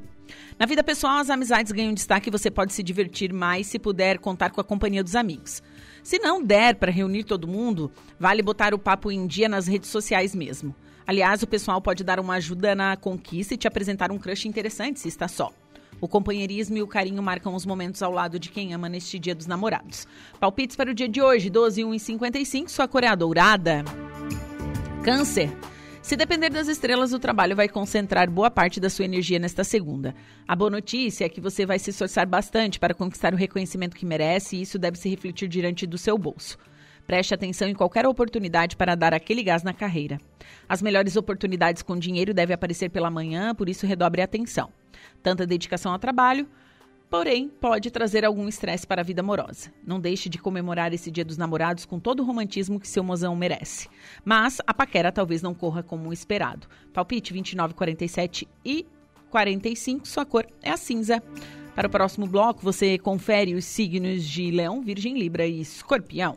Na 0.59 0.67
vida 0.67 0.83
pessoal, 0.83 1.19
as 1.19 1.31
amizades 1.31 1.73
ganham 1.73 1.95
destaque 1.95 2.29
e 2.29 2.33
você 2.33 2.51
pode 2.51 2.73
se 2.73 2.83
divertir 2.83 3.33
mais 3.33 3.67
se 3.69 3.79
puder 3.79 4.19
contar 4.19 4.51
com 4.51 4.61
a 4.61 4.65
companhia 4.65 5.03
dos 5.03 5.15
amigos. 5.15 5.63
Se 6.03 6.19
não 6.19 6.43
der 6.43 6.75
para 6.77 6.91
reunir 6.91 7.25
todo 7.25 7.47
mundo, 7.47 7.91
vale 8.19 8.43
botar 8.43 8.75
o 8.75 8.79
papo 8.79 9.11
em 9.11 9.27
dia 9.27 9.49
nas 9.49 9.67
redes 9.67 9.89
sociais 9.89 10.35
mesmo. 10.35 10.75
Aliás, 11.07 11.43
o 11.43 11.47
pessoal 11.47 11.81
pode 11.81 12.05
dar 12.05 12.21
uma 12.21 12.35
ajuda 12.35 12.75
na 12.75 12.97
conquista 12.97 13.55
e 13.55 13.57
te 13.57 13.69
apresentar 13.69 14.11
um 14.11 14.19
crush 14.19 14.47
interessante 14.47 15.01
se 15.01 15.09
está 15.09 15.29
só. 15.29 15.53
O 16.01 16.09
companheirismo 16.09 16.77
e 16.77 16.83
o 16.83 16.87
carinho 16.87 17.23
marcam 17.23 17.55
os 17.55 17.65
momentos 17.65 18.03
ao 18.03 18.11
lado 18.11 18.39
de 18.39 18.51
quem 18.51 18.75
ama 18.75 18.89
neste 18.89 19.19
Dia 19.19 19.35
dos 19.35 19.47
Namorados. 19.47 20.07
Palpites 20.41 20.75
para 20.75 20.91
o 20.91 20.95
dia 20.95 21.09
de 21.09 21.23
hoje, 21.23 21.49
12, 21.49 21.85
1 21.85 21.95
e 21.95 22.01
55, 22.01 22.71
sua 22.71 22.89
cor 22.89 23.05
é 23.05 23.09
a 23.09 23.15
dourada. 23.15 23.85
Câncer. 25.05 25.57
Se 26.03 26.17
depender 26.17 26.51
das 26.51 26.67
estrelas, 26.67 27.13
o 27.13 27.19
trabalho 27.19 27.55
vai 27.55 27.69
concentrar 27.69 28.29
boa 28.29 28.51
parte 28.51 28.81
da 28.81 28.91
sua 28.91 29.05
energia 29.05 29.39
nesta 29.39 29.63
segunda. 29.63 30.13
A 30.49 30.57
boa 30.57 30.69
notícia 30.69 31.25
é 31.25 31.29
que 31.29 31.41
você 31.41 31.65
vai 31.65 31.79
se 31.79 31.91
esforçar 31.91 32.27
bastante 32.27 32.81
para 32.81 32.93
conquistar 32.93 33.33
o 33.33 33.37
reconhecimento 33.37 33.97
que 33.97 34.05
merece 34.05 34.57
e 34.57 34.63
isso 34.63 34.81
deve 34.81 34.99
se 34.99 35.09
refletir 35.09 35.49
diante 35.49 35.87
do 35.87 35.97
seu 35.97 36.19
bolso. 36.19 36.59
Preste 37.07 37.33
atenção 37.33 37.69
em 37.69 37.75
qualquer 37.75 38.05
oportunidade 38.05 38.77
para 38.77 38.97
dar 38.97 39.15
aquele 39.15 39.45
gás 39.45 39.63
na 39.63 39.73
carreira. 39.73 40.19
As 40.69 40.83
melhores 40.83 41.15
oportunidades 41.15 41.83
com 41.83 41.97
dinheiro 41.97 42.35
devem 42.35 42.55
aparecer 42.55 42.91
pela 42.91 43.11
manhã, 43.11 43.55
por 43.55 43.69
isso 43.69 43.87
redobre 43.87 44.21
a 44.21 44.25
atenção. 44.25 44.73
Tanta 45.23 45.47
dedicação 45.47 45.93
ao 45.93 46.01
trabalho, 46.01 46.49
porém 47.13 47.47
pode 47.47 47.91
trazer 47.91 48.25
algum 48.25 48.49
estresse 48.49 48.87
para 48.87 49.03
a 49.03 49.05
vida 49.05 49.21
amorosa. 49.21 49.71
Não 49.87 50.01
deixe 50.01 50.31
de 50.31 50.39
comemorar 50.39 50.95
esse 50.95 51.11
Dia 51.11 51.27
dos 51.27 51.37
Namorados 51.37 51.85
com 51.85 52.01
todo 52.01 52.21
o 52.21 52.25
romantismo 52.25 52.81
que 52.81 52.89
seu 52.89 53.05
mozão 53.05 53.37
merece. 53.37 53.87
Mas 54.25 54.63
a 54.67 54.73
paquera 54.73 55.13
talvez 55.13 55.43
não 55.43 55.53
corra 55.53 55.83
como 55.83 56.11
esperado. 56.11 56.67
Palpite 56.91 57.35
29, 57.35 57.75
47 57.75 58.49
e 58.65 58.87
45, 59.29 60.09
sua 60.09 60.25
cor 60.25 60.47
é 60.63 60.71
a 60.71 60.77
cinza. 60.79 61.23
Para 61.75 61.87
o 61.87 61.91
próximo 61.91 62.27
bloco, 62.27 62.63
você 62.63 62.97
confere 62.97 63.55
os 63.55 63.67
signos 63.67 64.25
de 64.25 64.51
Leão, 64.51 64.81
Virgem, 64.81 65.19
Libra 65.19 65.47
e 65.47 65.61
Escorpião. 65.61 66.35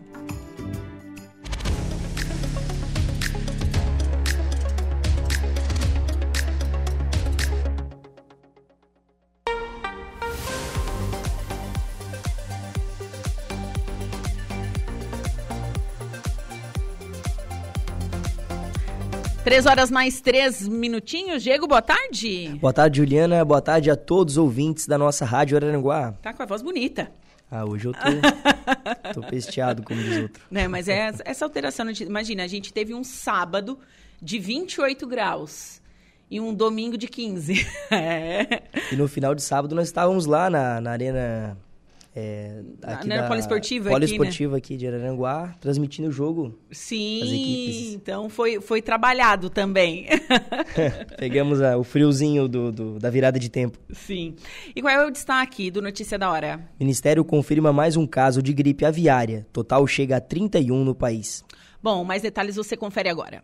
Três 19.45 19.67
horas 19.67 19.91
mais 19.91 20.19
três 20.21 20.67
minutinhos. 20.67 21.43
Diego, 21.43 21.67
boa 21.67 21.79
tarde. 21.79 22.57
Boa 22.59 22.73
tarde, 22.73 22.97
Juliana. 22.97 23.45
Boa 23.45 23.61
tarde 23.61 23.91
a 23.91 23.95
todos 23.95 24.33
os 24.33 24.37
ouvintes 24.39 24.87
da 24.87 24.97
nossa 24.97 25.23
Rádio 25.23 25.55
Araranguá. 25.55 26.13
Tá 26.13 26.33
com 26.33 26.41
a 26.41 26.47
voz 26.47 26.63
bonita. 26.63 27.11
Ah, 27.51 27.63
hoje 27.63 27.87
eu 27.87 27.93
tô, 27.93 27.99
tô 29.21 29.27
pesteado, 29.27 29.83
como 29.83 30.01
diz 30.01 30.17
outro. 30.23 30.41
Né, 30.49 30.67
mas 30.67 30.87
é 30.87 31.13
essa 31.23 31.45
alteração. 31.45 31.85
Imagina, 31.91 32.43
a 32.43 32.47
gente 32.47 32.73
teve 32.73 32.95
um 32.95 33.03
sábado 33.03 33.77
de 34.19 34.39
28 34.39 35.05
graus 35.05 35.79
e 36.29 36.41
um 36.41 36.51
domingo 36.51 36.97
de 36.97 37.07
15. 37.07 37.67
é. 37.93 38.63
E 38.91 38.95
no 38.95 39.07
final 39.07 39.35
de 39.35 39.43
sábado 39.43 39.75
nós 39.75 39.85
estávamos 39.85 40.25
lá 40.25 40.49
na, 40.49 40.81
na 40.81 40.89
Arena 40.89 41.55
É, 42.17 42.61
aqui 42.81 43.09
na, 43.09 43.23
na 43.23 43.27
Poliesportiva 43.27 43.89
Poliesportiva 43.89 44.55
aqui, 44.55 44.73
né? 44.73 44.75
aqui 44.75 44.77
de 44.77 44.87
Araranguá, 44.87 45.53
transmitindo 45.59 46.07
o 46.07 46.11
jogo. 46.13 46.57
Sim, 46.71 47.93
então 47.93 48.29
foi, 48.29 48.61
foi 48.61 48.81
trabalhado 48.81 49.49
também. 49.49 50.07
Pegamos 51.19 51.61
a, 51.61 51.77
o 51.77 51.83
friozinho 51.83 52.47
do, 52.47 52.71
do, 52.71 52.99
da 52.99 53.09
virada 53.09 53.37
de 53.37 53.49
tempo. 53.49 53.77
Sim. 53.91 54.35
E 54.73 54.81
qual 54.81 54.93
é 54.93 55.05
o 55.05 55.11
destaque 55.11 55.69
do 55.69 55.81
Notícia 55.81 56.17
da 56.17 56.31
Hora? 56.31 56.61
Ministério 56.79 57.25
confirma 57.25 57.73
mais 57.73 57.97
um 57.97 58.07
caso 58.07 58.41
de 58.41 58.53
gripe 58.53 58.85
aviária. 58.85 59.45
Total 59.51 59.85
chega 59.85 60.15
a 60.15 60.21
31 60.21 60.85
no 60.85 60.95
país. 60.95 61.43
Bom, 61.83 62.05
mais 62.05 62.21
detalhes 62.21 62.55
você 62.55 62.77
confere 62.77 63.09
agora. 63.09 63.43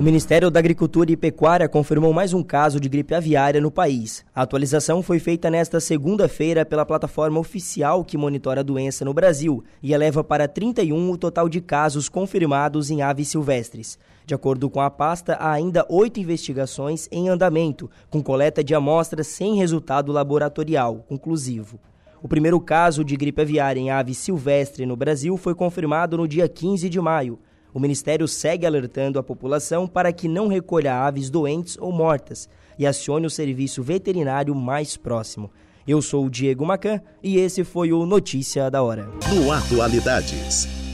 O 0.00 0.02
Ministério 0.02 0.50
da 0.50 0.58
Agricultura 0.58 1.12
e 1.12 1.16
Pecuária 1.16 1.68
confirmou 1.68 2.10
mais 2.10 2.32
um 2.32 2.42
caso 2.42 2.80
de 2.80 2.88
gripe 2.88 3.14
aviária 3.14 3.60
no 3.60 3.70
país. 3.70 4.24
A 4.34 4.40
atualização 4.40 5.02
foi 5.02 5.18
feita 5.18 5.50
nesta 5.50 5.78
segunda-feira 5.78 6.64
pela 6.64 6.86
plataforma 6.86 7.38
oficial 7.38 8.02
que 8.02 8.16
monitora 8.16 8.60
a 8.60 8.62
doença 8.62 9.04
no 9.04 9.12
Brasil 9.12 9.62
e 9.82 9.92
eleva 9.92 10.24
para 10.24 10.48
31 10.48 11.10
o 11.10 11.18
total 11.18 11.50
de 11.50 11.60
casos 11.60 12.08
confirmados 12.08 12.90
em 12.90 13.02
aves 13.02 13.28
silvestres. 13.28 13.98
De 14.24 14.34
acordo 14.34 14.70
com 14.70 14.80
a 14.80 14.90
pasta, 14.90 15.34
há 15.34 15.52
ainda 15.52 15.84
oito 15.86 16.18
investigações 16.18 17.06
em 17.12 17.28
andamento, 17.28 17.90
com 18.08 18.22
coleta 18.22 18.64
de 18.64 18.74
amostras 18.74 19.26
sem 19.26 19.56
resultado 19.56 20.12
laboratorial 20.12 21.04
conclusivo. 21.10 21.78
O 22.22 22.28
primeiro 22.28 22.58
caso 22.58 23.04
de 23.04 23.18
gripe 23.18 23.42
aviária 23.42 23.78
em 23.78 23.90
ave 23.90 24.14
silvestre 24.14 24.86
no 24.86 24.96
Brasil 24.96 25.36
foi 25.36 25.54
confirmado 25.54 26.16
no 26.16 26.26
dia 26.26 26.48
15 26.48 26.88
de 26.88 26.98
maio. 26.98 27.38
O 27.72 27.80
Ministério 27.80 28.26
segue 28.26 28.66
alertando 28.66 29.18
a 29.18 29.22
população 29.22 29.86
para 29.86 30.12
que 30.12 30.28
não 30.28 30.48
recolha 30.48 30.94
aves 30.94 31.30
doentes 31.30 31.76
ou 31.78 31.92
mortas 31.92 32.48
e 32.78 32.86
acione 32.86 33.26
o 33.26 33.30
serviço 33.30 33.82
veterinário 33.82 34.54
mais 34.54 34.96
próximo. 34.96 35.50
Eu 35.86 36.02
sou 36.02 36.26
o 36.26 36.30
Diego 36.30 36.64
Macan 36.64 37.00
e 37.22 37.38
esse 37.38 37.64
foi 37.64 37.92
o 37.92 38.04
Notícia 38.04 38.70
da 38.70 38.82
Hora. 38.82 39.08
No 39.34 39.52
Atualidades. 39.52 40.89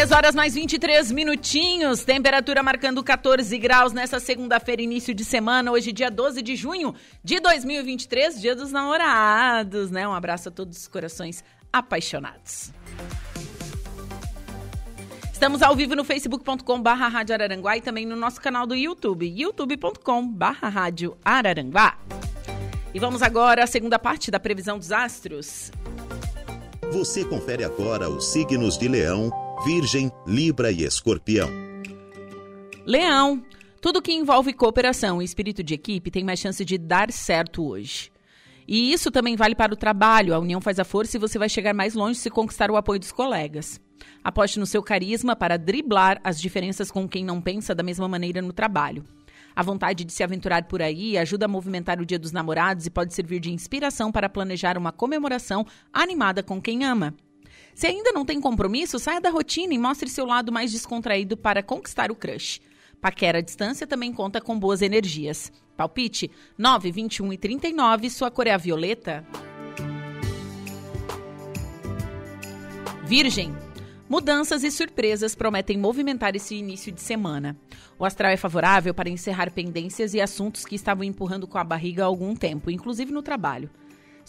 3 0.00 0.12
horas 0.12 0.34
mais 0.34 0.54
23 0.54 1.12
minutinhos, 1.12 2.02
temperatura 2.02 2.62
marcando 2.62 3.04
14 3.04 3.58
graus 3.58 3.92
nessa 3.92 4.18
segunda-feira, 4.18 4.80
início 4.80 5.12
de 5.12 5.22
semana, 5.22 5.70
hoje 5.70 5.92
dia 5.92 6.10
12 6.10 6.40
de 6.40 6.56
junho 6.56 6.94
de 7.22 7.38
2023, 7.38 8.40
dia 8.40 8.56
dos 8.56 8.72
namorados, 8.72 9.90
né? 9.90 10.08
Um 10.08 10.14
abraço 10.14 10.48
a 10.48 10.52
todos 10.52 10.78
os 10.78 10.88
corações 10.88 11.44
apaixonados. 11.70 12.72
Estamos 15.30 15.60
ao 15.60 15.76
vivo 15.76 15.94
no 15.94 16.02
facebook.com 16.02 16.80
barra 16.80 17.06
Rádio 17.06 17.34
Araranguá 17.34 17.76
e 17.76 17.82
também 17.82 18.06
no 18.06 18.16
nosso 18.16 18.40
canal 18.40 18.66
do 18.66 18.74
YouTube, 18.74 19.26
youtube.com 19.26 20.26
barra 20.26 20.70
Rádio 20.70 21.14
Araranguá. 21.22 21.98
E 22.94 22.98
vamos 22.98 23.20
agora 23.20 23.64
à 23.64 23.66
segunda 23.66 23.98
parte 23.98 24.30
da 24.30 24.40
previsão 24.40 24.78
dos 24.78 24.92
astros. 24.92 25.70
Você 26.90 27.22
confere 27.22 27.64
agora 27.64 28.08
os 28.08 28.32
signos 28.32 28.78
de 28.78 28.88
Leão, 28.88 29.30
Virgem, 29.64 30.10
Libra 30.26 30.72
e 30.72 30.84
Escorpião. 30.84 31.50
Leão, 32.86 33.44
tudo 33.78 34.00
que 34.00 34.10
envolve 34.10 34.54
cooperação 34.54 35.20
e 35.20 35.24
espírito 35.24 35.62
de 35.62 35.74
equipe 35.74 36.10
tem 36.10 36.24
mais 36.24 36.38
chance 36.38 36.64
de 36.64 36.78
dar 36.78 37.12
certo 37.12 37.68
hoje. 37.68 38.10
E 38.66 38.90
isso 38.90 39.10
também 39.10 39.36
vale 39.36 39.54
para 39.54 39.74
o 39.74 39.76
trabalho. 39.76 40.34
A 40.34 40.38
união 40.38 40.62
faz 40.62 40.78
a 40.78 40.84
força 40.84 41.18
e 41.18 41.20
você 41.20 41.38
vai 41.38 41.48
chegar 41.48 41.74
mais 41.74 41.92
longe 41.92 42.18
se 42.18 42.30
conquistar 42.30 42.70
o 42.70 42.76
apoio 42.76 42.98
dos 42.98 43.12
colegas. 43.12 43.78
Aposte 44.24 44.58
no 44.58 44.64
seu 44.64 44.82
carisma 44.82 45.36
para 45.36 45.58
driblar 45.58 46.18
as 46.24 46.40
diferenças 46.40 46.90
com 46.90 47.06
quem 47.06 47.22
não 47.22 47.38
pensa 47.38 47.74
da 47.74 47.82
mesma 47.82 48.08
maneira 48.08 48.40
no 48.40 48.54
trabalho. 48.54 49.04
A 49.54 49.62
vontade 49.62 50.04
de 50.04 50.12
se 50.12 50.22
aventurar 50.22 50.64
por 50.68 50.80
aí 50.80 51.18
ajuda 51.18 51.44
a 51.44 51.48
movimentar 51.48 52.00
o 52.00 52.06
Dia 52.06 52.18
dos 52.18 52.32
Namorados 52.32 52.86
e 52.86 52.90
pode 52.90 53.12
servir 53.12 53.40
de 53.40 53.52
inspiração 53.52 54.10
para 54.10 54.26
planejar 54.26 54.78
uma 54.78 54.90
comemoração 54.90 55.66
animada 55.92 56.42
com 56.42 56.62
quem 56.62 56.82
ama. 56.82 57.14
Se 57.80 57.86
ainda 57.86 58.12
não 58.12 58.26
tem 58.26 58.38
compromisso, 58.42 58.98
saia 58.98 59.22
da 59.22 59.30
rotina 59.30 59.72
e 59.72 59.78
mostre 59.78 60.10
seu 60.10 60.26
lado 60.26 60.52
mais 60.52 60.70
descontraído 60.70 61.34
para 61.34 61.62
conquistar 61.62 62.10
o 62.10 62.14
crush. 62.14 62.60
Paquera 63.00 63.38
à 63.38 63.40
distância 63.40 63.86
também 63.86 64.12
conta 64.12 64.38
com 64.38 64.58
boas 64.58 64.82
energias. 64.82 65.50
Palpite 65.78 66.30
9, 66.58 66.92
21 66.92 67.32
e 67.32 67.38
39, 67.38 68.10
sua 68.10 68.30
cor 68.30 68.46
é 68.46 68.50
a 68.50 68.58
violeta. 68.58 69.26
Virgem. 73.06 73.56
Mudanças 74.06 74.62
e 74.62 74.70
surpresas 74.70 75.34
prometem 75.34 75.78
movimentar 75.78 76.36
esse 76.36 76.54
início 76.54 76.92
de 76.92 77.00
semana. 77.00 77.56
O 77.98 78.04
astral 78.04 78.30
é 78.30 78.36
favorável 78.36 78.92
para 78.92 79.08
encerrar 79.08 79.52
pendências 79.52 80.12
e 80.12 80.20
assuntos 80.20 80.66
que 80.66 80.74
estavam 80.74 81.02
empurrando 81.02 81.46
com 81.46 81.56
a 81.56 81.64
barriga 81.64 82.02
há 82.02 82.06
algum 82.06 82.36
tempo, 82.36 82.70
inclusive 82.70 83.10
no 83.10 83.22
trabalho. 83.22 83.70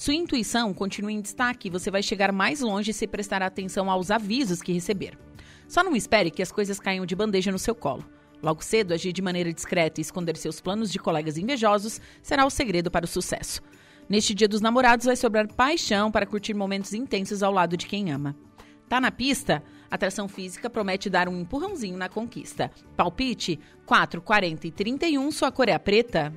Sua 0.02 0.16
intuição 0.16 0.74
continua 0.74 1.12
em 1.12 1.22
destaque 1.22 1.68
e 1.68 1.70
você 1.70 1.92
vai 1.92 2.02
chegar 2.02 2.32
mais 2.32 2.60
longe 2.60 2.92
se 2.92 3.06
prestar 3.06 3.44
atenção 3.44 3.88
aos 3.88 4.10
avisos 4.10 4.60
que 4.60 4.74
receber. 4.74 5.16
Só 5.68 5.84
não 5.84 5.96
espere 5.96 6.32
que 6.32 6.42
as 6.42 6.52
coisas 6.52 6.80
caiam 6.80 7.06
de 7.06 7.16
bandeja 7.16 7.52
no 7.52 7.60
seu 7.60 7.76
colo. 7.76 8.04
Logo 8.42 8.64
cedo, 8.64 8.96
agir 8.96 9.14
de 9.14 9.22
maneira 9.22 9.54
discreta 9.54 10.02
e 10.02 10.02
esconder 10.02 10.36
seus 10.38 10.60
planos 10.60 10.92
de 10.92 10.98
colegas 10.98 11.38
invejosos 11.38 12.02
será 12.24 12.48
o 12.48 12.50
segredo 12.50 12.90
para 12.90 13.06
o 13.06 13.08
sucesso. 13.08 13.62
Neste 14.10 14.34
dia 14.34 14.48
dos 14.48 14.60
namorados 14.60 15.06
vai 15.06 15.16
sobrar 15.16 15.48
paixão 15.48 16.12
para 16.12 16.26
curtir 16.26 16.56
momentos 16.56 16.96
intensos 16.96 17.44
ao 17.44 17.54
lado 17.54 17.78
de 17.78 17.86
quem 17.86 18.12
ama. 18.12 18.36
Tá 18.90 19.00
na 19.00 19.12
pista? 19.12 19.62
Atração 19.92 20.28
física 20.28 20.68
promete 20.68 21.12
dar 21.12 21.30
um 21.30 21.40
empurrãozinho 21.40 21.96
na 21.96 22.10
conquista. 22.10 22.72
Palpite 22.98 23.60
4, 23.86 24.20
40 24.20 24.66
e 24.66 24.72
31, 24.72 25.32
sua 25.32 25.52
cor 25.52 25.70
é 25.70 25.78
preta. 25.78 26.34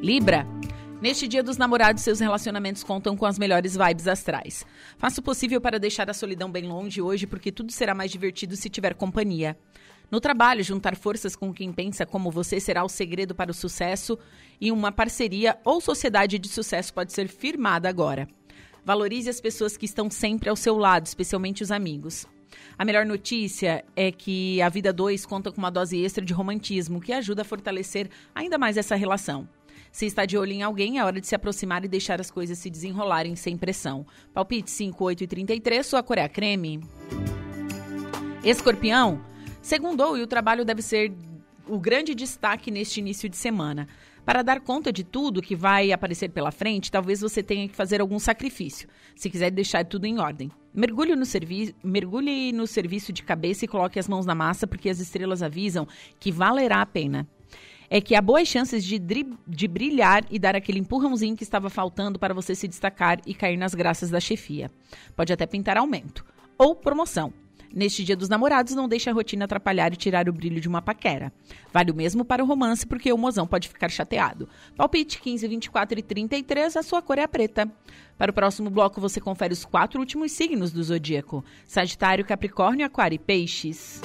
Libra. 0.00 0.61
Neste 1.02 1.26
dia 1.26 1.42
dos 1.42 1.56
namorados, 1.56 2.04
seus 2.04 2.20
relacionamentos 2.20 2.84
contam 2.84 3.16
com 3.16 3.26
as 3.26 3.36
melhores 3.36 3.76
vibes 3.76 4.06
astrais. 4.06 4.64
Faça 4.96 5.20
o 5.20 5.24
possível 5.24 5.60
para 5.60 5.76
deixar 5.76 6.08
a 6.08 6.14
solidão 6.14 6.48
bem 6.48 6.62
longe 6.62 7.02
hoje, 7.02 7.26
porque 7.26 7.50
tudo 7.50 7.72
será 7.72 7.92
mais 7.92 8.12
divertido 8.12 8.54
se 8.54 8.70
tiver 8.70 8.94
companhia. 8.94 9.58
No 10.08 10.20
trabalho, 10.20 10.62
juntar 10.62 10.94
forças 10.94 11.34
com 11.34 11.52
quem 11.52 11.72
pensa 11.72 12.06
como 12.06 12.30
você 12.30 12.60
será 12.60 12.84
o 12.84 12.88
segredo 12.88 13.34
para 13.34 13.50
o 13.50 13.54
sucesso 13.54 14.16
e 14.60 14.70
uma 14.70 14.92
parceria 14.92 15.58
ou 15.64 15.80
sociedade 15.80 16.38
de 16.38 16.48
sucesso 16.48 16.94
pode 16.94 17.12
ser 17.12 17.26
firmada 17.26 17.88
agora. 17.88 18.28
Valorize 18.84 19.28
as 19.28 19.40
pessoas 19.40 19.76
que 19.76 19.86
estão 19.86 20.08
sempre 20.08 20.48
ao 20.48 20.54
seu 20.54 20.78
lado, 20.78 21.04
especialmente 21.06 21.64
os 21.64 21.72
amigos. 21.72 22.26
A 22.78 22.84
melhor 22.84 23.04
notícia 23.04 23.84
é 23.96 24.12
que 24.12 24.62
a 24.62 24.68
Vida 24.68 24.92
2 24.92 25.26
conta 25.26 25.50
com 25.50 25.58
uma 25.58 25.70
dose 25.70 25.98
extra 25.98 26.24
de 26.24 26.32
romantismo 26.32 27.00
que 27.00 27.12
ajuda 27.12 27.42
a 27.42 27.44
fortalecer 27.44 28.08
ainda 28.32 28.56
mais 28.56 28.76
essa 28.76 28.94
relação. 28.94 29.48
Se 29.92 30.06
está 30.06 30.24
de 30.24 30.38
olho 30.38 30.52
em 30.52 30.62
alguém, 30.62 30.98
é 30.98 31.04
hora 31.04 31.20
de 31.20 31.26
se 31.26 31.34
aproximar 31.34 31.84
e 31.84 31.88
deixar 31.88 32.18
as 32.18 32.30
coisas 32.30 32.58
se 32.58 32.70
desenrolarem 32.70 33.36
sem 33.36 33.58
pressão. 33.58 34.06
Palpite 34.32 34.70
5, 34.70 35.04
8 35.04 35.24
e 35.24 35.26
33, 35.26 35.86
sua 35.86 36.02
cor 36.02 36.16
é 36.16 36.26
creme. 36.30 36.80
Escorpião, 38.42 39.22
segundou 39.60 40.16
e 40.16 40.22
o 40.22 40.26
trabalho 40.26 40.64
deve 40.64 40.80
ser 40.80 41.12
o 41.68 41.78
grande 41.78 42.14
destaque 42.14 42.70
neste 42.70 43.00
início 43.00 43.28
de 43.28 43.36
semana. 43.36 43.86
Para 44.24 44.42
dar 44.42 44.60
conta 44.60 44.90
de 44.90 45.04
tudo 45.04 45.42
que 45.42 45.54
vai 45.54 45.92
aparecer 45.92 46.30
pela 46.30 46.50
frente, 46.50 46.90
talvez 46.90 47.20
você 47.20 47.42
tenha 47.42 47.68
que 47.68 47.76
fazer 47.76 48.00
algum 48.00 48.18
sacrifício, 48.18 48.88
se 49.14 49.28
quiser 49.28 49.50
deixar 49.50 49.84
tudo 49.84 50.06
em 50.06 50.18
ordem. 50.18 50.50
Mergulhe 50.72 51.14
no, 51.14 51.26
servi 51.26 51.74
mergulhe 51.84 52.50
no 52.50 52.66
serviço 52.66 53.12
de 53.12 53.22
cabeça 53.22 53.66
e 53.66 53.68
coloque 53.68 53.98
as 53.98 54.08
mãos 54.08 54.24
na 54.24 54.34
massa, 54.34 54.66
porque 54.66 54.88
as 54.88 55.00
estrelas 55.00 55.42
avisam 55.42 55.86
que 56.18 56.32
valerá 56.32 56.80
a 56.80 56.86
pena 56.86 57.28
é 57.94 58.00
que 58.00 58.14
há 58.14 58.22
boas 58.22 58.48
chances 58.48 58.82
de, 58.82 58.98
de 58.98 59.68
brilhar 59.68 60.24
e 60.30 60.38
dar 60.38 60.56
aquele 60.56 60.78
empurrãozinho 60.78 61.36
que 61.36 61.42
estava 61.42 61.68
faltando 61.68 62.18
para 62.18 62.32
você 62.32 62.54
se 62.54 62.66
destacar 62.66 63.20
e 63.26 63.34
cair 63.34 63.58
nas 63.58 63.74
graças 63.74 64.08
da 64.08 64.18
chefia. 64.18 64.70
Pode 65.14 65.30
até 65.30 65.44
pintar 65.44 65.76
aumento 65.76 66.24
ou 66.56 66.74
promoção. 66.74 67.34
Neste 67.70 68.02
Dia 68.02 68.16
dos 68.16 68.30
Namorados, 68.30 68.74
não 68.74 68.88
deixe 68.88 69.10
a 69.10 69.12
rotina 69.12 69.44
atrapalhar 69.44 69.92
e 69.92 69.96
tirar 69.96 70.26
o 70.26 70.32
brilho 70.32 70.58
de 70.58 70.68
uma 70.68 70.80
paquera. 70.80 71.30
Vale 71.70 71.90
o 71.90 71.94
mesmo 71.94 72.24
para 72.24 72.42
o 72.42 72.46
romance, 72.46 72.86
porque 72.86 73.12
o 73.12 73.18
mozão 73.18 73.46
pode 73.46 73.68
ficar 73.68 73.90
chateado. 73.90 74.48
Palpite 74.74 75.20
15, 75.20 75.46
24 75.46 75.98
e 75.98 76.02
33, 76.02 76.78
a 76.78 76.82
sua 76.82 77.02
cor 77.02 77.18
é 77.18 77.24
a 77.24 77.28
preta. 77.28 77.70
Para 78.16 78.30
o 78.30 78.34
próximo 78.34 78.70
bloco, 78.70 79.02
você 79.02 79.20
confere 79.20 79.52
os 79.52 79.66
quatro 79.66 80.00
últimos 80.00 80.32
signos 80.32 80.72
do 80.72 80.82
zodíaco: 80.82 81.44
Sagitário, 81.66 82.24
Capricórnio, 82.24 82.86
Aquário 82.86 83.16
e 83.16 83.18
Peixes. 83.18 84.00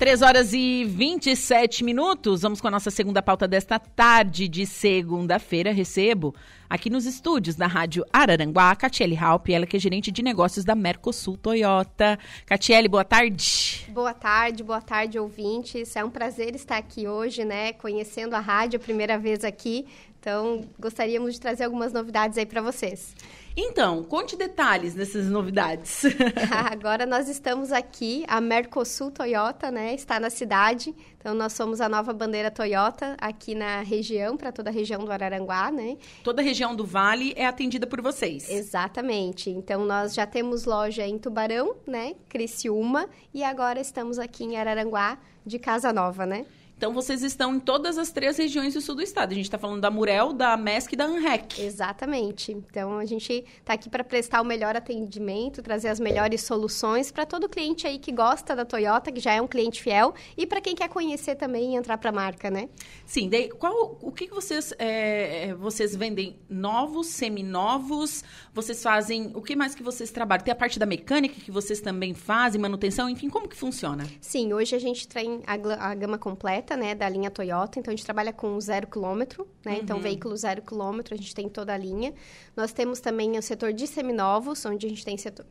3 0.00 0.22
horas 0.22 0.54
e 0.54 0.82
27 0.82 1.84
minutos. 1.84 2.40
Vamos 2.40 2.58
com 2.58 2.66
a 2.66 2.70
nossa 2.70 2.90
segunda 2.90 3.20
pauta 3.20 3.46
desta 3.46 3.78
tarde 3.78 4.48
de 4.48 4.64
segunda-feira. 4.64 5.74
Recebo 5.74 6.34
aqui 6.70 6.88
nos 6.88 7.04
estúdios 7.04 7.54
da 7.54 7.66
Rádio 7.66 8.02
Araranguá, 8.10 8.74
Catiele 8.74 9.14
Halp, 9.14 9.50
ela 9.50 9.66
que 9.66 9.76
é 9.76 9.78
gerente 9.78 10.10
de 10.10 10.22
negócios 10.22 10.64
da 10.64 10.74
Mercosul 10.74 11.36
Toyota. 11.36 12.18
Catiele, 12.46 12.88
boa 12.88 13.04
tarde. 13.04 13.84
Boa 13.90 14.14
tarde, 14.14 14.62
boa 14.62 14.80
tarde, 14.80 15.18
ouvintes. 15.18 15.94
É 15.94 16.02
um 16.02 16.08
prazer 16.08 16.54
estar 16.54 16.78
aqui 16.78 17.06
hoje, 17.06 17.44
né, 17.44 17.74
conhecendo 17.74 18.34
a 18.34 18.40
rádio, 18.40 18.80
primeira 18.80 19.18
vez 19.18 19.44
aqui. 19.44 19.84
Então, 20.18 20.62
gostaríamos 20.78 21.34
de 21.34 21.40
trazer 21.40 21.64
algumas 21.64 21.92
novidades 21.92 22.38
aí 22.38 22.46
para 22.46 22.62
vocês. 22.62 23.14
Então, 23.56 24.02
conte 24.04 24.36
detalhes 24.36 24.94
dessas 24.94 25.26
novidades. 25.26 26.02
Agora 26.70 27.04
nós 27.04 27.28
estamos 27.28 27.72
aqui, 27.72 28.24
a 28.28 28.40
Mercosul 28.40 29.10
Toyota, 29.10 29.70
né? 29.70 29.94
Está 29.94 30.20
na 30.20 30.30
cidade. 30.30 30.94
Então 31.18 31.34
nós 31.34 31.52
somos 31.52 31.80
a 31.80 31.88
nova 31.88 32.12
bandeira 32.12 32.50
Toyota 32.50 33.16
aqui 33.20 33.54
na 33.54 33.82
região, 33.82 34.36
para 34.36 34.50
toda 34.50 34.70
a 34.70 34.72
região 34.72 35.04
do 35.04 35.12
Araranguá, 35.12 35.70
né? 35.70 35.98
Toda 36.24 36.40
a 36.40 36.44
região 36.44 36.74
do 36.74 36.84
Vale 36.84 37.34
é 37.36 37.46
atendida 37.46 37.86
por 37.86 38.00
vocês. 38.00 38.48
Exatamente. 38.48 39.50
Então 39.50 39.84
nós 39.84 40.14
já 40.14 40.26
temos 40.26 40.64
loja 40.64 41.06
em 41.06 41.18
Tubarão, 41.18 41.76
né? 41.86 42.14
Criciúma 42.28 43.08
e 43.34 43.44
agora 43.44 43.80
estamos 43.80 44.18
aqui 44.18 44.44
em 44.44 44.56
Araranguá 44.56 45.18
de 45.44 45.58
Casa 45.58 45.92
Nova, 45.92 46.24
né? 46.24 46.46
Então, 46.80 46.94
vocês 46.94 47.22
estão 47.22 47.56
em 47.56 47.60
todas 47.60 47.98
as 47.98 48.10
três 48.10 48.38
regiões 48.38 48.72
do 48.72 48.80
sul 48.80 48.94
do 48.94 49.02
estado. 49.02 49.32
A 49.32 49.34
gente 49.34 49.44
está 49.44 49.58
falando 49.58 49.82
da 49.82 49.90
Murel, 49.90 50.32
da 50.32 50.56
MESC 50.56 50.94
e 50.94 50.96
da 50.96 51.04
ANREC. 51.04 51.60
Exatamente. 51.60 52.52
Então, 52.52 52.96
a 52.96 53.04
gente 53.04 53.44
está 53.58 53.74
aqui 53.74 53.90
para 53.90 54.02
prestar 54.02 54.40
o 54.40 54.46
melhor 54.46 54.74
atendimento, 54.74 55.60
trazer 55.60 55.88
as 55.88 56.00
melhores 56.00 56.42
soluções 56.42 57.12
para 57.12 57.26
todo 57.26 57.50
cliente 57.50 57.86
aí 57.86 57.98
que 57.98 58.10
gosta 58.10 58.56
da 58.56 58.64
Toyota, 58.64 59.12
que 59.12 59.20
já 59.20 59.34
é 59.34 59.42
um 59.42 59.46
cliente 59.46 59.82
fiel, 59.82 60.14
e 60.38 60.46
para 60.46 60.58
quem 60.58 60.74
quer 60.74 60.88
conhecer 60.88 61.34
também 61.34 61.74
e 61.74 61.76
entrar 61.76 61.98
para 61.98 62.08
a 62.08 62.12
marca, 62.14 62.50
né? 62.50 62.70
Sim. 63.04 63.28
Daí, 63.28 63.50
qual, 63.50 63.98
o 64.00 64.10
que, 64.10 64.28
vocês, 64.28 64.72
é, 64.78 65.52
vocês 65.56 65.94
vendem? 65.94 66.38
Novos, 66.48 67.08
seminovos? 67.08 68.24
Vocês 68.54 68.82
fazem... 68.82 69.32
O 69.34 69.42
que 69.42 69.54
mais 69.54 69.74
que 69.74 69.82
vocês 69.82 70.10
trabalham? 70.10 70.44
Tem 70.44 70.52
a 70.52 70.56
parte 70.56 70.78
da 70.78 70.86
mecânica 70.86 71.34
que 71.38 71.50
vocês 71.50 71.78
também 71.82 72.14
fazem, 72.14 72.58
manutenção? 72.58 73.06
Enfim, 73.10 73.28
como 73.28 73.46
que 73.46 73.56
funciona? 73.56 74.06
Sim. 74.18 74.54
Hoje 74.54 74.74
a 74.74 74.78
gente 74.78 75.06
tem 75.06 75.42
a, 75.46 75.90
a 75.90 75.94
gama 75.94 76.16
completa 76.16 76.69
né, 76.76 76.94
da 76.94 77.08
linha 77.08 77.30
Toyota. 77.30 77.78
Então, 77.78 77.92
a 77.92 77.96
gente 77.96 78.04
trabalha 78.04 78.32
com 78.32 78.58
zero 78.60 78.86
quilômetro, 78.86 79.46
né? 79.64 79.72
Então, 79.72 79.74
uhum. 79.74 79.82
Então, 79.82 80.00
veículo 80.00 80.36
zero 80.36 80.62
quilômetro, 80.62 81.14
a 81.14 81.16
gente 81.16 81.34
tem 81.34 81.48
toda 81.48 81.74
a 81.74 81.76
linha. 81.76 82.14
Nós 82.56 82.72
temos 82.72 83.00
também 83.00 83.36
o 83.38 83.42
setor 83.42 83.72
de 83.72 83.86
seminovos, 83.86 84.64
onde 84.64 84.86
a 84.86 84.88
gente 84.88 85.04
tem 85.04 85.16
setor, 85.16 85.44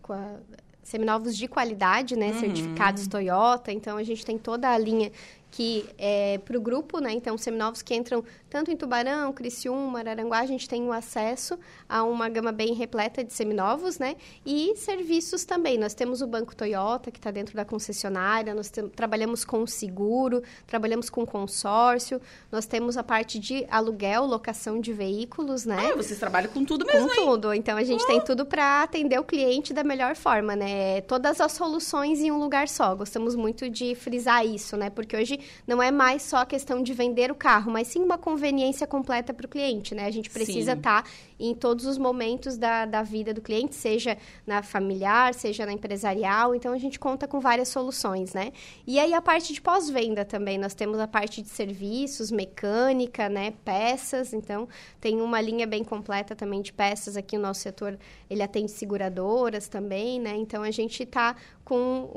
seminovos 0.84 1.38
de 1.38 1.47
qualidade, 1.47 2.15
né? 2.15 2.32
Uhum. 2.32 2.39
Certificados 2.39 3.07
Toyota. 3.07 3.72
Então, 3.72 3.97
a 3.97 4.03
gente 4.03 4.26
tem 4.26 4.38
toda 4.38 4.70
a 4.70 4.78
linha 4.78 5.11
que 5.52 5.86
é 5.97 6.38
para 6.39 6.58
o 6.58 6.62
grupo, 6.62 7.00
né? 7.00 7.12
Então, 7.12 7.38
seminovos 7.38 7.82
que 7.82 7.95
entram 7.95 8.24
tanto 8.50 8.72
em 8.72 8.76
Tubarão, 8.76 9.32
Criciúma, 9.34 10.00
Araranguá, 10.00 10.39
a 10.39 10.45
gente 10.45 10.68
tem 10.68 10.84
o 10.84 10.91
acesso 10.91 11.58
a 11.88 12.04
uma 12.04 12.30
gama 12.30 12.52
bem 12.52 12.74
repleta 12.74 13.24
de 13.24 13.34
seminovos, 13.34 14.00
né? 14.00 14.16
E 14.45 14.76
serviços 14.76 15.45
também. 15.45 15.78
Nós 15.78 15.93
temos 15.93 16.22
o 16.22 16.28
Banco 16.28 16.56
Toyota, 16.56 17.12
que 17.12 17.20
está 17.20 17.32
dentro 17.32 17.56
da 17.56 17.66
concessionária, 17.66 18.54
nós 18.54 18.72
trabalhamos 18.95 19.43
com 19.43 19.66
seguro, 19.66 20.43
trabalhamos 20.68 21.10
com 21.10 21.26
consórcio, 21.26 22.22
nós 22.52 22.66
temos 22.66 22.97
a 22.97 23.04
parte 23.04 23.39
de 23.39 23.66
aluguel, 23.70 24.26
locação 24.26 24.80
de 24.80 24.93
veículos, 24.93 25.66
né? 25.66 25.91
Ah, 25.91 25.95
vocês 25.95 26.20
trabalham 26.20 26.52
com 26.52 26.64
tudo 26.64 26.86
mesmo, 26.86 27.08
Com 27.08 27.14
hein? 27.14 27.26
tudo. 27.26 27.54
Então, 27.54 27.78
a 27.78 27.84
gente 27.84 28.04
oh. 28.04 28.08
tem 28.08 28.22
tudo 28.22 28.45
para 28.45 28.84
atender 28.84 29.20
o 29.20 29.24
cliente 29.24 29.74
da 29.74 29.84
melhor 29.84 30.16
forma, 30.16 30.56
né? 30.56 31.02
Todas 31.02 31.41
as 31.41 31.52
soluções 31.52 32.20
em 32.20 32.32
um 32.32 32.38
lugar 32.38 32.68
só. 32.68 32.95
Gostamos 32.95 33.36
muito 33.36 33.70
de 33.70 33.95
frisar 33.95 34.45
isso, 34.45 34.78
né? 34.78 34.89
Porque 34.89 35.16
hoje 35.16 35.39
não 35.68 35.82
é 35.82 35.92
mais 35.92 36.22
só 36.22 36.38
a 36.38 36.46
questão 36.46 36.82
de 36.82 36.94
vender 36.94 37.32
o 37.32 37.36
carro, 37.36 37.72
mas 37.72 37.88
sim 37.88 38.00
uma 38.04 38.18
conveniência 38.18 38.86
completa 38.86 39.34
para 39.34 39.46
o 39.46 39.50
cliente, 39.50 39.96
né? 39.96 40.06
A 40.06 40.12
gente 40.12 40.30
precisa 40.30 40.74
estar 40.74 41.04
tá 41.04 41.10
em 41.40 41.56
todos 41.56 41.86
os 41.86 41.98
momentos 41.98 42.58
da, 42.58 42.86
da 42.86 43.02
vida 43.02 43.34
do 43.34 43.42
cliente, 43.42 43.76
seja 43.76 44.18
na 44.46 44.62
familiar, 44.62 45.34
seja 45.34 45.66
na 45.66 45.72
empresarial. 45.72 46.54
Então, 46.54 46.74
a 46.74 46.78
gente 46.78 47.00
conta 47.00 47.28
com 47.28 47.40
várias 47.40 47.70
soluções, 47.70 48.34
né? 48.34 48.52
E 48.86 49.00
aí, 49.00 49.14
a 49.14 49.22
parte 49.22 49.54
de 49.54 49.62
pós-venda 49.62 50.26
também. 50.26 50.58
Nós 50.58 50.74
temos 50.74 51.00
a 51.00 51.08
parte 51.08 51.42
de 51.42 51.50
serviços, 51.50 52.32
mecânica, 52.32 53.30
né? 53.30 53.54
Peças. 53.64 54.34
Então, 54.34 54.68
tem 55.00 55.22
uma 55.22 55.40
linha 55.40 55.66
bem 55.66 55.84
completa 55.84 56.36
também 56.36 56.62
de 56.62 56.74
peças 56.74 57.16
aqui. 57.16 57.38
O 57.38 57.40
nosso 57.40 57.62
setor, 57.62 57.98
ele 58.30 58.44
atende 58.44 58.72
seguradoras 58.72 59.68
também, 59.70 60.20
né? 60.20 60.36
Então, 60.36 60.64
a 60.64 60.72
gente 60.72 61.04
está 61.04 61.36
com 61.64 62.10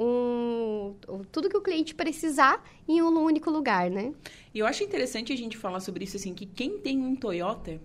um, 1.09 1.23
tudo 1.31 1.49
que 1.49 1.57
o 1.57 1.61
cliente 1.61 1.95
precisar 1.95 2.65
em 2.89 3.03
um 3.03 3.19
único 3.23 3.51
lugar, 3.51 3.91
né? 3.91 4.13
E 4.55 4.59
eu 4.59 4.67
acho 4.67 4.83
interessante 4.83 5.33
a 5.33 5.37
gente 5.37 5.59
falar 5.59 5.81
sobre 5.81 6.05
isso, 6.05 6.17
assim, 6.17 6.33
que 6.33 6.47
quem 6.47 6.79
tem 6.79 6.99
um 6.99 7.15
Toyota 7.15 7.79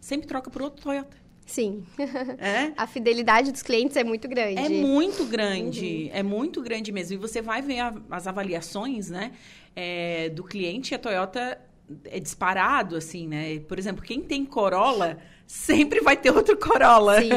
sempre 0.00 0.26
troca 0.26 0.50
por 0.50 0.62
outro 0.62 0.82
Toyota. 0.82 1.16
Sim. 1.46 1.84
É? 2.38 2.72
A 2.76 2.86
fidelidade 2.86 3.50
dos 3.52 3.62
clientes 3.62 3.96
é 3.96 4.04
muito 4.04 4.28
grande. 4.28 4.58
É 4.58 4.68
muito 4.68 5.24
grande. 5.26 6.04
Uhum. 6.04 6.10
É 6.18 6.22
muito 6.22 6.62
grande 6.62 6.92
mesmo. 6.92 7.14
E 7.14 7.16
você 7.16 7.42
vai 7.42 7.60
ver 7.60 7.80
a, 7.80 7.94
as 8.10 8.26
avaliações, 8.26 9.10
né? 9.10 9.32
É, 9.74 10.28
do 10.30 10.44
cliente, 10.44 10.94
a 10.94 10.98
Toyota 10.98 11.60
é 12.04 12.20
disparado, 12.20 12.96
assim, 12.96 13.26
né? 13.26 13.58
Por 13.60 13.78
exemplo, 13.78 14.02
quem 14.02 14.20
tem 14.22 14.44
Corolla 14.44 15.18
sempre 15.50 16.00
vai 16.00 16.16
ter 16.16 16.30
outro 16.30 16.56
Corolla. 16.56 17.20
Sim. 17.20 17.28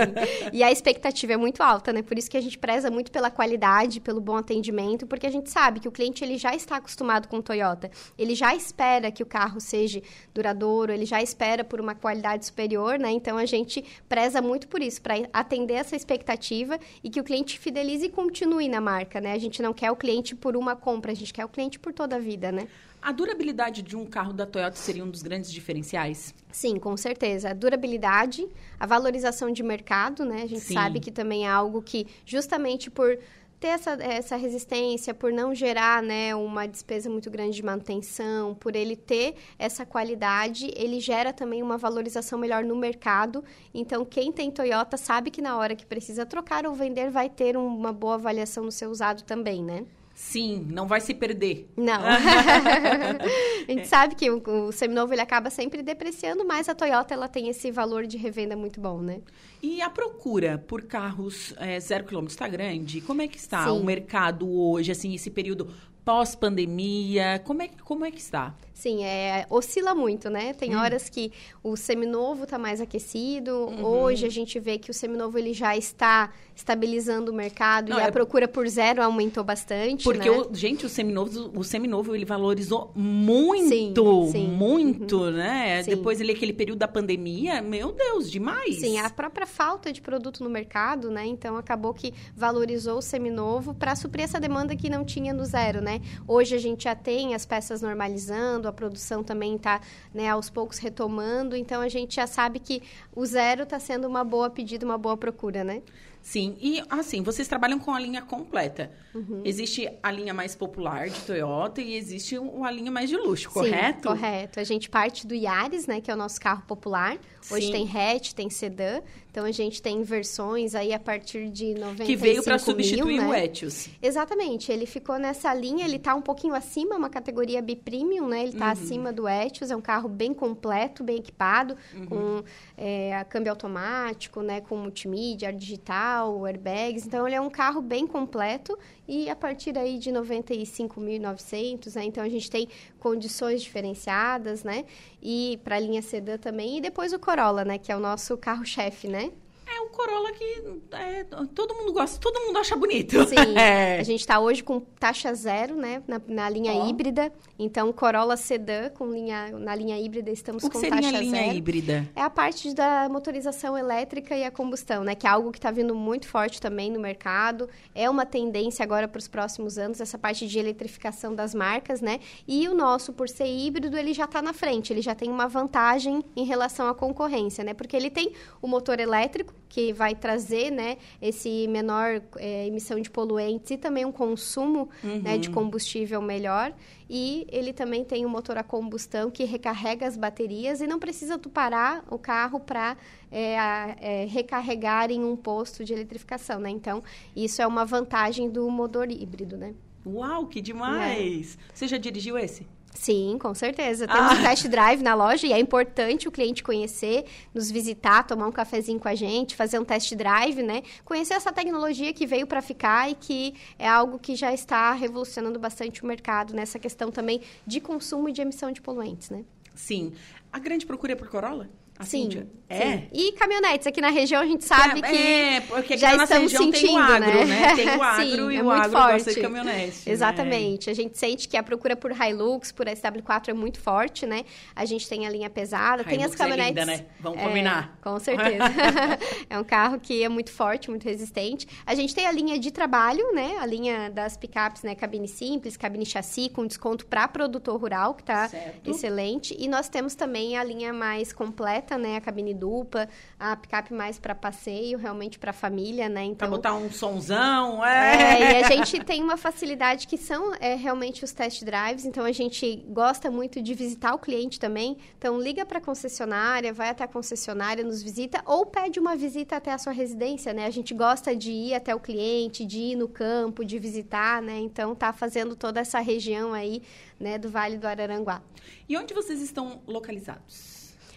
E 0.53 0.61
a 0.61 0.71
expectativa 0.71 1.33
é 1.33 1.37
muito 1.37 1.63
alta, 1.63 1.91
né? 1.91 2.03
Por 2.03 2.15
isso 2.15 2.29
que 2.29 2.37
a 2.37 2.41
gente 2.41 2.59
preza 2.59 2.91
muito 2.91 3.11
pela 3.11 3.31
qualidade, 3.31 3.99
pelo 3.99 4.21
bom 4.21 4.37
atendimento, 4.37 5.07
porque 5.07 5.25
a 5.25 5.31
gente 5.31 5.49
sabe 5.49 5.79
que 5.79 5.87
o 5.87 5.91
cliente 5.91 6.23
ele 6.23 6.37
já 6.37 6.53
está 6.53 6.75
acostumado 6.75 7.27
com 7.27 7.37
o 7.37 7.41
Toyota. 7.41 7.89
Ele 8.15 8.35
já 8.35 8.53
espera 8.53 9.11
que 9.11 9.23
o 9.23 9.25
carro 9.25 9.59
seja 9.59 9.99
duradouro, 10.31 10.91
ele 10.91 11.05
já 11.05 11.23
espera 11.23 11.63
por 11.63 11.81
uma 11.81 11.95
qualidade 11.95 12.45
superior, 12.45 12.99
né? 12.99 13.09
Então 13.09 13.35
a 13.35 13.45
gente 13.45 13.83
preza 14.07 14.43
muito 14.43 14.67
por 14.67 14.81
isso, 14.81 15.01
para 15.01 15.15
atender 15.33 15.73
essa 15.73 15.95
expectativa 15.95 16.79
e 17.03 17.09
que 17.09 17.19
o 17.19 17.23
cliente 17.23 17.57
fidelize 17.57 18.05
e 18.05 18.09
continue 18.09 18.69
na 18.69 18.79
marca, 18.79 19.19
né? 19.19 19.33
A 19.33 19.39
gente 19.39 19.59
não 19.59 19.73
quer 19.73 19.89
o 19.89 19.95
cliente 19.95 20.35
por 20.35 20.55
uma 20.55 20.75
compra, 20.75 21.11
a 21.11 21.15
gente 21.15 21.33
quer 21.33 21.45
o 21.45 21.49
cliente 21.49 21.79
por 21.79 21.91
toda 21.91 22.17
a 22.17 22.19
vida, 22.19 22.51
né? 22.51 22.67
A 23.03 23.11
durabilidade 23.11 23.81
de 23.81 23.97
um 23.97 24.05
carro 24.05 24.31
da 24.31 24.45
Toyota 24.45 24.77
seria 24.77 25.03
um 25.03 25.09
dos 25.09 25.21
grandes 25.21 25.51
diferenciais? 25.51 26.33
Sim, 26.49 26.79
com 26.79 26.95
certeza. 26.95 27.49
A 27.49 27.53
durabilidade, 27.53 28.47
a 28.79 28.85
valorização 28.85 29.51
de 29.51 29.61
mercado, 29.61 30.23
né? 30.23 30.43
A 30.43 30.47
gente 30.47 30.61
Sim. 30.61 30.73
sabe 30.73 31.01
que 31.01 31.11
também 31.11 31.45
é 31.45 31.49
algo 31.49 31.81
que, 31.81 32.07
justamente 32.25 32.89
por 32.89 33.19
ter 33.59 33.67
essa, 33.67 33.91
essa 34.01 34.35
resistência, 34.37 35.13
por 35.13 35.33
não 35.33 35.53
gerar 35.53 36.01
né, 36.01 36.33
uma 36.33 36.65
despesa 36.65 37.09
muito 37.09 37.29
grande 37.29 37.57
de 37.57 37.63
manutenção, 37.63 38.55
por 38.55 38.73
ele 38.73 38.95
ter 38.95 39.35
essa 39.59 39.85
qualidade, 39.85 40.71
ele 40.73 41.01
gera 41.01 41.33
também 41.33 41.61
uma 41.61 41.77
valorização 41.77 42.39
melhor 42.39 42.63
no 42.63 42.75
mercado. 42.75 43.43
Então, 43.73 44.05
quem 44.05 44.31
tem 44.31 44.49
Toyota 44.49 44.95
sabe 44.95 45.29
que 45.29 45.41
na 45.41 45.57
hora 45.57 45.75
que 45.75 45.85
precisa 45.85 46.25
trocar 46.25 46.65
ou 46.65 46.73
vender, 46.73 47.09
vai 47.09 47.29
ter 47.29 47.57
uma 47.57 47.91
boa 47.91 48.15
avaliação 48.15 48.63
no 48.63 48.71
seu 48.71 48.89
usado 48.89 49.23
também, 49.23 49.61
né? 49.61 49.85
Sim, 50.23 50.65
não 50.71 50.87
vai 50.87 51.01
se 51.01 51.13
perder. 51.13 51.69
Não. 51.75 52.01
a 53.67 53.71
gente 53.71 53.87
sabe 53.87 54.15
que 54.15 54.31
o, 54.31 54.41
o 54.67 54.71
seminovo 54.71 55.13
ele 55.13 55.21
acaba 55.21 55.49
sempre 55.49 55.83
depreciando, 55.83 56.45
mas 56.45 56.69
a 56.69 56.73
Toyota 56.73 57.13
ela 57.13 57.27
tem 57.27 57.49
esse 57.49 57.69
valor 57.69 58.07
de 58.07 58.17
revenda 58.17 58.55
muito 58.55 58.79
bom, 58.79 58.99
né? 58.99 59.19
E 59.61 59.81
a 59.81 59.89
procura 59.89 60.57
por 60.57 60.83
carros 60.83 61.53
é, 61.57 61.79
zero 61.79 62.05
quilômetro 62.05 62.33
está 62.33 62.47
grande? 62.47 63.01
Como 63.01 63.21
é 63.21 63.27
que 63.27 63.37
está 63.37 63.65
Sim. 63.65 63.71
o 63.71 63.83
mercado 63.83 64.49
hoje, 64.49 64.91
assim, 64.91 65.13
esse 65.13 65.29
período 65.29 65.69
pós-pandemia? 66.05 67.39
Como 67.43 67.61
é, 67.61 67.67
como 67.83 68.05
é 68.05 68.09
que 68.09 68.19
está? 68.19 68.55
Sim, 68.73 69.03
é, 69.03 69.45
oscila 69.49 69.93
muito, 69.93 70.29
né? 70.29 70.53
Tem 70.53 70.75
hum. 70.75 70.79
horas 70.79 71.07
que 71.07 71.31
o 71.63 71.77
seminovo 71.77 72.43
está 72.43 72.57
mais 72.57 72.81
aquecido. 72.81 73.67
Uhum. 73.67 73.85
Hoje 73.85 74.25
a 74.25 74.29
gente 74.29 74.59
vê 74.59 74.77
que 74.77 74.89
o 74.89 74.93
seminovo 74.93 75.37
ele 75.37 75.53
já 75.53 75.77
está 75.77 76.31
estabilizando 76.55 77.31
o 77.31 77.33
mercado 77.33 77.89
Não, 77.89 77.99
e 77.99 78.01
é... 78.01 78.07
a 78.07 78.11
procura 78.11 78.47
por 78.47 78.67
zero 78.67 79.01
aumentou 79.01 79.43
bastante. 79.43 80.03
Porque, 80.03 80.29
né? 80.29 80.37
o, 80.37 80.53
gente, 80.53 80.85
o 80.85 80.89
seminovo, 80.89 81.51
o 81.55 81.63
seminovo 81.63 82.15
ele 82.15 82.25
valorizou 82.25 82.91
muito, 82.95 83.69
sim, 83.69 84.31
sim. 84.31 84.47
muito, 84.47 85.17
uhum. 85.17 85.31
né? 85.31 85.83
Sim. 85.83 85.91
Depois 85.91 86.19
ele 86.19 86.31
aquele 86.31 86.53
período 86.53 86.79
da 86.79 86.87
pandemia, 86.87 87.61
meu 87.61 87.91
Deus, 87.91 88.29
demais. 88.29 88.79
Sim, 88.79 88.97
a 88.99 89.09
própria 89.09 89.45
falta 89.45 89.93
de 89.93 90.01
produto 90.01 90.43
no 90.43 90.49
mercado, 90.49 91.11
né? 91.11 91.25
Então 91.25 91.57
acabou 91.57 91.93
que 91.93 92.13
valorizou 92.35 92.97
o 92.97 93.01
seminovo 93.01 93.73
para 93.73 93.95
suprir 93.95 94.25
essa 94.25 94.39
demanda 94.39 94.75
que 94.75 94.89
não 94.89 95.05
tinha 95.05 95.33
no 95.33 95.45
zero, 95.45 95.81
né? 95.81 96.01
Hoje 96.27 96.55
a 96.55 96.59
gente 96.59 96.85
já 96.85 96.95
tem 96.95 97.35
as 97.35 97.45
peças 97.45 97.81
normalizando 97.81 98.62
a 98.67 98.73
produção 98.73 99.23
também 99.23 99.55
está 99.55 99.81
né, 100.13 100.29
aos 100.29 100.49
poucos 100.49 100.77
retomando, 100.77 101.55
então 101.55 101.81
a 101.81 101.89
gente 101.89 102.15
já 102.15 102.27
sabe 102.27 102.59
que 102.59 102.81
o 103.15 103.25
zero 103.25 103.63
está 103.63 103.79
sendo 103.79 104.07
uma 104.07 104.23
boa 104.23 104.49
pedida, 104.49 104.85
uma 104.85 104.97
boa 104.97 105.17
procura, 105.17 105.63
né? 105.63 105.81
Sim, 106.23 106.55
e 106.61 106.81
assim, 106.89 107.21
vocês 107.21 107.49
trabalham 107.49 107.77
com 107.77 107.91
a 107.91 107.99
linha 107.99 108.21
completa. 108.21 108.89
Uhum. 109.13 109.41
Existe 109.43 109.91
a 110.01 110.09
linha 110.09 110.33
mais 110.33 110.55
popular 110.55 111.09
de 111.09 111.19
Toyota 111.19 111.81
e 111.81 111.95
existe 111.95 112.37
a 112.37 112.71
linha 112.71 112.89
mais 112.89 113.09
de 113.09 113.17
luxo, 113.17 113.49
correto? 113.49 114.03
Sim, 114.03 114.07
correto. 114.07 114.57
A 114.57 114.63
gente 114.63 114.89
parte 114.89 115.27
do 115.27 115.35
Yaris, 115.35 115.85
né, 115.85 115.99
que 115.99 116.09
é 116.09 116.13
o 116.13 116.17
nosso 116.17 116.39
carro 116.39 116.63
popular. 116.65 117.17
Hoje 117.51 117.65
Sim. 117.65 117.71
tem 117.73 117.89
hatch, 117.91 118.31
tem 118.31 118.49
sedã. 118.49 119.01
Então 119.33 119.45
a 119.45 119.51
gente 119.51 119.81
tem 119.81 120.03
versões 120.03 120.75
aí 120.75 120.93
a 120.93 120.99
partir 120.99 121.49
de 121.49 121.73
95 121.73 122.05
Que 122.05 122.15
veio 122.15 122.43
para 122.43 122.59
substituir 122.59 123.17
né? 123.19 123.27
o 123.27 123.33
Etios. 123.33 123.89
Exatamente, 123.99 124.71
ele 124.71 124.85
ficou 124.85 125.17
nessa 125.17 125.51
linha, 125.55 125.85
ele 125.85 125.95
está 125.95 126.13
um 126.13 126.21
pouquinho 126.21 126.53
acima, 126.53 126.95
uma 126.95 127.09
categoria 127.09 127.59
B-Premium, 127.59 128.27
né? 128.27 128.41
Ele 128.41 128.51
está 128.51 128.65
uhum. 128.65 128.71
acima 128.71 129.11
do 129.11 129.27
Etios, 129.27 129.71
é 129.71 129.75
um 129.75 129.81
carro 129.81 130.07
bem 130.07 130.35
completo, 130.35 131.03
bem 131.03 131.17
equipado, 131.17 131.75
uhum. 131.95 132.05
com 132.05 132.43
é, 132.77 133.25
câmbio 133.27 133.51
automático, 133.51 134.43
né? 134.43 134.61
Com 134.61 134.77
multimídia, 134.77 135.51
digital, 135.51 136.45
airbags. 136.45 137.03
Então 137.03 137.25
ele 137.25 137.35
é 137.35 137.41
um 137.41 137.49
carro 137.49 137.81
bem 137.81 138.05
completo 138.05 138.77
e 139.07 139.31
a 139.31 139.35
partir 139.35 139.75
aí 139.79 139.97
de 139.97 140.11
95.900, 140.11 141.95
né? 141.95 142.05
Então 142.05 142.23
a 142.23 142.29
gente 142.29 142.51
tem 142.51 142.67
condições 142.99 143.63
diferenciadas, 143.63 144.63
né? 144.63 144.85
E 145.23 145.59
para 145.63 145.77
a 145.77 145.79
linha 145.79 146.01
sedã 146.01 146.37
também 146.37 146.77
e 146.77 146.81
depois 146.81 147.13
o 147.13 147.19
Corolla, 147.19 147.63
né? 147.63 147.77
Que 147.77 147.91
é 147.91 147.95
o 147.95 147.99
nosso 147.99 148.37
carro-chefe, 148.37 149.07
né? 149.07 149.31
É 149.65 149.81
um 149.81 149.89
Corolla 149.89 150.31
que 150.33 150.63
é, 150.91 151.23
todo 151.53 151.73
mundo 151.75 151.93
gosta, 151.93 152.19
todo 152.19 152.39
mundo 152.41 152.57
acha 152.57 152.75
bonito. 152.75 153.25
Sim. 153.27 153.35
É. 153.63 153.99
A 153.99 154.03
gente 154.03 154.21
está 154.21 154.39
hoje 154.39 154.63
com 154.63 154.79
taxa 154.79 155.33
zero, 155.33 155.75
né? 155.75 156.01
Na, 156.07 156.19
na 156.27 156.49
linha 156.49 156.73
oh. 156.73 156.89
híbrida. 156.89 157.31
Então, 157.57 157.93
Corolla 157.93 158.35
Sedan 158.35 158.89
com 158.89 159.11
linha, 159.11 159.51
na 159.51 159.75
linha 159.75 159.99
híbrida 159.99 160.31
estamos 160.31 160.63
o 160.63 160.69
com 160.69 160.81
taxa 160.81 161.01
zero. 161.01 161.17
a 161.17 161.19
linha 161.19 161.53
híbrida? 161.53 162.09
É 162.15 162.21
a 162.21 162.29
parte 162.29 162.73
da 162.73 163.07
motorização 163.09 163.77
elétrica 163.77 164.35
e 164.35 164.43
a 164.43 164.51
combustão, 164.51 165.03
né? 165.03 165.13
Que 165.15 165.27
é 165.27 165.29
algo 165.29 165.51
que 165.51 165.59
está 165.59 165.71
vindo 165.71 165.93
muito 165.93 166.27
forte 166.27 166.59
também 166.59 166.91
no 166.91 166.99
mercado. 166.99 167.69
É 167.93 168.09
uma 168.09 168.25
tendência 168.25 168.83
agora 168.83 169.07
para 169.07 169.19
os 169.19 169.27
próximos 169.27 169.77
anos, 169.77 170.01
essa 170.01 170.17
parte 170.17 170.47
de 170.47 170.59
eletrificação 170.59 171.35
das 171.35 171.53
marcas, 171.53 172.01
né? 172.01 172.19
E 172.47 172.67
o 172.67 172.73
nosso, 172.73 173.13
por 173.13 173.29
ser 173.29 173.47
híbrido, 173.47 173.95
ele 173.97 174.13
já 174.13 174.25
está 174.25 174.41
na 174.41 174.53
frente. 174.53 174.91
Ele 174.91 175.01
já 175.01 175.13
tem 175.13 175.29
uma 175.29 175.47
vantagem 175.47 176.23
em 176.35 176.43
relação 176.43 176.87
à 176.87 176.95
concorrência, 176.95 177.63
né? 177.63 177.73
Porque 177.73 177.95
ele 177.95 178.09
tem 178.09 178.33
o 178.61 178.67
motor 178.67 178.99
elétrico, 178.99 179.53
que 179.73 179.91
vai 179.91 180.13
trazer, 180.13 180.69
né, 180.69 180.97
esse 181.19 181.67
menor 181.67 182.21
é, 182.37 182.67
emissão 182.67 183.01
de 183.01 183.09
poluentes 183.09 183.71
e 183.71 183.77
também 183.77 184.05
um 184.05 184.11
consumo 184.11 184.87
uhum. 185.03 185.19
né, 185.23 185.35
de 185.39 185.47
uhum. 185.47 185.55
combustível 185.55 186.21
melhor. 186.21 186.71
E 187.09 187.47
ele 187.51 187.73
também 187.73 188.05
tem 188.05 188.23
um 188.23 188.29
motor 188.29 188.55
a 188.55 188.61
combustão 188.61 189.31
que 189.31 189.45
recarrega 189.45 190.05
as 190.05 190.15
baterias 190.15 190.79
e 190.79 190.85
não 190.85 190.99
precisa 190.99 191.39
tu 191.39 191.49
parar 191.49 192.05
o 192.11 192.19
carro 192.19 192.59
para 192.59 192.95
é, 193.31 193.55
é, 193.99 194.25
recarregar 194.25 195.09
em 195.09 195.23
um 195.25 195.35
posto 195.35 195.83
de 195.83 195.91
eletrificação, 195.91 196.59
né? 196.59 196.69
Então, 196.69 197.03
isso 197.35 197.59
é 197.59 197.65
uma 197.65 197.83
vantagem 197.83 198.51
do 198.51 198.69
motor 198.69 199.09
híbrido, 199.09 199.57
né? 199.57 199.73
Uau, 200.05 200.45
que 200.45 200.61
demais! 200.61 201.57
É. 201.59 201.73
Você 201.73 201.87
já 201.87 201.97
dirigiu 201.97 202.37
esse? 202.37 202.67
Sim, 202.93 203.37
com 203.39 203.53
certeza. 203.53 204.07
Temos 204.07 204.31
ah. 204.31 204.35
um 204.35 204.43
test 204.43 204.67
drive 204.67 205.01
na 205.01 205.15
loja 205.15 205.47
e 205.47 205.51
é 205.51 205.59
importante 205.59 206.27
o 206.27 206.31
cliente 206.31 206.63
conhecer, 206.63 207.25
nos 207.53 207.69
visitar, 207.69 208.23
tomar 208.23 208.47
um 208.47 208.51
cafezinho 208.51 208.99
com 208.99 209.07
a 209.07 209.15
gente, 209.15 209.55
fazer 209.55 209.79
um 209.79 209.83
test 209.83 210.13
drive, 210.15 210.61
né? 210.61 210.83
Conhecer 211.03 211.33
essa 211.33 211.51
tecnologia 211.51 212.13
que 212.13 212.25
veio 212.25 212.45
para 212.45 212.61
ficar 212.61 213.09
e 213.09 213.15
que 213.15 213.55
é 213.79 213.87
algo 213.87 214.19
que 214.19 214.35
já 214.35 214.53
está 214.53 214.93
revolucionando 214.93 215.59
bastante 215.59 216.03
o 216.03 216.05
mercado 216.05 216.53
nessa 216.53 216.77
questão 216.77 217.11
também 217.11 217.41
de 217.65 217.81
consumo 217.81 218.29
e 218.29 218.31
de 218.31 218.41
emissão 218.41 218.71
de 218.71 218.81
poluentes, 218.81 219.29
né? 219.29 219.43
Sim. 219.75 220.13
A 220.51 220.59
grande 220.59 220.85
procura 220.85 221.13
é 221.13 221.15
por 221.15 221.27
Corolla? 221.27 221.69
Assim, 222.03 222.29
sim, 222.31 222.47
é. 222.73 222.97
Sim. 222.97 223.07
E 223.13 223.31
caminhonetes 223.33 223.85
aqui 223.85 224.01
na 224.01 224.09
região 224.09 224.41
a 224.41 224.45
gente 224.45 224.63
sabe 224.63 224.99
é, 224.99 225.01
que 225.01 225.17
é, 225.17 225.61
porque 225.61 225.97
já 225.97 226.15
na 226.15 226.23
estamos 226.23 226.51
região 226.51 226.63
sentindo, 226.71 226.87
tem 226.87 226.95
o 226.95 226.99
agro, 226.99 227.19
né? 227.19 227.45
né? 227.45 227.75
Tem 227.75 227.89
o 227.89 228.01
agro 228.03 228.23
sim, 228.23 228.51
e 228.51 228.57
é 228.57 228.63
o 228.63 228.71
agro 228.71 228.91
forte. 228.91 229.13
gosta 229.13 229.33
de 229.33 229.41
caminhonete. 229.41 229.97
Né? 230.05 230.13
Exatamente. 230.13 230.87
Né? 230.87 230.91
A 230.91 230.95
gente 230.95 231.17
sente 231.17 231.47
que 231.47 231.55
a 231.55 231.63
procura 231.63 231.95
por 231.95 232.11
Hilux, 232.11 232.71
por 232.71 232.87
SW4 232.87 233.49
é 233.49 233.53
muito 233.53 233.79
forte, 233.79 234.25
né? 234.25 234.43
A 234.75 234.85
gente 234.85 235.07
tem 235.07 235.27
a 235.27 235.29
linha 235.29 235.49
pesada, 235.49 236.01
Hilux 236.01 236.09
tem 236.15 236.23
as 236.23 236.35
caminhonetes. 236.35 236.77
É 236.77 236.79
linda, 236.79 236.85
né? 236.85 237.05
Vamos 237.19 237.41
combinar. 237.41 237.97
com 238.01 238.19
certeza. 238.19 238.63
é 239.49 239.59
um 239.59 239.63
carro 239.63 239.99
que 239.99 240.23
é 240.23 240.29
muito 240.29 240.51
forte, 240.51 240.89
muito 240.89 241.03
resistente. 241.03 241.67
A 241.85 241.93
gente 241.93 242.15
tem 242.15 242.25
a 242.25 242.31
linha 242.31 242.57
de 242.57 242.71
trabalho, 242.71 243.33
né? 243.33 243.57
A 243.59 243.65
linha 243.65 244.09
das 244.09 244.35
picapes, 244.35 244.81
né? 244.83 244.95
Cabine 244.95 245.27
simples, 245.27 245.77
cabine 245.77 246.05
chassi 246.05 246.49
com 246.49 246.65
desconto 246.65 247.05
para 247.05 247.27
produtor 247.27 247.79
rural, 247.79 248.15
que 248.15 248.23
tá 248.23 248.49
certo. 248.49 248.89
excelente. 248.89 249.55
E 249.59 249.67
nós 249.67 249.89
temos 249.89 250.15
também 250.15 250.57
a 250.57 250.63
linha 250.63 250.91
mais 250.91 251.31
completa 251.31 251.92
né? 251.97 252.17
A 252.17 252.21
cabine 252.21 252.53
dupla, 252.53 253.07
a 253.39 253.55
picape 253.55 253.93
mais 253.93 254.19
para 254.19 254.35
passeio, 254.35 254.97
realmente 254.97 255.39
para 255.39 255.53
família, 255.53 256.09
né? 256.09 256.23
Então, 256.23 256.47
pra 256.47 256.47
botar 256.47 256.73
um 256.75 256.91
sonzão, 256.91 257.83
é. 257.85 258.15
é. 258.15 258.61
E 258.61 258.63
a 258.63 258.67
gente 258.67 259.03
tem 259.03 259.23
uma 259.23 259.37
facilidade 259.37 260.07
que 260.07 260.17
são 260.17 260.53
é, 260.59 260.75
realmente 260.75 261.23
os 261.23 261.31
test 261.31 261.63
drives, 261.63 262.05
então 262.05 262.25
a 262.25 262.31
gente 262.31 262.83
gosta 262.87 263.29
muito 263.29 263.61
de 263.61 263.73
visitar 263.73 264.13
o 264.13 264.19
cliente 264.19 264.59
também. 264.59 264.97
Então, 265.17 265.39
liga 265.39 265.65
para 265.65 265.77
a 265.77 265.81
concessionária, 265.81 266.73
vai 266.73 266.89
até 266.89 267.03
a 267.03 267.07
concessionária, 267.07 267.83
nos 267.83 268.01
visita 268.01 268.41
ou 268.45 268.65
pede 268.65 268.99
uma 268.99 269.15
visita 269.15 269.55
até 269.55 269.71
a 269.71 269.77
sua 269.77 269.93
residência, 269.93 270.53
né? 270.53 270.65
A 270.65 270.71
gente 270.71 270.93
gosta 270.93 271.35
de 271.35 271.51
ir 271.51 271.73
até 271.73 271.93
o 271.93 271.99
cliente, 271.99 272.65
de 272.65 272.79
ir 272.79 272.95
no 272.95 273.07
campo, 273.07 273.63
de 273.63 273.79
visitar, 273.79 274.41
né? 274.41 274.59
Então, 274.59 274.95
tá 274.95 275.11
fazendo 275.13 275.55
toda 275.55 275.79
essa 275.79 275.99
região 275.99 276.53
aí, 276.53 276.81
né, 277.19 277.37
do 277.37 277.49
Vale 277.49 277.77
do 277.77 277.87
Araranguá. 277.87 278.41
E 278.87 278.97
onde 278.97 279.13
vocês 279.13 279.41
estão 279.41 279.81
localizados? 279.87 280.72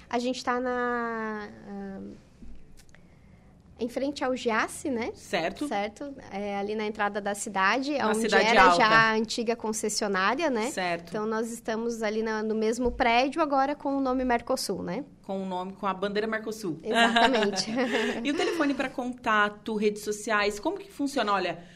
A 0.09 0.19
gente 0.19 0.37
está 0.37 0.61
na... 0.61 1.49
Uh, 1.69 2.27
em 3.79 3.89
frente 3.89 4.25
ao 4.25 4.35
Giasse, 4.35 4.91
né? 4.91 5.11
Certo. 5.15 5.69
Certo. 5.69 6.15
É, 6.31 6.57
ali 6.57 6.75
na 6.75 6.87
entrada 6.87 7.21
da 7.21 7.35
cidade, 7.35 7.93
Uma 7.93 8.09
onde 8.09 8.21
cidade 8.21 8.47
era 8.47 8.65
alta. 8.65 8.77
já 8.77 8.89
a 8.89 9.13
antiga 9.15 9.55
concessionária, 9.55 10.49
né? 10.49 10.71
Certo. 10.71 11.11
Então, 11.11 11.27
nós 11.27 11.53
estamos 11.53 12.03
ali 12.03 12.23
na, 12.23 12.43
no 12.43 12.55
mesmo 12.55 12.91
prédio, 12.91 13.43
agora 13.43 13.75
com 13.75 13.99
o 13.99 14.01
nome 14.01 14.25
Mercosul, 14.25 14.83
né? 14.83 15.05
Com 15.25 15.43
o 15.43 15.47
nome, 15.47 15.75
com 15.75 15.87
a 15.87 15.93
bandeira 15.93 16.27
Mercosul. 16.27 16.81
Exatamente. 16.83 17.71
e 18.25 18.31
o 18.31 18.35
telefone 18.35 18.73
para 18.73 18.89
contato, 18.89 19.77
redes 19.77 20.03
sociais, 20.03 20.59
como 20.59 20.79
que 20.79 20.91
funciona? 20.91 21.33
Olha 21.33 21.76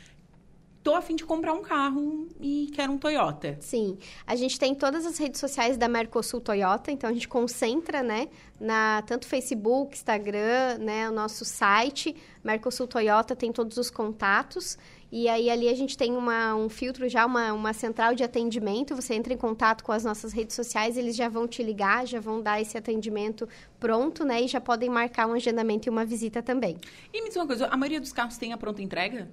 tô 0.82 0.94
a 0.94 1.02
fim 1.02 1.14
de 1.14 1.24
comprar 1.24 1.52
um 1.52 1.62
carro 1.62 2.28
e 2.40 2.70
quero 2.74 2.92
um 2.92 2.98
Toyota. 2.98 3.56
Sim, 3.60 3.98
a 4.26 4.34
gente 4.34 4.58
tem 4.58 4.74
todas 4.74 5.04
as 5.04 5.18
redes 5.18 5.40
sociais 5.40 5.76
da 5.76 5.88
Mercosul 5.88 6.40
Toyota, 6.40 6.90
então 6.90 7.08
a 7.08 7.12
gente 7.12 7.28
concentra, 7.28 8.02
né, 8.02 8.28
na 8.58 9.02
tanto 9.02 9.26
Facebook, 9.26 9.94
Instagram, 9.94 10.78
né, 10.78 11.08
o 11.08 11.12
nosso 11.12 11.44
site, 11.44 12.14
Mercosul 12.42 12.86
Toyota 12.86 13.36
tem 13.36 13.52
todos 13.52 13.76
os 13.76 13.90
contatos 13.90 14.78
e 15.12 15.28
aí 15.28 15.50
ali 15.50 15.68
a 15.68 15.74
gente 15.74 15.98
tem 15.98 16.16
uma, 16.16 16.54
um 16.54 16.68
filtro 16.68 17.08
já, 17.08 17.26
uma, 17.26 17.52
uma 17.52 17.72
central 17.72 18.14
de 18.14 18.22
atendimento. 18.22 18.94
Você 18.94 19.14
entra 19.14 19.32
em 19.32 19.36
contato 19.36 19.82
com 19.82 19.90
as 19.90 20.04
nossas 20.04 20.32
redes 20.32 20.54
sociais, 20.54 20.96
eles 20.96 21.16
já 21.16 21.28
vão 21.28 21.48
te 21.48 21.62
ligar, 21.64 22.06
já 22.06 22.20
vão 22.20 22.40
dar 22.40 22.60
esse 22.60 22.78
atendimento 22.78 23.48
pronto, 23.80 24.24
né? 24.24 24.42
E 24.42 24.46
já 24.46 24.60
podem 24.60 24.90
marcar 24.90 25.26
um 25.26 25.32
agendamento 25.32 25.88
e 25.88 25.90
uma 25.90 26.04
visita 26.04 26.42
também. 26.42 26.76
E 27.12 27.22
me 27.22 27.28
diz 27.28 27.36
uma 27.36 27.46
coisa, 27.46 27.66
a 27.66 27.76
maioria 27.76 28.00
dos 28.00 28.12
carros 28.12 28.36
tem 28.36 28.52
a 28.52 28.58
pronta 28.58 28.82
entrega? 28.82 29.28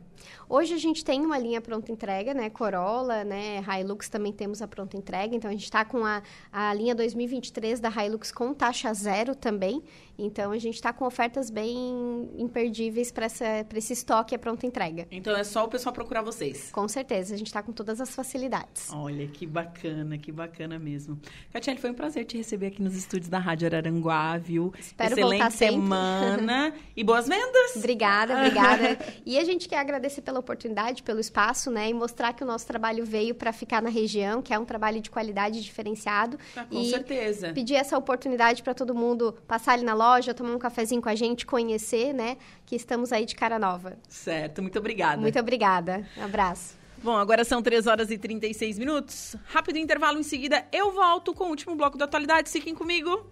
Hoje 0.49 0.73
a 0.73 0.77
gente 0.77 1.03
tem 1.03 1.21
uma 1.25 1.37
linha 1.37 1.59
pronta 1.59 1.91
entrega, 1.91 2.33
né? 2.33 2.49
Corolla, 2.49 3.25
né? 3.25 3.61
Hilux 3.61 4.07
também 4.07 4.31
temos 4.31 4.61
a 4.61 4.67
pronta 4.67 4.95
entrega. 4.95 5.35
Então 5.35 5.49
a 5.49 5.53
gente 5.53 5.65
está 5.65 5.83
com 5.83 6.05
a, 6.05 6.23
a 6.51 6.73
linha 6.73 6.95
2023 6.95 7.81
da 7.81 7.89
Hilux 7.89 8.31
com 8.31 8.53
taxa 8.53 8.93
zero 8.93 9.35
também. 9.35 9.83
Então 10.17 10.51
a 10.51 10.57
gente 10.57 10.75
está 10.75 10.93
com 10.93 11.05
ofertas 11.05 11.49
bem 11.49 12.29
imperdíveis 12.37 13.11
para 13.11 13.27
esse 13.27 13.93
estoque 13.93 14.33
a 14.33 14.39
pronta 14.39 14.65
entrega. 14.65 15.05
Então 15.11 15.35
é 15.35 15.43
só 15.43 15.65
o 15.65 15.67
pessoal 15.67 15.93
procurar 15.93 16.21
vocês. 16.21 16.71
Com 16.71 16.87
certeza, 16.87 17.35
a 17.35 17.37
gente 17.37 17.47
está 17.47 17.61
com 17.61 17.73
todas 17.73 17.99
as 17.99 18.15
facilidades. 18.15 18.89
Olha, 18.93 19.27
que 19.27 19.45
bacana, 19.45 20.17
que 20.17 20.31
bacana 20.31 20.79
mesmo. 20.79 21.19
Catiele, 21.51 21.79
foi 21.79 21.91
um 21.91 21.93
prazer 21.93 22.25
te 22.25 22.37
receber 22.37 22.67
aqui 22.67 22.81
nos 22.81 22.95
estúdios 22.95 23.29
da 23.29 23.37
Rádio 23.37 23.67
Araranguá, 23.67 24.36
viu? 24.37 24.73
Espero 24.79 25.13
Excelente 25.13 25.41
voltar 25.41 25.51
semana 25.51 26.73
e 26.95 27.03
boas 27.03 27.27
vendas! 27.27 27.75
Obrigada, 27.75 28.35
obrigada. 28.35 28.97
e 29.25 29.37
a 29.37 29.43
gente 29.43 29.67
quer 29.67 29.79
agradecer 29.79 30.21
pela 30.21 30.39
oportunidade, 30.39 31.03
pelo 31.03 31.19
espaço, 31.19 31.69
né? 31.69 31.89
E 31.89 31.93
mostrar 31.93 32.33
que 32.33 32.43
o 32.43 32.47
nosso 32.47 32.65
trabalho 32.65 33.05
veio 33.05 33.35
para 33.35 33.51
ficar 33.51 33.81
na 33.81 33.89
região, 33.89 34.41
que 34.41 34.53
é 34.53 34.59
um 34.59 34.65
trabalho 34.65 35.01
de 35.01 35.09
qualidade 35.09 35.63
diferenciado. 35.63 36.37
Ah, 36.55 36.65
com 36.65 36.79
e 36.79 36.89
certeza. 36.89 37.53
Pedir 37.53 37.75
essa 37.75 37.97
oportunidade 37.97 38.63
para 38.63 38.73
todo 38.73 38.93
mundo 38.93 39.35
passar 39.47 39.73
ali 39.73 39.83
na 39.83 39.93
loja, 39.93 40.33
tomar 40.33 40.55
um 40.55 40.59
cafezinho 40.59 41.01
com 41.01 41.09
a 41.09 41.15
gente, 41.15 41.45
conhecer, 41.45 42.13
né? 42.13 42.37
Que 42.65 42.75
estamos 42.75 43.11
aí 43.11 43.25
de 43.25 43.35
cara 43.35 43.59
nova. 43.59 43.97
Certo, 44.07 44.61
muito 44.61 44.77
obrigada. 44.79 45.21
Muito 45.21 45.39
obrigada. 45.39 46.07
Um 46.17 46.23
abraço. 46.23 46.77
Bom, 47.03 47.15
agora 47.15 47.43
são 47.43 47.61
3 47.61 47.85
horas 47.85 48.09
e 48.09 48.17
36 48.17 48.79
minutos. 48.79 49.35
Rápido 49.45 49.77
intervalo, 49.77 50.19
em 50.19 50.23
seguida 50.23 50.65
eu 50.71 50.91
volto 50.91 51.33
com 51.33 51.45
o 51.45 51.49
último 51.49 51.75
bloco 51.75 51.97
da 51.97 52.05
atualidade. 52.05 52.49
Fiquem 52.49 52.73
comigo. 52.73 53.29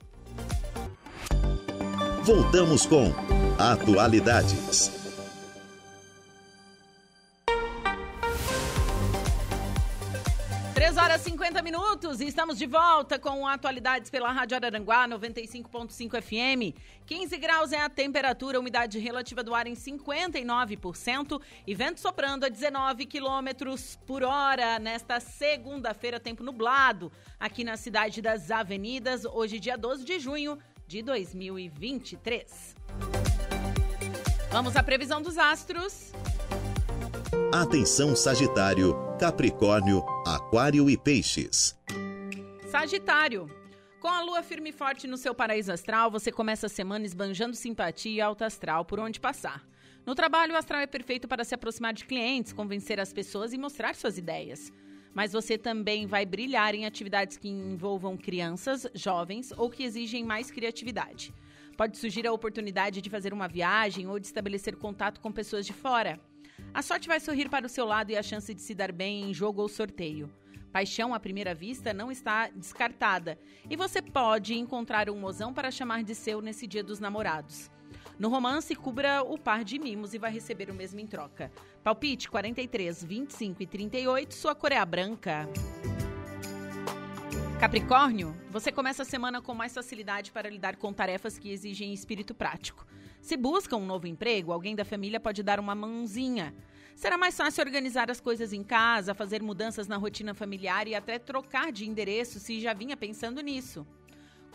Voltamos 2.25 2.87
com 2.87 3.13
Atualidades. 3.59 4.89
3 10.73 10.95
3 10.95 10.97
horas 10.97 11.21
e 11.21 11.29
50 11.29 11.61
minutos 11.61 12.21
e 12.21 12.25
estamos 12.25 12.57
de 12.57 12.65
volta 12.65 13.19
com 13.19 13.45
atualidades 13.47 14.09
pela 14.09 14.31
Rádio 14.31 14.55
Araranguá 14.55 15.07
95.5 15.07 16.19
FM. 16.19 16.75
15 17.05 17.37
graus 17.37 17.71
é 17.71 17.81
a 17.81 17.89
temperatura, 17.89 18.59
umidade 18.59 18.97
relativa 18.97 19.43
do 19.43 19.53
ar 19.53 19.67
em 19.67 19.75
59% 19.75 21.39
e 21.67 21.75
vento 21.75 21.99
soprando 21.99 22.45
a 22.45 22.49
19 22.49 23.05
quilômetros 23.05 23.99
por 24.07 24.23
hora 24.23 24.79
nesta 24.79 25.19
segunda-feira, 25.19 26.19
tempo 26.19 26.43
nublado 26.43 27.11
aqui 27.39 27.63
na 27.63 27.77
cidade 27.77 28.19
das 28.19 28.49
Avenidas, 28.49 29.25
hoje 29.25 29.59
dia 29.59 29.77
12 29.77 30.03
de 30.03 30.19
junho 30.19 30.57
de 30.87 31.01
2023. 31.01 32.75
Vamos 34.51 34.75
à 34.75 34.83
previsão 34.83 35.21
dos 35.21 35.37
astros. 35.37 36.11
Atenção 37.51 38.15
Sagitário, 38.15 38.95
Capricórnio, 39.19 40.03
Aquário 40.25 40.89
e 40.89 40.97
Peixes. 40.97 41.77
Sagitário. 42.69 43.49
Com 43.99 44.07
a 44.07 44.21
lua 44.21 44.43
firme 44.43 44.69
e 44.69 44.73
forte 44.73 45.07
no 45.07 45.17
seu 45.17 45.33
paraíso 45.33 45.71
astral, 45.71 46.11
você 46.11 46.31
começa 46.31 46.67
a 46.67 46.69
semana 46.69 47.05
esbanjando 47.05 47.55
simpatia 47.55 48.11
e 48.11 48.21
alta 48.21 48.45
astral 48.45 48.85
por 48.85 48.99
onde 48.99 49.19
passar. 49.19 49.65
No 50.05 50.13
trabalho, 50.13 50.53
o 50.53 50.57
astral 50.57 50.81
é 50.81 50.87
perfeito 50.87 51.27
para 51.27 51.43
se 51.43 51.55
aproximar 51.55 51.93
de 51.93 52.05
clientes, 52.05 52.53
convencer 52.53 52.99
as 52.99 53.11
pessoas 53.11 53.53
e 53.53 53.57
mostrar 53.57 53.95
suas 53.95 54.19
ideias. 54.19 54.71
Mas 55.15 55.31
você 55.31 55.57
também 55.57 56.05
vai 56.05 56.25
brilhar 56.25 56.75
em 56.75 56.85
atividades 56.85 57.37
que 57.37 57.47
envolvam 57.47 58.17
crianças, 58.17 58.85
jovens 58.93 59.53
ou 59.57 59.69
que 59.69 59.83
exigem 59.83 60.25
mais 60.25 60.51
criatividade. 60.51 61.33
Pode 61.77 61.97
surgir 61.97 62.27
a 62.27 62.33
oportunidade 62.33 63.01
de 63.01 63.09
fazer 63.09 63.33
uma 63.33 63.47
viagem 63.47 64.07
ou 64.07 64.19
de 64.19 64.27
estabelecer 64.27 64.75
contato 64.75 65.21
com 65.21 65.31
pessoas 65.31 65.65
de 65.65 65.71
fora. 65.71 66.19
A 66.73 66.81
sorte 66.81 67.07
vai 67.07 67.19
sorrir 67.19 67.49
para 67.49 67.65
o 67.65 67.69
seu 67.69 67.85
lado 67.85 68.11
e 68.11 68.17
a 68.17 68.23
chance 68.23 68.53
de 68.53 68.61
se 68.61 68.75
dar 68.75 68.91
bem 68.91 69.29
em 69.29 69.33
jogo 69.33 69.61
ou 69.61 69.69
sorteio. 69.69 70.29
Paixão 70.71 71.13
à 71.13 71.19
primeira 71.19 71.55
vista 71.55 71.93
não 71.93 72.11
está 72.11 72.49
descartada 72.49 73.39
e 73.69 73.77
você 73.77 74.01
pode 74.01 74.53
encontrar 74.53 75.09
um 75.09 75.17
mozão 75.17 75.53
para 75.53 75.71
chamar 75.71 76.03
de 76.03 76.13
seu 76.13 76.41
nesse 76.41 76.67
dia 76.67 76.83
dos 76.83 76.99
namorados. 76.99 77.71
No 78.17 78.29
romance, 78.29 78.73
cubra 78.75 79.21
o 79.23 79.37
par 79.37 79.63
de 79.63 79.77
mimos 79.77 80.13
e 80.13 80.17
vai 80.17 80.31
receber 80.31 80.69
o 80.69 80.73
mesmo 80.73 80.99
em 81.01 81.07
troca. 81.07 81.51
Palpite 81.83 82.29
43, 82.29 83.03
25 83.03 83.61
e 83.61 83.67
38, 83.67 84.33
sua 84.33 84.55
cor 84.55 84.71
é 84.71 84.77
a 84.77 84.85
branca. 84.85 85.49
Capricórnio, 87.59 88.35
você 88.49 88.71
começa 88.71 89.03
a 89.03 89.05
semana 89.05 89.41
com 89.41 89.53
mais 89.53 89.73
facilidade 89.73 90.31
para 90.31 90.49
lidar 90.49 90.77
com 90.77 90.93
tarefas 90.93 91.37
que 91.37 91.51
exigem 91.51 91.93
espírito 91.93 92.33
prático. 92.33 92.85
Se 93.21 93.35
busca 93.35 93.75
um 93.75 93.85
novo 93.85 94.07
emprego, 94.07 94.53
alguém 94.53 94.75
da 94.75 94.85
família 94.85 95.19
pode 95.19 95.43
dar 95.43 95.59
uma 95.59 95.75
mãozinha. 95.75 96.53
Será 96.95 97.17
mais 97.17 97.35
fácil 97.35 97.65
organizar 97.65 98.09
as 98.09 98.21
coisas 98.21 98.53
em 98.53 98.63
casa, 98.63 99.13
fazer 99.13 99.43
mudanças 99.43 99.87
na 99.87 99.97
rotina 99.97 100.33
familiar 100.33 100.87
e 100.87 100.95
até 100.95 101.19
trocar 101.19 101.71
de 101.71 101.85
endereço 101.85 102.39
se 102.39 102.61
já 102.61 102.73
vinha 102.73 102.95
pensando 102.95 103.41
nisso. 103.41 103.85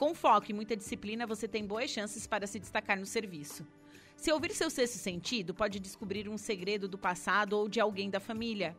Com 0.01 0.15
foco 0.15 0.47
e 0.51 0.55
muita 0.55 0.75
disciplina, 0.75 1.27
você 1.27 1.47
tem 1.47 1.67
boas 1.67 1.91
chances 1.91 2.27
para 2.27 2.47
se 2.47 2.59
destacar 2.59 2.99
no 2.99 3.05
serviço. 3.05 3.67
Se 4.17 4.33
ouvir 4.33 4.51
seu 4.53 4.71
sexto 4.71 4.97
sentido, 4.97 5.53
pode 5.53 5.79
descobrir 5.79 6.27
um 6.27 6.39
segredo 6.39 6.89
do 6.89 6.97
passado 6.97 7.53
ou 7.53 7.69
de 7.69 7.79
alguém 7.79 8.09
da 8.09 8.19
família. 8.19 8.75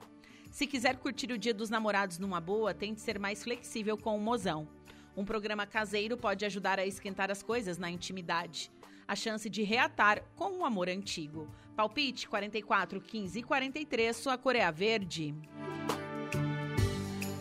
Se 0.49 0.65
quiser 0.65 0.97
curtir 0.97 1.31
o 1.31 1.37
Dia 1.37 1.53
dos 1.53 1.69
Namorados 1.69 2.17
numa 2.17 2.41
boa, 2.41 2.73
tente 2.73 3.01
ser 3.01 3.19
mais 3.19 3.43
flexível 3.43 3.95
com 3.99 4.17
o 4.17 4.19
mozão. 4.19 4.67
Um 5.15 5.23
programa 5.23 5.67
caseiro 5.67 6.17
pode 6.17 6.43
ajudar 6.43 6.79
a 6.79 6.87
esquentar 6.87 7.29
as 7.29 7.43
coisas 7.43 7.77
na 7.77 7.91
intimidade 7.91 8.71
a 9.07 9.15
chance 9.15 9.47
de 9.47 9.61
reatar 9.61 10.23
com 10.35 10.49
um 10.51 10.65
amor 10.65 10.89
antigo. 10.89 11.47
Palpite 11.75 12.27
44, 12.27 12.99
15 12.99 13.39
e 13.39 13.43
43, 13.43 14.15
sua 14.17 14.39
cor 14.39 14.55
é 14.55 14.63
a 14.63 14.71
verde. 14.71 15.35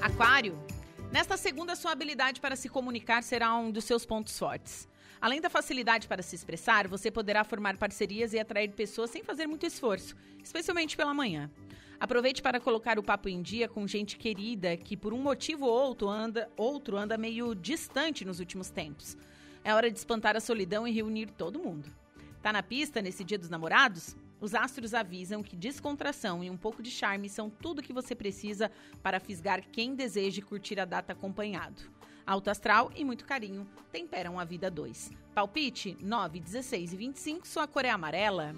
Aquário. 0.02 0.58
Nesta 1.12 1.36
segunda, 1.36 1.74
sua 1.74 1.90
habilidade 1.90 2.40
para 2.40 2.54
se 2.54 2.68
comunicar 2.68 3.24
será 3.24 3.56
um 3.56 3.72
dos 3.72 3.82
seus 3.84 4.06
pontos 4.06 4.38
fortes. 4.38 4.88
Além 5.20 5.40
da 5.40 5.50
facilidade 5.50 6.06
para 6.06 6.22
se 6.22 6.36
expressar, 6.36 6.86
você 6.86 7.10
poderá 7.10 7.42
formar 7.42 7.76
parcerias 7.76 8.32
e 8.32 8.38
atrair 8.38 8.70
pessoas 8.70 9.10
sem 9.10 9.24
fazer 9.24 9.48
muito 9.48 9.66
esforço, 9.66 10.14
especialmente 10.40 10.96
pela 10.96 11.12
manhã. 11.12 11.50
Aproveite 11.98 12.40
para 12.40 12.60
colocar 12.60 12.96
o 12.96 13.02
papo 13.02 13.28
em 13.28 13.42
dia 13.42 13.68
com 13.68 13.88
gente 13.88 14.16
querida 14.16 14.76
que, 14.76 14.96
por 14.96 15.12
um 15.12 15.20
motivo 15.20 15.66
ou 15.66 15.72
outro, 15.72 16.08
anda, 16.08 16.48
outro 16.56 16.96
anda 16.96 17.18
meio 17.18 17.56
distante 17.56 18.24
nos 18.24 18.38
últimos 18.38 18.70
tempos. 18.70 19.16
É 19.64 19.74
hora 19.74 19.90
de 19.90 19.98
espantar 19.98 20.36
a 20.36 20.40
solidão 20.40 20.86
e 20.86 20.92
reunir 20.92 21.26
todo 21.32 21.58
mundo. 21.58 21.90
Tá 22.40 22.52
na 22.52 22.62
pista 22.62 23.02
nesse 23.02 23.24
Dia 23.24 23.36
dos 23.36 23.50
Namorados? 23.50 24.16
Os 24.40 24.54
astros 24.54 24.94
avisam 24.94 25.42
que 25.42 25.54
descontração 25.54 26.42
e 26.42 26.48
um 26.48 26.56
pouco 26.56 26.82
de 26.82 26.90
charme 26.90 27.28
são 27.28 27.50
tudo 27.50 27.82
que 27.82 27.92
você 27.92 28.14
precisa 28.14 28.70
para 29.02 29.20
fisgar 29.20 29.62
quem 29.70 29.94
deseje 29.94 30.40
curtir 30.40 30.80
a 30.80 30.86
data 30.86 31.12
acompanhado. 31.12 31.82
Alto 32.26 32.48
astral 32.48 32.90
e 32.96 33.04
muito 33.04 33.26
carinho 33.26 33.68
temperam 33.92 34.40
a 34.40 34.44
vida 34.44 34.70
dois. 34.70 35.10
Palpite 35.34 35.96
9, 36.00 36.40
16 36.40 36.92
e 36.92 36.96
25, 36.96 37.46
sua 37.46 37.66
cor 37.66 37.84
é 37.84 37.90
amarela. 37.90 38.54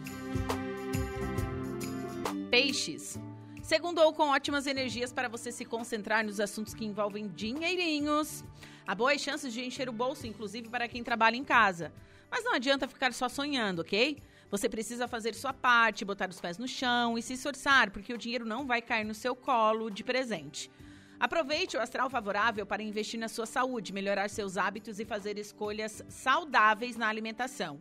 Peixes. 2.48 3.18
Segundou 3.62 4.12
com 4.12 4.28
ótimas 4.28 4.66
energias 4.66 5.12
para 5.12 5.28
você 5.28 5.50
se 5.50 5.64
concentrar 5.64 6.24
nos 6.24 6.38
assuntos 6.38 6.74
que 6.74 6.84
envolvem 6.84 7.28
dinheirinhos. 7.28 8.44
Há 8.86 8.94
boas 8.94 9.20
chances 9.20 9.52
de 9.52 9.64
encher 9.64 9.88
o 9.88 9.92
bolso, 9.92 10.26
inclusive 10.26 10.68
para 10.68 10.86
quem 10.86 11.02
trabalha 11.02 11.36
em 11.36 11.44
casa. 11.44 11.92
Mas 12.30 12.44
não 12.44 12.54
adianta 12.54 12.88
ficar 12.88 13.12
só 13.12 13.28
sonhando, 13.28 13.82
ok? 13.82 14.20
Você 14.52 14.68
precisa 14.68 15.08
fazer 15.08 15.34
sua 15.34 15.54
parte, 15.54 16.04
botar 16.04 16.28
os 16.28 16.38
pés 16.38 16.58
no 16.58 16.68
chão 16.68 17.16
e 17.16 17.22
se 17.22 17.32
esforçar, 17.32 17.90
porque 17.90 18.12
o 18.12 18.18
dinheiro 18.18 18.44
não 18.44 18.66
vai 18.66 18.82
cair 18.82 19.02
no 19.02 19.14
seu 19.14 19.34
colo 19.34 19.88
de 19.88 20.04
presente. 20.04 20.70
Aproveite 21.18 21.74
o 21.74 21.80
astral 21.80 22.10
favorável 22.10 22.66
para 22.66 22.82
investir 22.82 23.18
na 23.18 23.28
sua 23.28 23.46
saúde, 23.46 23.94
melhorar 23.94 24.28
seus 24.28 24.58
hábitos 24.58 25.00
e 25.00 25.06
fazer 25.06 25.38
escolhas 25.38 26.04
saudáveis 26.06 26.98
na 26.98 27.08
alimentação. 27.08 27.80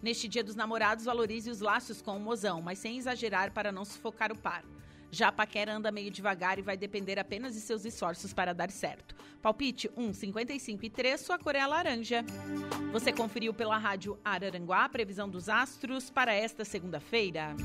Neste 0.00 0.26
dia 0.26 0.42
dos 0.42 0.54
namorados, 0.56 1.04
valorize 1.04 1.50
os 1.50 1.60
laços 1.60 2.00
com 2.00 2.16
o 2.16 2.20
mozão, 2.20 2.62
mas 2.62 2.78
sem 2.78 2.96
exagerar 2.96 3.52
para 3.52 3.70
não 3.70 3.84
sufocar 3.84 4.32
o 4.32 4.38
par. 4.38 4.64
Já 5.16 5.28
a 5.28 5.32
paquera 5.32 5.74
anda 5.74 5.90
meio 5.90 6.10
devagar 6.10 6.58
e 6.58 6.62
vai 6.62 6.76
depender 6.76 7.18
apenas 7.18 7.54
de 7.54 7.60
seus 7.62 7.86
esforços 7.86 8.34
para 8.34 8.52
dar 8.52 8.70
certo. 8.70 9.16
Palpite 9.40 9.90
1, 9.96 10.12
55 10.12 10.84
e 10.84 10.90
3, 10.90 11.18
sua 11.18 11.38
cor 11.38 11.56
é 11.56 11.60
a 11.60 11.66
laranja. 11.66 12.22
Você 12.92 13.10
conferiu 13.14 13.54
pela 13.54 13.78
rádio 13.78 14.18
Araranguá 14.22 14.84
a 14.84 14.88
previsão 14.90 15.26
dos 15.26 15.48
astros 15.48 16.10
para 16.10 16.34
esta 16.34 16.66
segunda-feira. 16.66 17.56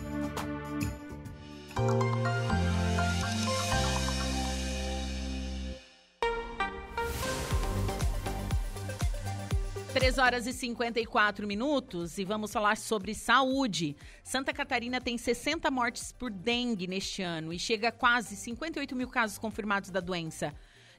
3 9.94 10.18
horas 10.20 10.48
e 10.48 10.54
54 10.54 11.46
minutos 11.46 12.18
e 12.18 12.24
vamos 12.24 12.54
falar 12.54 12.78
sobre 12.78 13.14
saúde. 13.14 13.98
Santa 14.24 14.54
Catarina 14.54 15.02
tem 15.02 15.18
60 15.18 15.70
mortes 15.70 16.14
por 16.14 16.32
dengue 16.32 16.88
neste 16.88 17.22
ano 17.22 17.52
e 17.52 17.60
chega 17.60 17.89
a 17.89 17.92
quase 17.92 18.38
58 18.38 18.96
mil 18.96 19.10
casos 19.10 19.38
confirmados 19.38 19.89
da 19.89 20.00
doença. 20.00 20.54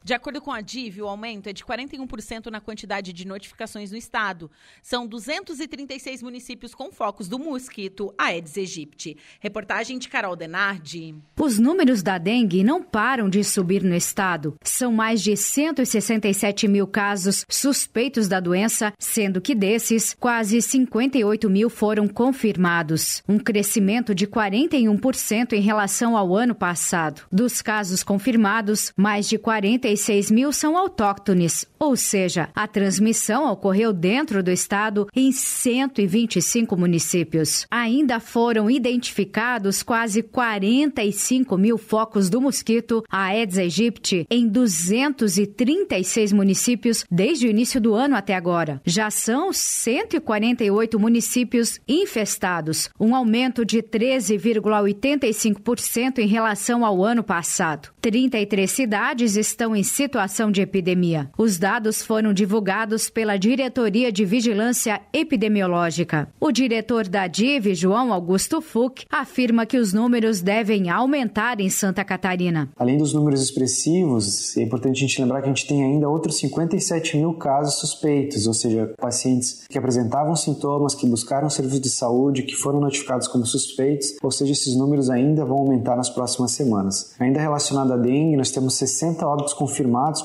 De 0.04 0.14
acordo 0.14 0.40
com 0.40 0.50
a 0.50 0.60
DIV, 0.60 1.02
o 1.02 1.08
aumento 1.08 1.48
é 1.48 1.52
de 1.52 1.64
41% 1.64 2.46
na 2.46 2.60
quantidade 2.60 3.12
de 3.12 3.26
notificações 3.26 3.92
no 3.92 3.96
estado. 3.96 4.50
São 4.82 5.06
236 5.06 6.22
municípios 6.22 6.74
com 6.74 6.90
focos 6.90 7.28
do 7.28 7.38
mosquito 7.38 8.12
Aedes 8.18 8.56
aegypti. 8.56 9.16
Reportagem 9.38 9.98
de 9.98 10.08
Carol 10.08 10.34
Denardi. 10.34 11.14
Os 11.38 11.58
números 11.58 12.02
da 12.02 12.18
dengue 12.18 12.64
não 12.64 12.82
param 12.82 13.28
de 13.28 13.44
subir 13.44 13.84
no 13.84 13.94
estado. 13.94 14.56
São 14.62 14.92
mais 14.92 15.22
de 15.22 15.36
167 15.36 16.66
mil 16.66 16.86
casos 16.86 17.46
suspeitos 17.48 18.26
da 18.26 18.40
doença, 18.40 18.92
sendo 18.98 19.40
que 19.40 19.54
desses, 19.54 20.14
quase 20.18 20.60
58 20.60 21.48
mil 21.48 21.70
foram 21.70 22.08
confirmados. 22.08 23.22
Um 23.28 23.38
crescimento 23.38 24.14
de 24.14 24.26
41% 24.26 25.52
em 25.52 25.60
relação 25.60 26.16
ao 26.16 26.34
ano 26.34 26.54
passado. 26.54 27.22
Dos 27.30 27.62
casos 27.62 28.02
confirmados, 28.02 28.92
mais 28.96 29.28
de 29.28 29.38
40 29.38 29.91
36 29.92 30.30
mil 30.30 30.52
são 30.52 30.78
autóctones, 30.78 31.66
ou 31.78 31.94
seja, 31.96 32.48
a 32.54 32.66
transmissão 32.66 33.52
ocorreu 33.52 33.92
dentro 33.92 34.42
do 34.42 34.50
estado 34.50 35.06
em 35.14 35.30
125 35.30 36.74
municípios. 36.76 37.66
Ainda 37.70 38.18
foram 38.18 38.70
identificados 38.70 39.82
quase 39.82 40.22
45 40.22 41.58
mil 41.58 41.76
focos 41.76 42.30
do 42.30 42.40
mosquito 42.40 43.04
Aedes 43.10 43.58
aegypti 43.58 44.26
em 44.30 44.48
236 44.48 46.32
municípios 46.32 47.04
desde 47.10 47.46
o 47.46 47.50
início 47.50 47.78
do 47.78 47.92
ano 47.94 48.16
até 48.16 48.34
agora. 48.34 48.80
Já 48.86 49.10
são 49.10 49.52
148 49.52 50.98
municípios 50.98 51.78
infestados, 51.86 52.88
um 52.98 53.14
aumento 53.14 53.62
de 53.62 53.82
13,85% 53.82 56.18
em 56.18 56.26
relação 56.26 56.86
ao 56.86 57.04
ano 57.04 57.22
passado. 57.22 57.90
33 58.00 58.70
cidades 58.70 59.36
estão 59.36 59.76
em 59.76 59.81
em 59.82 59.84
situação 59.84 60.52
de 60.52 60.60
epidemia. 60.60 61.28
Os 61.36 61.58
dados 61.58 62.02
foram 62.02 62.32
divulgados 62.32 63.10
pela 63.10 63.36
Diretoria 63.36 64.12
de 64.12 64.24
Vigilância 64.24 65.00
Epidemiológica. 65.12 66.28
O 66.38 66.52
diretor 66.52 67.08
da 67.08 67.26
DIV, 67.26 67.74
João 67.74 68.12
Augusto 68.12 68.60
Fuch, 68.62 69.04
afirma 69.10 69.66
que 69.66 69.76
os 69.76 69.92
números 69.92 70.40
devem 70.40 70.88
aumentar 70.88 71.58
em 71.58 71.68
Santa 71.68 72.04
Catarina. 72.04 72.70
Além 72.78 72.96
dos 72.96 73.12
números 73.12 73.42
expressivos, 73.42 74.56
é 74.56 74.62
importante 74.62 74.98
a 74.98 75.00
gente 75.00 75.20
lembrar 75.20 75.40
que 75.42 75.46
a 75.46 75.52
gente 75.52 75.66
tem 75.66 75.82
ainda 75.82 76.08
outros 76.08 76.38
57 76.38 77.16
mil 77.16 77.34
casos 77.34 77.80
suspeitos, 77.80 78.46
ou 78.46 78.54
seja, 78.54 78.94
pacientes 79.00 79.66
que 79.68 79.76
apresentavam 79.76 80.36
sintomas, 80.36 80.94
que 80.94 81.08
buscaram 81.08 81.50
serviço 81.50 81.80
de 81.80 81.90
saúde, 81.90 82.44
que 82.44 82.54
foram 82.54 82.78
notificados 82.78 83.26
como 83.26 83.44
suspeitos, 83.44 84.14
ou 84.22 84.30
seja, 84.30 84.52
esses 84.52 84.76
números 84.76 85.10
ainda 85.10 85.44
vão 85.44 85.58
aumentar 85.58 85.96
nas 85.96 86.08
próximas 86.08 86.52
semanas. 86.52 87.14
Ainda 87.18 87.40
relacionado 87.40 87.92
à 87.92 87.96
dengue, 87.96 88.36
nós 88.36 88.52
temos 88.52 88.74
60 88.74 89.26
óbitos 89.26 89.52
confirmados 89.54 89.71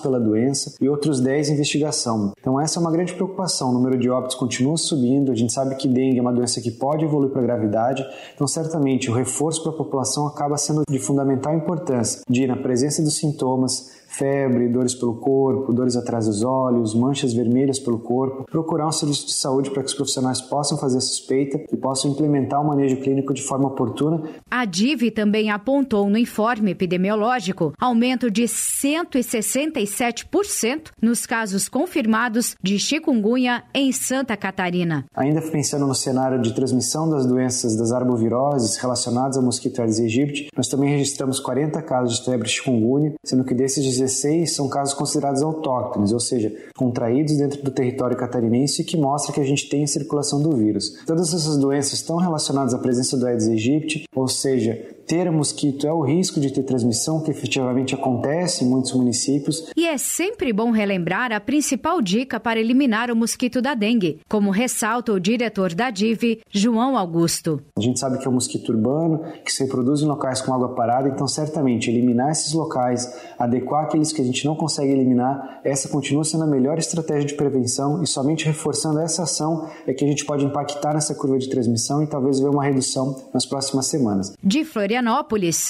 pela 0.02 0.20
doença 0.20 0.76
e 0.82 0.90
outros 0.90 1.20
10 1.20 1.50
em 1.50 1.54
investigação. 1.54 2.34
Então 2.40 2.60
essa 2.60 2.80
é 2.80 2.82
uma 2.82 2.92
grande 2.92 3.14
preocupação, 3.14 3.70
o 3.70 3.74
número 3.74 3.98
de 3.98 4.10
óbitos 4.10 4.36
continua 4.36 4.78
subindo, 4.78 5.32
a 5.32 5.36
gente 5.36 5.54
sabe 5.54 5.76
que 5.76 5.88
dengue 5.88 6.20
é 6.20 6.22
uma 6.22 6.34
doença 6.34 6.62
que 6.62 6.72
pode 6.72 7.06
evoluir 7.06 7.32
para 7.32 7.42
gravidade, 7.42 8.06
então 8.34 8.48
certamente 8.48 9.10
o 9.10 9.14
reforço 9.14 9.64
para 9.64 9.72
a 9.72 9.76
população 9.76 10.28
acaba 10.28 10.58
sendo 10.58 10.84
de 10.90 11.00
fundamental 11.00 11.56
importância, 11.56 12.22
de 12.30 12.48
na 12.48 12.56
presença 12.56 13.02
dos 13.02 13.16
sintomas, 13.16 13.97
febre, 14.18 14.68
dores 14.68 14.96
pelo 14.96 15.14
corpo, 15.16 15.72
dores 15.72 15.96
atrás 15.96 16.26
dos 16.26 16.44
olhos, 16.44 16.94
manchas 16.96 17.34
vermelhas 17.34 17.80
pelo 17.80 18.00
corpo, 18.00 18.44
procurar 18.50 18.88
um 18.88 18.92
serviço 18.92 19.28
de 19.28 19.34
saúde 19.34 19.70
para 19.70 19.84
que 19.84 19.90
os 19.90 19.94
profissionais 19.94 20.42
possam 20.42 20.76
fazer 20.78 20.98
a 20.98 21.02
suspeita 21.02 21.64
e 21.72 21.78
possam 21.78 22.12
implementar 22.12 22.60
o 22.62 22.68
manejo 22.68 22.98
clínico 22.98 23.34
de 23.34 23.44
forma 23.44 23.68
oportuna. 23.68 24.24
A 24.50 24.66
DIV 24.66 25.12
também 25.12 25.52
apontou 25.52 26.10
no 26.10 26.18
informe 26.18 26.72
epidemiológico 26.72 27.74
aumento 27.80 28.32
de 28.32 28.44
167% 28.44 30.88
nos 31.02 31.26
casos 31.26 31.70
confirmados 31.70 32.56
de 32.62 32.78
chikungunya 32.80 33.64
em 33.74 33.92
Santa 33.92 34.38
Catarina. 34.38 35.06
Ainda 35.16 35.42
pensando 35.42 35.86
no 35.86 35.96
cenário 35.96 36.42
de 36.42 36.54
transmissão 36.54 37.10
das 37.10 37.26
doenças 37.26 37.78
das 37.78 37.92
arboviroses 37.92 38.78
relacionadas 38.78 39.36
ao 39.38 39.44
mosquito 39.44 39.82
Aedes 39.82 40.00
aegypti, 40.00 40.48
nós 40.56 40.68
também 40.68 40.90
registramos 40.90 41.40
40 41.40 41.82
casos 41.82 42.20
de 42.20 42.26
febre 42.26 42.50
chikungunya, 42.50 43.14
sendo 43.24 43.44
que 43.44 43.54
desses 43.54 43.84
16 44.08 44.56
são 44.56 44.70
casos 44.70 44.94
considerados 44.94 45.42
autóctones, 45.44 46.12
ou 46.12 46.20
seja, 46.20 46.54
contraídos 46.76 47.38
dentro 47.38 47.62
do 47.62 47.72
território 47.72 48.18
catarinense, 48.18 48.84
que 48.84 48.98
mostra 48.98 49.34
que 49.34 49.42
a 49.42 49.46
gente 49.46 49.70
tem 49.70 49.86
circulação 49.86 50.42
do 50.42 50.56
vírus. 50.56 51.04
Todas 51.06 51.34
essas 51.34 51.58
doenças 51.58 51.94
estão 51.94 52.18
relacionadas 52.18 52.74
à 52.74 52.78
presença 52.78 53.18
do 53.18 53.26
Aedes 53.28 53.48
aegypti, 53.48 54.06
ou 54.16 54.28
seja, 54.28 54.97
ter 55.08 55.32
mosquito 55.32 55.88
é 55.88 55.92
o 55.92 56.02
risco 56.02 56.40
de 56.40 56.52
ter 56.52 56.64
transmissão, 56.64 57.22
que 57.24 57.32
efetivamente 57.32 57.96
acontece 57.96 58.66
em 58.66 58.68
muitos 58.68 58.94
municípios. 58.94 59.72
E 59.76 59.88
é 59.88 59.98
sempre 59.98 60.52
bom 60.52 60.70
relembrar 60.70 61.32
a 61.32 61.40
principal 61.40 62.02
dica 62.02 62.40
para 62.40 62.60
eliminar 62.60 63.10
o 63.10 63.16
mosquito 63.16 63.62
da 63.62 63.74
dengue, 63.74 64.20
como 64.28 64.52
ressalta 64.52 65.14
o 65.14 65.20
diretor 65.20 65.74
da 65.74 65.90
DIV, 65.90 66.42
João 66.52 66.98
Augusto. 66.98 67.62
A 67.78 67.82
gente 67.82 68.00
sabe 68.00 68.18
que 68.18 68.28
é 68.28 68.30
um 68.30 68.34
mosquito 68.34 68.70
urbano, 68.70 69.24
que 69.46 69.52
se 69.52 69.64
reproduz 69.64 70.02
em 70.02 70.06
locais 70.06 70.42
com 70.42 70.54
água 70.54 70.76
parada, 70.76 71.08
então 71.08 71.28
certamente 71.28 71.90
eliminar 71.90 72.32
esses 72.32 72.54
locais, 72.54 73.10
adequar 73.40 73.86
aqueles 73.86 74.12
que 74.12 74.22
a 74.22 74.26
gente 74.26 74.46
não 74.46 74.56
consegue 74.56 74.92
eliminar, 74.92 75.62
essa 75.64 75.88
continua 75.88 76.24
sendo 76.26 76.44
a 76.44 76.48
melhor 76.48 76.78
estratégia 76.78 77.26
de 77.26 77.36
prevenção 77.36 78.04
e 78.04 78.08
somente 78.08 78.46
reforçando 78.46 79.00
essa 79.00 79.24
ação 79.24 79.70
é 79.86 79.94
que 79.94 80.04
a 80.04 80.08
gente 80.08 80.26
pode 80.26 80.44
impactar 80.44 80.94
nessa 80.94 81.16
curva 81.16 81.38
de 81.38 81.50
transmissão 81.50 82.04
e 82.04 82.08
talvez 82.08 82.40
ver 82.40 82.50
uma 82.50 82.64
redução 82.64 83.16
nas 83.34 83.46
próximas 83.46 83.86
semanas. 83.88 84.34
De 84.44 84.66
Florianópolis, 84.66 84.97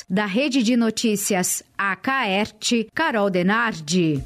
da 0.09 0.25
Rede 0.25 0.63
de 0.63 0.77
Notícias 0.77 1.63
AKERT, 1.77 2.87
Carol 2.93 3.29
Denardi. 3.29 4.23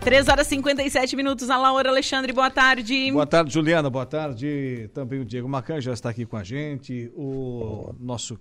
Três 0.00 0.28
horas 0.28 0.46
e 0.46 0.50
57 0.50 1.14
minutos. 1.14 1.50
A 1.50 1.58
Laura 1.58 1.90
Alexandre, 1.90 2.32
boa 2.32 2.50
tarde. 2.50 3.12
Boa 3.12 3.26
tarde, 3.26 3.52
Juliana. 3.52 3.90
Boa 3.90 4.06
tarde. 4.06 4.90
Também 4.94 5.20
o 5.20 5.24
Diego 5.24 5.48
Macan 5.48 5.80
já 5.80 5.92
está 5.92 6.08
aqui 6.08 6.24
com 6.24 6.38
a 6.38 6.42
gente. 6.42 7.12
O 7.14 7.94
nosso 8.00 8.40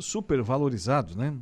super 0.00 0.42
valorizado, 0.42 1.14
né? 1.16 1.34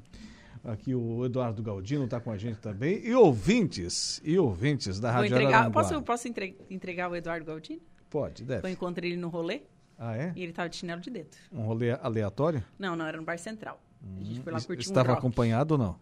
Aqui 0.66 0.94
o 0.94 1.24
Eduardo 1.24 1.62
Galdino 1.62 2.04
está 2.06 2.18
com 2.20 2.30
a 2.32 2.36
gente 2.36 2.58
também. 2.58 3.00
E 3.06 3.14
ouvintes, 3.14 4.20
e 4.24 4.36
ouvintes 4.38 4.98
da 4.98 5.12
Rádio 5.12 5.30
Vou 5.30 5.38
entregar, 5.38 5.58
Araranguá. 5.58 5.82
Posso, 5.82 6.02
posso 6.02 6.28
entre- 6.28 6.56
entregar 6.68 7.08
o 7.10 7.14
Eduardo 7.14 7.44
Galdino? 7.46 7.80
Pode, 8.10 8.44
deve. 8.44 8.66
Eu 8.66 8.72
encontrei 8.72 9.10
ele 9.12 9.20
no 9.20 9.28
rolê 9.28 9.62
Ah, 9.98 10.16
é? 10.16 10.32
e 10.34 10.42
ele 10.42 10.52
tava 10.52 10.68
de 10.68 10.76
chinelo 10.76 11.00
de 11.00 11.08
dedo. 11.10 11.36
Um 11.52 11.62
rolê 11.62 11.92
aleatório? 11.92 12.64
Não, 12.78 12.96
não, 12.96 13.06
era 13.06 13.16
no 13.16 13.22
Bar 13.24 13.38
Central. 13.38 13.80
A 14.20 14.24
gente 14.24 14.40
foi 14.40 14.52
lá 14.52 14.58
Es- 14.58 14.66
curtir 14.66 14.88
um 14.88 14.90
Estava 14.90 15.08
rock. 15.10 15.18
acompanhado 15.20 15.72
ou 15.74 15.78
não? 15.78 15.98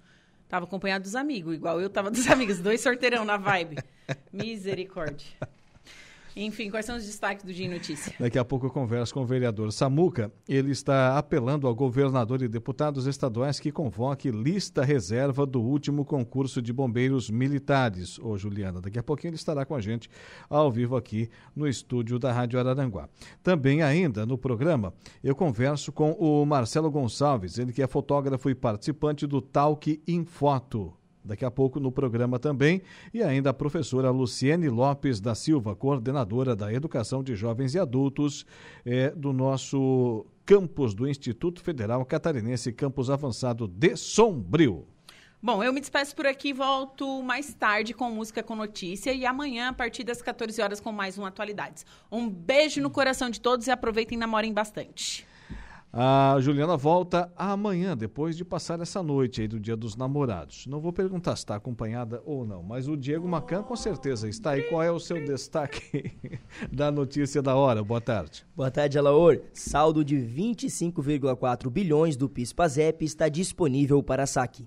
Tava 0.49 0.65
acompanhado 0.67 1.03
dos 1.03 1.15
amigos, 1.15 1.55
igual 1.55 1.81
eu 1.81 1.91
tava 1.91 2.11
dos 2.11 2.27
amigos. 2.31 2.59
Dois 2.61 2.81
sorteirão 2.81 3.25
na 3.25 3.37
vibe. 3.37 3.77
Misericórdia. 4.33 5.27
Enfim, 6.37 6.69
quais 6.69 6.85
são 6.85 6.97
os 6.97 7.05
destaques 7.05 7.45
do 7.45 7.53
Dia 7.53 7.67
em 7.67 7.71
Notícia? 7.71 8.13
Daqui 8.19 8.39
a 8.39 8.45
pouco 8.45 8.67
eu 8.67 8.71
converso 8.71 9.15
com 9.15 9.23
o 9.23 9.27
vereador 9.27 9.71
Samuca. 9.73 10.33
Ele 10.49 10.73
está 10.73 11.17
apelando 11.17 11.67
ao 11.67 11.75
governador 11.75 12.43
e 12.43 12.49
deputados 12.49 13.07
estaduais 13.07 13.61
que 13.61 13.71
convoque 13.71 14.31
lista 14.31 14.85
reserva 14.85 15.47
do 15.47 15.63
último 15.63 16.05
concurso 16.05 16.61
de 16.61 16.73
bombeiros 16.73 17.31
militares. 17.31 18.19
Ô, 18.19 18.37
Juliana, 18.37 18.81
daqui 18.81 18.99
a 18.99 19.03
pouquinho 19.03 19.31
ele 19.31 19.37
estará 19.37 19.65
com 19.65 19.77
a 19.77 19.81
gente 19.81 20.11
ao 20.51 20.73
vivo 20.73 20.97
aqui 20.97 21.31
no 21.55 21.69
estúdio 21.69 22.19
da 22.19 22.33
Rádio 22.33 22.59
Araranguá. 22.59 23.09
Também 23.43 23.83
ainda 23.83 24.27
no 24.27 24.37
programa, 24.37 24.93
eu 25.23 25.37
converso 25.37 25.93
com 25.93 26.13
o 26.13 26.45
Marcelo 26.45 26.91
Gonçalves, 26.91 27.59
ele 27.59 27.73
que 27.73 27.83
é 27.83 27.87
fotógrafo 27.87 28.51
e 28.51 28.55
participante 28.55 29.27
do 29.27 29.41
Talk 29.41 30.03
em 30.07 30.25
Foto. 30.25 30.95
Daqui 31.25 31.45
a 31.45 31.51
pouco 31.51 31.81
no 31.81 31.91
programa 31.91 32.39
também. 32.39 32.83
E 33.13 33.23
ainda 33.23 33.51
a 33.51 33.55
professora 33.55 34.11
Luciene 34.11 34.69
Lopes 34.69 35.21
da 35.21 35.35
Silva, 35.35 35.75
coordenadora 35.75 36.55
da 36.55 36.73
Educação 36.73 37.23
de 37.23 37.35
Jovens 37.35 37.75
e 37.75 37.79
Adultos 37.79 38.45
eh, 38.85 39.11
do 39.17 39.33
nosso 39.33 40.27
campus 40.45 40.95
do 40.95 41.09
Instituto 41.09 41.63
Federal 41.63 42.05
Catarinense, 42.05 42.73
campus 42.73 43.09
avançado 43.09 43.67
de 43.67 43.97
Sombrio. 43.97 44.87
Bom, 45.43 45.63
eu 45.63 45.75
me 45.75 45.81
despeço 45.81 46.17
por 46.17 46.27
aqui, 46.27 46.55
volto 46.55 47.23
mais 47.23 47.53
tarde 47.53 47.93
com 47.93 48.11
música 48.11 48.43
com 48.43 48.57
notícia 48.57 49.13
e 49.13 49.27
amanhã, 49.27 49.69
a 49.69 49.73
partir 49.75 50.03
das 50.03 50.23
14 50.23 50.63
horas, 50.63 50.81
com 50.81 50.91
mais 50.91 51.19
um 51.19 51.25
Atualidades. 51.27 51.85
Um 52.11 52.31
beijo 52.31 52.81
no 52.81 52.89
coração 52.89 53.29
de 53.29 53.41
todos 53.41 53.67
e 53.67 53.71
aproveitem 53.71 54.17
e 54.17 54.19
namorem 54.19 54.55
bastante. 54.55 55.27
A 55.97 56.41
Juliana 56.41 56.77
volta 56.77 57.33
amanhã, 57.37 57.97
depois 57.97 58.37
de 58.37 58.45
passar 58.45 58.81
essa 58.81 59.01
noite 59.01 59.43
aí 59.43 59.47
do 59.47 59.61
Dia 59.61 59.77
dos 59.77 59.95
Namorados. 59.95 60.67
Não 60.67 60.81
vou 60.81 60.93
perguntar 60.93 61.37
se 61.37 61.43
está 61.43 61.55
acompanhada 61.55 62.21
ou 62.27 62.45
não, 62.45 62.65
mas 62.65 62.89
o 62.89 62.97
Diego 62.97 63.29
Macan 63.29 63.63
com 63.63 63.77
certeza 63.77 64.29
está 64.29 64.51
aí. 64.51 64.63
Qual 64.65 64.83
é 64.83 64.91
o 64.91 64.99
seu 64.99 65.25
destaque 65.25 66.13
da 66.73 66.91
notícia 66.91 67.41
da 67.41 67.55
hora? 67.55 67.81
Boa 67.81 68.01
tarde. 68.01 68.45
Boa 68.57 68.73
tarde, 68.73 68.99
Alaor. 68.99 69.41
Saldo 69.53 70.05
de 70.05 70.17
25,4 70.17 71.71
bilhões 71.71 72.17
do 72.17 72.29
PIS-PASEP 72.29 73.05
está 73.05 73.29
disponível 73.29 74.03
para 74.03 74.27
saque. 74.27 74.67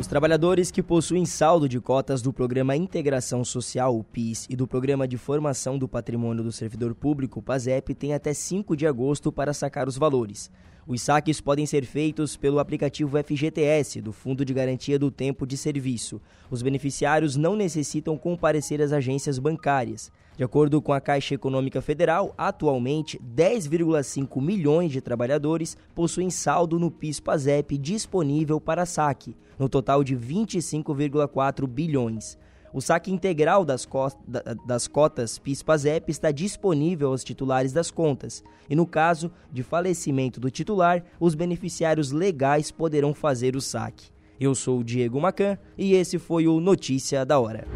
Os 0.00 0.06
trabalhadores 0.06 0.70
que 0.70 0.82
possuem 0.82 1.26
saldo 1.26 1.68
de 1.68 1.78
cotas 1.78 2.22
do 2.22 2.32
Programa 2.32 2.74
Integração 2.74 3.44
Social, 3.44 3.94
o 3.94 4.02
PIS, 4.02 4.46
e 4.48 4.56
do 4.56 4.66
Programa 4.66 5.06
de 5.06 5.18
Formação 5.18 5.76
do 5.76 5.86
Patrimônio 5.86 6.42
do 6.42 6.50
Servidor 6.50 6.94
Público, 6.94 7.40
o 7.40 7.42
PASEP, 7.42 7.94
têm 7.94 8.14
até 8.14 8.32
5 8.32 8.74
de 8.74 8.86
agosto 8.86 9.30
para 9.30 9.52
sacar 9.52 9.86
os 9.86 9.98
valores. 9.98 10.50
Os 10.86 11.02
saques 11.02 11.38
podem 11.38 11.66
ser 11.66 11.84
feitos 11.84 12.34
pelo 12.34 12.60
aplicativo 12.60 13.22
FGTS, 13.22 14.00
do 14.00 14.10
Fundo 14.10 14.42
de 14.42 14.54
Garantia 14.54 14.98
do 14.98 15.10
Tempo 15.10 15.46
de 15.46 15.58
Serviço. 15.58 16.18
Os 16.50 16.62
beneficiários 16.62 17.36
não 17.36 17.54
necessitam 17.54 18.16
comparecer 18.16 18.80
às 18.80 18.92
agências 18.92 19.38
bancárias. 19.38 20.10
De 20.40 20.44
acordo 20.44 20.80
com 20.80 20.94
a 20.94 21.02
Caixa 21.02 21.34
Econômica 21.34 21.82
Federal, 21.82 22.32
atualmente 22.38 23.20
10,5 23.20 24.40
milhões 24.40 24.90
de 24.90 24.98
trabalhadores 25.02 25.76
possuem 25.94 26.30
saldo 26.30 26.78
no 26.78 26.90
PIS-PASEP 26.90 27.76
disponível 27.76 28.58
para 28.58 28.86
saque, 28.86 29.36
no 29.58 29.68
total 29.68 30.02
de 30.02 30.16
25,4 30.16 31.66
bilhões. 31.66 32.38
O 32.72 32.80
saque 32.80 33.12
integral 33.12 33.66
das, 33.66 33.84
co 33.84 34.08
da, 34.26 34.40
das 34.66 34.88
cotas 34.88 35.38
PIS-PASEP 35.38 36.10
está 36.10 36.30
disponível 36.30 37.10
aos 37.10 37.22
titulares 37.22 37.74
das 37.74 37.90
contas, 37.90 38.42
e 38.66 38.74
no 38.74 38.86
caso 38.86 39.30
de 39.52 39.62
falecimento 39.62 40.40
do 40.40 40.50
titular, 40.50 41.04
os 41.20 41.34
beneficiários 41.34 42.12
legais 42.12 42.70
poderão 42.70 43.12
fazer 43.12 43.56
o 43.56 43.60
saque. 43.60 44.08
Eu 44.40 44.54
sou 44.54 44.78
o 44.78 44.84
Diego 44.84 45.20
Macan 45.20 45.58
e 45.76 45.92
esse 45.92 46.18
foi 46.18 46.48
o 46.48 46.60
Notícia 46.60 47.26
da 47.26 47.38
Hora. 47.38 47.66